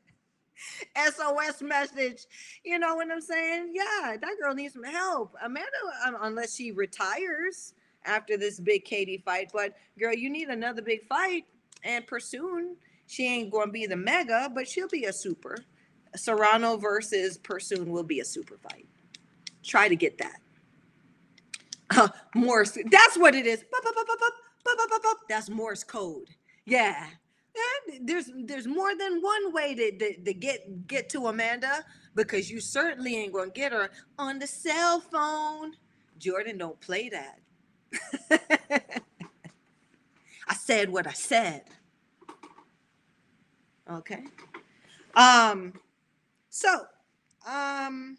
SOS 0.96 1.60
message. 1.60 2.26
You 2.64 2.78
know 2.78 2.94
what 2.94 3.10
I'm 3.10 3.20
saying? 3.20 3.72
Yeah, 3.74 4.16
that 4.18 4.36
girl 4.40 4.54
needs 4.54 4.72
some 4.72 4.84
help. 4.84 5.34
Amanda, 5.44 5.68
um, 6.06 6.16
unless 6.22 6.56
she 6.56 6.72
retires 6.72 7.74
after 8.04 8.36
this 8.36 8.60
big 8.60 8.84
Katie 8.84 9.22
fight, 9.24 9.50
but 9.52 9.74
girl, 9.98 10.14
you 10.14 10.30
need 10.30 10.48
another 10.48 10.82
big 10.82 11.06
fight. 11.06 11.44
And 11.82 12.06
Persoon, 12.06 12.76
she 13.06 13.26
ain't 13.26 13.52
to 13.52 13.66
be 13.68 13.86
the 13.86 13.96
mega, 13.96 14.50
but 14.54 14.68
she'll 14.68 14.88
be 14.88 15.04
a 15.04 15.12
super. 15.12 15.56
Serrano 16.16 16.76
versus 16.76 17.38
Persoon 17.38 17.90
will 17.90 18.02
be 18.02 18.20
a 18.20 18.24
super 18.24 18.58
fight. 18.58 18.86
Try 19.62 19.88
to 19.88 19.96
get 19.96 20.18
that. 20.18 20.40
Uh, 21.90 22.08
Morse. 22.34 22.78
That's 22.90 23.16
what 23.16 23.34
it 23.34 23.46
is. 23.46 23.64
That's 25.28 25.48
Morse 25.48 25.84
code. 25.84 26.28
Yeah. 26.64 27.06
And 27.88 28.08
there's 28.08 28.30
there's 28.44 28.66
more 28.66 28.94
than 28.96 29.20
one 29.20 29.52
way 29.52 29.74
to, 29.74 29.98
to, 29.98 30.22
to 30.22 30.34
get 30.34 30.86
get 30.86 31.08
to 31.10 31.26
Amanda 31.26 31.84
because 32.14 32.50
you 32.50 32.60
certainly 32.60 33.16
ain't 33.16 33.32
gonna 33.32 33.50
get 33.50 33.72
her 33.72 33.90
on 34.18 34.38
the 34.38 34.46
cell 34.46 35.00
phone. 35.00 35.72
Jordan 36.18 36.58
don't 36.58 36.80
play 36.80 37.08
that. 37.08 37.40
I 40.48 40.54
said 40.54 40.90
what 40.90 41.06
I 41.06 41.12
said. 41.12 41.64
Okay. 43.90 44.24
Um 45.14 45.74
so 46.48 46.84
um 47.48 48.18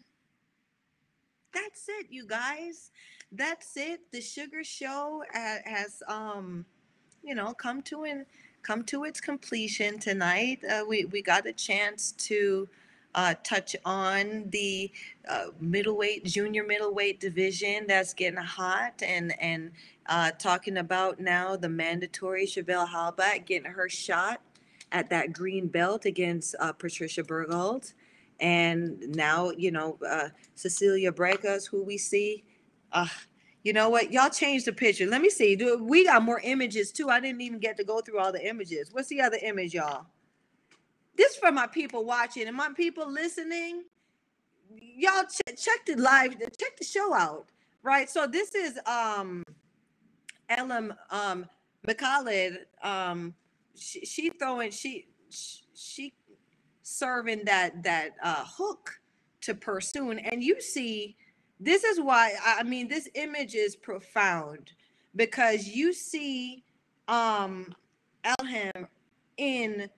that's 1.52 1.88
it 1.88 2.06
you 2.10 2.26
guys 2.26 2.90
that's 3.32 3.76
it. 3.76 4.00
The 4.12 4.20
sugar 4.20 4.62
show 4.62 5.24
has, 5.32 6.02
um, 6.06 6.66
you 7.22 7.34
know, 7.34 7.54
come 7.54 7.82
to 7.82 8.04
an 8.04 8.26
come 8.62 8.84
to 8.84 9.04
its 9.04 9.20
completion 9.20 9.98
tonight. 9.98 10.60
Uh, 10.70 10.84
we 10.86 11.06
we 11.06 11.22
got 11.22 11.46
a 11.46 11.52
chance 11.52 12.12
to 12.12 12.68
uh, 13.14 13.34
touch 13.44 13.76
on 13.84 14.48
the 14.50 14.90
uh, 15.28 15.46
middleweight, 15.60 16.24
junior 16.24 16.64
middleweight 16.64 17.20
division 17.20 17.86
that's 17.86 18.14
getting 18.14 18.40
hot, 18.40 19.02
and 19.02 19.34
and 19.40 19.72
uh, 20.06 20.30
talking 20.32 20.78
about 20.78 21.20
now 21.20 21.56
the 21.56 21.68
mandatory 21.68 22.46
Chevelle 22.46 22.88
Hallback 22.88 23.46
getting 23.46 23.70
her 23.70 23.88
shot 23.88 24.40
at 24.90 25.10
that 25.10 25.32
green 25.32 25.68
belt 25.68 26.04
against 26.04 26.54
uh, 26.60 26.72
Patricia 26.72 27.22
Berghult. 27.22 27.94
And 28.40 29.00
now, 29.14 29.50
you 29.50 29.70
know, 29.70 29.98
uh, 30.06 30.28
Cecilia 30.56 31.12
Brækhus, 31.12 31.68
who 31.68 31.84
we 31.84 31.96
see 31.96 32.44
uh, 32.92 33.06
you 33.62 33.72
know 33.72 33.88
what? 33.88 34.12
Y'all 34.12 34.28
change 34.28 34.64
the 34.64 34.72
picture. 34.72 35.06
Let 35.06 35.22
me 35.22 35.30
see. 35.30 35.54
Do 35.54 35.82
we 35.82 36.04
got 36.04 36.22
more 36.22 36.40
images 36.42 36.90
too? 36.90 37.10
I 37.10 37.20
didn't 37.20 37.40
even 37.42 37.60
get 37.60 37.76
to 37.76 37.84
go 37.84 38.00
through 38.00 38.18
all 38.18 38.32
the 38.32 38.46
images. 38.46 38.88
What's 38.92 39.08
the 39.08 39.20
other 39.20 39.38
image, 39.40 39.74
y'all? 39.74 40.06
This 41.16 41.36
for 41.36 41.52
my 41.52 41.66
people 41.66 42.04
watching 42.04 42.46
and 42.48 42.56
my 42.56 42.70
people 42.76 43.10
listening. 43.10 43.84
Y'all 44.96 45.24
ch- 45.24 45.62
check 45.62 45.84
the 45.86 45.96
live, 45.96 46.38
check 46.58 46.76
the 46.78 46.84
show 46.84 47.12
out, 47.14 47.46
right? 47.82 48.08
So 48.08 48.26
this 48.26 48.54
is 48.54 48.78
um 48.86 49.44
Ellen 50.48 50.94
um 51.10 51.46
Mekhaled. 51.86 52.58
Um 52.82 53.34
she, 53.76 54.04
she 54.06 54.30
throwing 54.30 54.70
she 54.70 55.08
she 55.74 56.14
serving 56.82 57.44
that 57.44 57.82
that 57.82 58.10
uh 58.22 58.44
hook 58.46 59.00
to 59.42 59.54
Persoon, 59.54 60.18
and 60.18 60.42
you 60.42 60.60
see 60.60 61.16
this 61.60 61.84
is 61.84 62.00
why 62.00 62.32
I 62.44 62.62
mean 62.62 62.88
this 62.88 63.08
image 63.14 63.54
is 63.54 63.76
profound 63.76 64.72
because 65.14 65.68
you 65.68 65.92
see 65.92 66.64
um 67.08 67.74
Elhem 68.24 68.86
in 69.36 69.90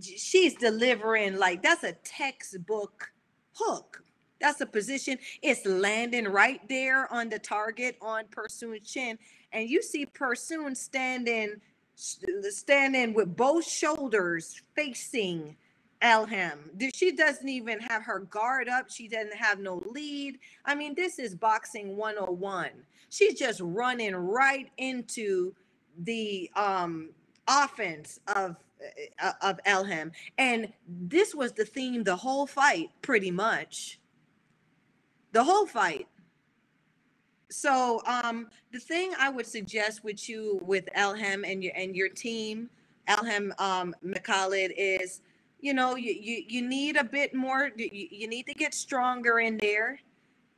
she's 0.00 0.54
delivering 0.54 1.36
like 1.38 1.62
that's 1.62 1.84
a 1.84 1.92
textbook 2.04 3.12
hook. 3.54 4.02
That's 4.40 4.60
a 4.60 4.66
position. 4.66 5.18
It's 5.40 5.64
landing 5.64 6.26
right 6.26 6.60
there 6.68 7.12
on 7.12 7.28
the 7.28 7.38
target 7.38 7.96
on 8.02 8.24
Persoon's 8.30 8.90
chin. 8.90 9.18
And 9.52 9.68
you 9.68 9.82
see 9.82 10.04
Persoon 10.06 10.74
standing 10.74 11.60
standing 11.94 13.14
with 13.14 13.36
both 13.36 13.64
shoulders 13.64 14.60
facing 14.74 15.56
Elhem. 16.02 16.58
She 16.94 17.12
doesn't 17.12 17.48
even 17.48 17.78
have 17.80 18.02
her 18.02 18.20
guard 18.20 18.68
up. 18.68 18.90
She 18.90 19.06
doesn't 19.06 19.36
have 19.36 19.60
no 19.60 19.82
lead. 19.86 20.38
I 20.64 20.74
mean, 20.74 20.94
this 20.94 21.18
is 21.18 21.34
boxing 21.36 21.96
101. 21.96 22.70
She's 23.10 23.38
just 23.38 23.60
running 23.62 24.16
right 24.16 24.70
into 24.78 25.54
the 25.98 26.50
um, 26.56 27.10
offense 27.46 28.18
of 28.34 28.56
of 29.40 29.60
Elhem. 29.66 30.12
And 30.38 30.72
this 30.88 31.34
was 31.34 31.52
the 31.52 31.64
theme 31.64 32.04
the 32.04 32.16
whole 32.16 32.46
fight, 32.46 32.90
pretty 33.02 33.30
much. 33.30 34.00
The 35.32 35.44
whole 35.44 35.66
fight. 35.66 36.08
So 37.50 38.00
um, 38.06 38.48
the 38.72 38.80
thing 38.80 39.12
I 39.18 39.28
would 39.28 39.46
suggest 39.46 40.04
with 40.04 40.28
you 40.28 40.60
with 40.62 40.88
Elhem 40.96 41.42
and 41.50 41.62
your 41.62 41.72
and 41.76 41.94
your 41.94 42.08
team 42.08 42.70
Elhem 43.08 43.58
um, 43.60 43.94
Mekhaled 44.04 44.72
is, 44.76 45.20
you 45.60 45.74
know, 45.74 45.96
you, 45.96 46.12
you, 46.12 46.44
you 46.48 46.68
need 46.68 46.96
a 46.96 47.04
bit 47.04 47.34
more, 47.34 47.70
you, 47.76 47.88
you 47.92 48.28
need 48.28 48.46
to 48.46 48.54
get 48.54 48.74
stronger 48.74 49.40
in 49.40 49.58
there. 49.58 50.00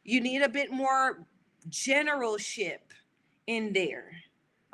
You 0.05 0.21
need 0.21 0.43
a 0.43 0.49
bit 0.49 0.71
more 0.71 1.25
generalship 1.69 2.93
in 3.47 3.73
there. 3.73 4.11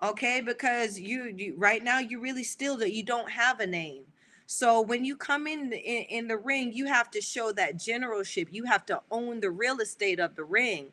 Okay, 0.03 0.41
because 0.41 0.99
you, 0.99 1.33
you 1.37 1.55
right 1.59 1.85
now 1.85 1.99
you 1.99 2.21
really 2.21 2.45
still 2.45 2.77
that 2.79 2.93
you 2.93 3.03
don't 3.03 3.31
have 3.31 3.61
a 3.61 3.67
name. 3.67 4.05
So 4.47 4.81
when 4.81 5.05
you 5.05 5.17
come 5.17 5.47
in, 5.47 5.73
in 5.73 6.03
in 6.05 6.29
the 6.29 6.39
ring, 6.39 6.73
you 6.73 6.87
have 6.87 7.11
to 7.13 7.21
show 7.21 7.53
that 7.53 7.79
generalship. 7.79 8.49
You 8.51 8.65
have 8.65 8.87
to 8.87 9.01
own 9.11 9.41
the 9.41 9.51
real 9.51 9.79
estate 9.81 10.19
of 10.19 10.37
the 10.37 10.45
ring, 10.45 10.89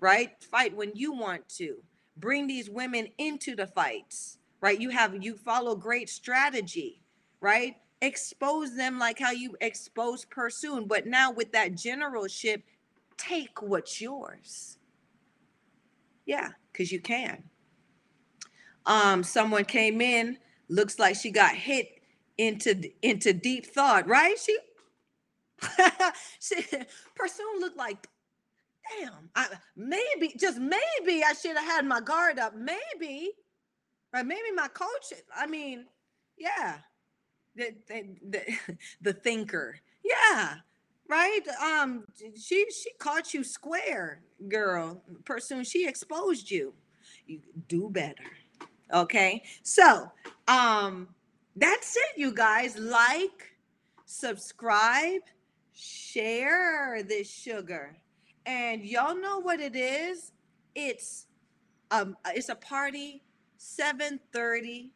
right? 0.00 0.32
Fight 0.42 0.76
when 0.76 0.92
you 0.94 1.12
want 1.12 1.48
to. 1.56 1.78
Bring 2.16 2.46
these 2.46 2.68
women 2.70 3.08
into 3.18 3.56
the 3.56 3.66
fights, 3.66 4.38
right? 4.60 4.80
You 4.80 4.90
have 4.90 5.22
you 5.24 5.36
follow 5.36 5.74
great 5.74 6.10
strategy, 6.10 7.02
right? 7.40 7.76
Expose 8.02 8.76
them 8.76 8.98
like 8.98 9.18
how 9.18 9.30
you 9.32 9.56
expose 9.62 10.26
Persoon, 10.26 10.86
but 10.86 11.06
now 11.06 11.30
with 11.32 11.52
that 11.52 11.74
generalship, 11.76 12.62
take 13.16 13.62
what's 13.62 14.00
yours. 14.00 14.78
Yeah, 16.26 16.50
because 16.72 16.92
you 16.92 17.00
can. 17.00 17.44
Um, 18.86 19.22
someone 19.22 19.64
came 19.64 20.00
in, 20.00 20.38
looks 20.68 20.98
like 20.98 21.16
she 21.16 21.30
got 21.30 21.54
hit 21.54 21.88
into 22.38 22.90
into 23.02 23.32
deep 23.32 23.66
thought, 23.66 24.08
right? 24.08 24.36
She 24.38 24.58
she 26.40 26.56
Persoon 27.14 27.60
looked 27.60 27.76
like 27.76 28.08
damn, 29.00 29.30
I, 29.34 29.46
maybe 29.76 30.34
just 30.38 30.58
maybe 30.58 31.22
I 31.24 31.32
should 31.40 31.56
have 31.56 31.64
had 31.64 31.86
my 31.86 32.00
guard 32.00 32.38
up. 32.38 32.54
Maybe, 32.54 33.30
right? 34.12 34.26
Maybe 34.26 34.50
my 34.54 34.68
coach. 34.68 35.12
I 35.34 35.46
mean, 35.46 35.86
yeah, 36.38 36.78
the 37.54 37.74
the 37.88 38.16
the, 38.28 38.76
the 39.00 39.12
thinker. 39.12 39.76
Yeah, 40.04 40.56
right. 41.08 41.40
Um, 41.62 42.04
she 42.36 42.66
she 42.70 42.90
caught 42.98 43.34
you 43.34 43.44
square, 43.44 44.22
girl. 44.48 45.02
Persoon 45.24 45.64
she 45.64 45.86
exposed 45.86 46.50
you. 46.50 46.74
You 47.26 47.40
do 47.68 47.88
better. 47.90 48.24
Okay, 48.92 49.42
so 49.62 50.10
um, 50.48 51.08
that's 51.56 51.96
it, 51.96 52.18
you 52.18 52.32
guys. 52.34 52.76
Like, 52.76 53.56
subscribe, 54.04 55.22
share 55.72 57.02
this 57.02 57.30
sugar. 57.30 57.96
And 58.44 58.84
y'all 58.84 59.14
know 59.14 59.38
what 59.38 59.60
it 59.60 59.74
is? 59.74 60.32
It's 60.74 61.26
um 61.90 62.16
it's 62.34 62.48
a 62.48 62.54
party 62.54 63.22
7:30 63.58 64.90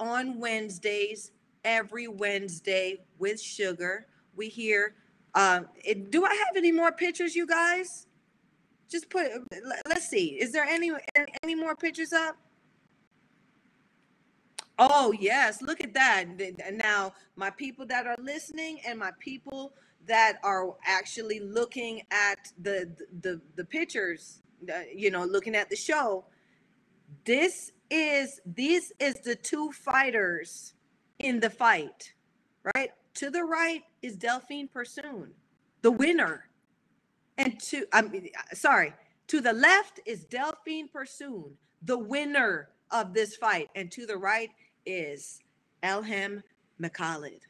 on 0.00 0.38
Wednesdays, 0.38 1.30
every 1.64 2.08
Wednesday 2.08 3.04
with 3.18 3.40
sugar. 3.40 4.06
We 4.36 4.48
hear 4.48 4.96
um 5.34 5.68
it, 5.84 6.10
do 6.10 6.24
I 6.24 6.34
have 6.34 6.56
any 6.56 6.72
more 6.72 6.92
pictures 6.92 7.34
you 7.34 7.46
guys? 7.46 8.06
Just 8.90 9.08
put 9.08 9.28
let's 9.86 10.08
see. 10.08 10.38
Is 10.40 10.52
there 10.52 10.64
any 10.64 10.90
any 11.42 11.54
more 11.54 11.76
pictures 11.76 12.12
up? 12.12 12.36
Oh, 14.78 15.12
yes. 15.18 15.62
Look 15.62 15.82
at 15.82 15.94
that. 15.94 16.24
Now, 16.72 17.12
my 17.36 17.50
people 17.50 17.86
that 17.86 18.06
are 18.06 18.16
listening 18.18 18.80
and 18.86 18.98
my 18.98 19.10
people 19.20 19.74
that 20.06 20.38
are 20.42 20.74
actually 20.84 21.40
looking 21.40 22.02
at 22.10 22.52
the 22.60 22.90
the 23.20 23.40
the 23.56 23.64
pictures, 23.64 24.42
uh, 24.72 24.80
you 24.94 25.10
know, 25.10 25.24
looking 25.24 25.54
at 25.54 25.70
the 25.70 25.76
show. 25.76 26.24
This 27.24 27.72
is 27.90 28.40
this 28.44 28.92
is 28.98 29.14
the 29.16 29.36
two 29.36 29.70
fighters 29.72 30.74
in 31.18 31.40
the 31.40 31.50
fight, 31.50 32.14
right? 32.74 32.90
To 33.14 33.30
the 33.30 33.44
right 33.44 33.82
is 34.00 34.16
Delphine 34.16 34.68
Persoon, 34.68 35.32
the 35.82 35.92
winner. 35.92 36.48
And 37.38 37.60
to 37.60 37.86
I 37.92 38.02
mean, 38.02 38.30
sorry, 38.54 38.94
to 39.28 39.40
the 39.40 39.52
left 39.52 40.00
is 40.06 40.24
Delphine 40.24 40.88
Persoon, 40.88 41.56
the 41.82 41.98
winner 41.98 42.70
of 42.90 43.14
this 43.14 43.36
fight, 43.36 43.68
and 43.74 43.90
to 43.92 44.06
the 44.06 44.16
right 44.16 44.50
is 44.86 45.40
Elhem 45.82 46.42
Mekhaled, 46.80 47.40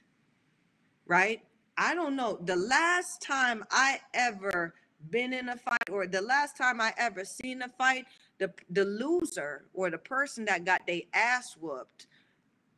right? 1.06 1.40
I 1.76 1.94
don't 1.94 2.16
know. 2.16 2.38
The 2.44 2.56
last 2.56 3.22
time 3.22 3.64
I 3.70 4.00
ever 4.14 4.74
been 5.10 5.32
in 5.32 5.48
a 5.48 5.56
fight 5.56 5.90
or 5.90 6.06
the 6.06 6.22
last 6.22 6.56
time 6.56 6.80
I 6.80 6.92
ever 6.96 7.24
seen 7.24 7.62
a 7.62 7.68
fight, 7.68 8.06
the 8.38 8.52
the 8.70 8.84
loser 8.84 9.64
or 9.74 9.90
the 9.90 9.98
person 9.98 10.44
that 10.46 10.64
got 10.64 10.86
their 10.86 11.02
ass 11.14 11.56
whooped 11.60 12.06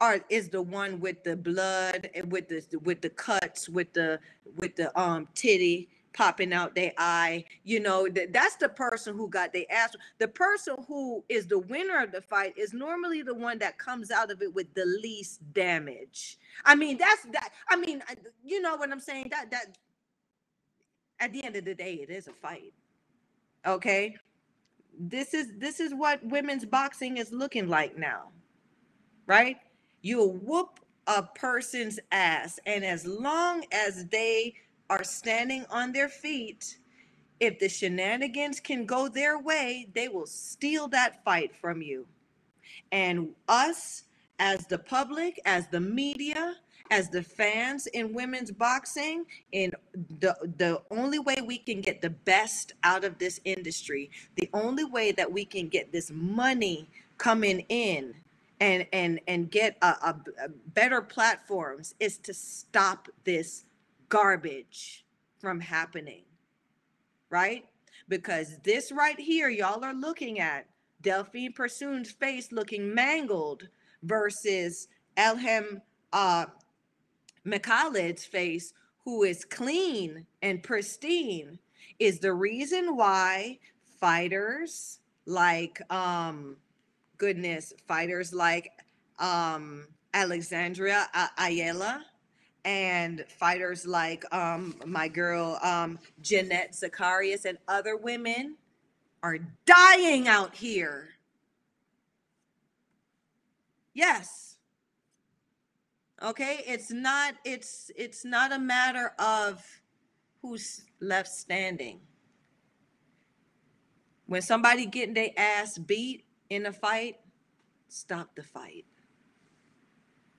are 0.00 0.20
is 0.28 0.48
the 0.48 0.60
one 0.62 1.00
with 1.00 1.22
the 1.24 1.36
blood 1.36 2.10
and 2.14 2.30
with 2.30 2.48
the 2.48 2.62
with 2.78 3.00
the 3.00 3.10
cuts 3.10 3.68
with 3.68 3.92
the 3.92 4.18
with 4.56 4.76
the 4.76 4.98
um 5.00 5.28
titty 5.34 5.88
popping 6.14 6.52
out 6.52 6.74
their 6.74 6.92
eye. 6.96 7.44
You 7.64 7.80
know, 7.80 8.08
that 8.08 8.32
that's 8.32 8.56
the 8.56 8.68
person 8.68 9.16
who 9.16 9.28
got 9.28 9.52
their 9.52 9.66
ass. 9.70 9.94
The 10.18 10.28
person 10.28 10.76
who 10.88 11.24
is 11.28 11.46
the 11.46 11.58
winner 11.58 12.02
of 12.02 12.12
the 12.12 12.22
fight 12.22 12.56
is 12.56 12.72
normally 12.72 13.22
the 13.22 13.34
one 13.34 13.58
that 13.58 13.78
comes 13.78 14.10
out 14.10 14.30
of 14.30 14.40
it 14.40 14.54
with 14.54 14.72
the 14.74 14.86
least 15.02 15.40
damage. 15.52 16.38
I 16.64 16.74
mean, 16.74 16.96
that's 16.96 17.24
that. 17.32 17.50
I 17.68 17.76
mean, 17.76 18.02
you 18.44 18.62
know 18.62 18.76
what 18.76 18.90
I'm 18.90 19.00
saying? 19.00 19.28
That 19.30 19.50
that 19.50 19.76
at 21.20 21.32
the 21.32 21.44
end 21.44 21.56
of 21.56 21.64
the 21.64 21.74
day, 21.74 21.94
it 21.94 22.10
is 22.10 22.28
a 22.28 22.32
fight. 22.32 22.72
Okay. 23.66 24.16
This 24.98 25.34
is 25.34 25.48
this 25.58 25.80
is 25.80 25.92
what 25.92 26.24
women's 26.24 26.64
boxing 26.64 27.16
is 27.16 27.32
looking 27.32 27.68
like 27.68 27.98
now. 27.98 28.30
Right? 29.26 29.56
You 30.02 30.24
whoop 30.26 30.80
a 31.06 31.22
person's 31.22 31.98
ass, 32.12 32.58
and 32.66 32.84
as 32.84 33.06
long 33.06 33.64
as 33.72 34.06
they 34.06 34.54
are 34.90 35.04
standing 35.04 35.64
on 35.70 35.92
their 35.92 36.08
feet, 36.08 36.78
if 37.40 37.58
the 37.58 37.68
shenanigans 37.68 38.60
can 38.60 38.86
go 38.86 39.08
their 39.08 39.38
way, 39.38 39.88
they 39.94 40.08
will 40.08 40.26
steal 40.26 40.88
that 40.88 41.24
fight 41.24 41.54
from 41.60 41.82
you. 41.82 42.06
And 42.92 43.30
us, 43.48 44.04
as 44.38 44.66
the 44.66 44.78
public, 44.78 45.40
as 45.44 45.66
the 45.68 45.80
media, 45.80 46.56
as 46.90 47.08
the 47.08 47.22
fans 47.22 47.86
in 47.88 48.12
women's 48.12 48.50
boxing, 48.50 49.24
in 49.52 49.72
the 50.20 50.36
the 50.58 50.82
only 50.90 51.18
way 51.18 51.36
we 51.44 51.58
can 51.58 51.80
get 51.80 52.00
the 52.00 52.10
best 52.10 52.72
out 52.82 53.04
of 53.04 53.18
this 53.18 53.40
industry, 53.44 54.10
the 54.36 54.48
only 54.52 54.84
way 54.84 55.12
that 55.12 55.30
we 55.30 55.44
can 55.44 55.68
get 55.68 55.92
this 55.92 56.10
money 56.10 56.88
coming 57.18 57.60
in 57.68 58.14
and 58.60 58.86
and 58.92 59.20
and 59.26 59.50
get 59.50 59.76
a, 59.82 59.86
a, 59.86 60.16
a 60.44 60.48
better 60.74 61.00
platforms 61.00 61.94
is 62.00 62.18
to 62.18 62.34
stop 62.34 63.08
this 63.24 63.64
garbage 64.08 65.04
from 65.38 65.60
happening, 65.60 66.24
right? 67.30 67.64
Because 68.08 68.58
this 68.62 68.92
right 68.92 69.18
here, 69.18 69.48
y'all 69.48 69.84
are 69.84 69.94
looking 69.94 70.40
at 70.40 70.66
Delphine 71.00 71.52
Persoon's 71.52 72.10
face 72.10 72.50
looking 72.52 72.94
mangled 72.94 73.68
versus 74.02 74.88
Elhem 75.16 75.80
uh, 76.12 76.46
Mekhaled's 77.44 78.24
face, 78.24 78.72
who 79.04 79.22
is 79.22 79.44
clean 79.44 80.26
and 80.42 80.62
pristine, 80.62 81.58
is 81.98 82.18
the 82.18 82.32
reason 82.32 82.96
why 82.96 83.58
fighters 84.00 85.00
like, 85.26 85.80
um, 85.90 86.56
goodness, 87.18 87.72
fighters 87.86 88.32
like 88.32 88.70
um, 89.18 89.86
Alexandria 90.14 91.06
Ayala 91.38 92.04
and 92.64 93.24
fighters 93.28 93.86
like 93.86 94.24
um, 94.34 94.74
my 94.86 95.08
girl 95.08 95.58
um, 95.62 95.98
Jeanette 96.20 96.72
Zacarias 96.72 97.44
and 97.44 97.58
other 97.68 97.96
women 97.96 98.56
are 99.22 99.38
dying 99.66 100.28
out 100.28 100.54
here. 100.54 101.10
Yes. 103.94 104.56
Okay, 106.22 106.62
it's 106.66 106.90
not 106.90 107.34
it's 107.44 107.90
it's 107.96 108.24
not 108.24 108.52
a 108.52 108.58
matter 108.58 109.12
of 109.18 109.62
who's 110.40 110.82
left 111.00 111.28
standing. 111.28 112.00
When 114.26 114.40
somebody 114.42 114.86
getting 114.86 115.14
their 115.14 115.30
ass 115.36 115.78
beat 115.78 116.24
in 116.48 116.66
a 116.66 116.72
fight, 116.72 117.16
stop 117.88 118.34
the 118.36 118.42
fight. 118.42 118.86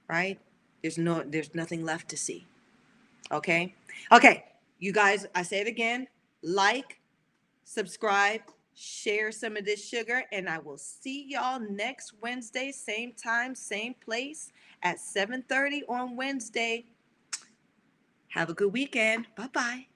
Right? 0.10 0.40
There's 0.86 1.00
no 1.00 1.24
there's 1.26 1.56
nothing 1.56 1.84
left 1.84 2.10
to 2.10 2.16
see. 2.16 2.46
Okay? 3.32 3.74
Okay, 4.12 4.44
you 4.78 4.92
guys, 4.92 5.26
I 5.34 5.42
say 5.42 5.62
it 5.62 5.68
again, 5.68 6.06
like, 6.44 7.00
subscribe, 7.64 8.42
share 8.76 9.32
some 9.32 9.58
of 9.58 9.66
this 9.66 9.84
sugar 9.84 10.22
and 10.32 10.48
I 10.48 10.60
will 10.60 10.78
see 10.78 11.26
y'all 11.28 11.60
next 11.60 12.14
Wednesday, 12.22 12.72
same 12.72 13.14
time, 13.14 13.56
same 13.56 13.96
place 13.96 14.52
at 14.84 15.00
7:30 15.00 15.82
on 15.90 16.16
Wednesday. 16.16 16.86
Have 18.28 18.52
a 18.52 18.54
good 18.54 18.72
weekend. 18.72 19.26
Bye-bye. 19.36 19.88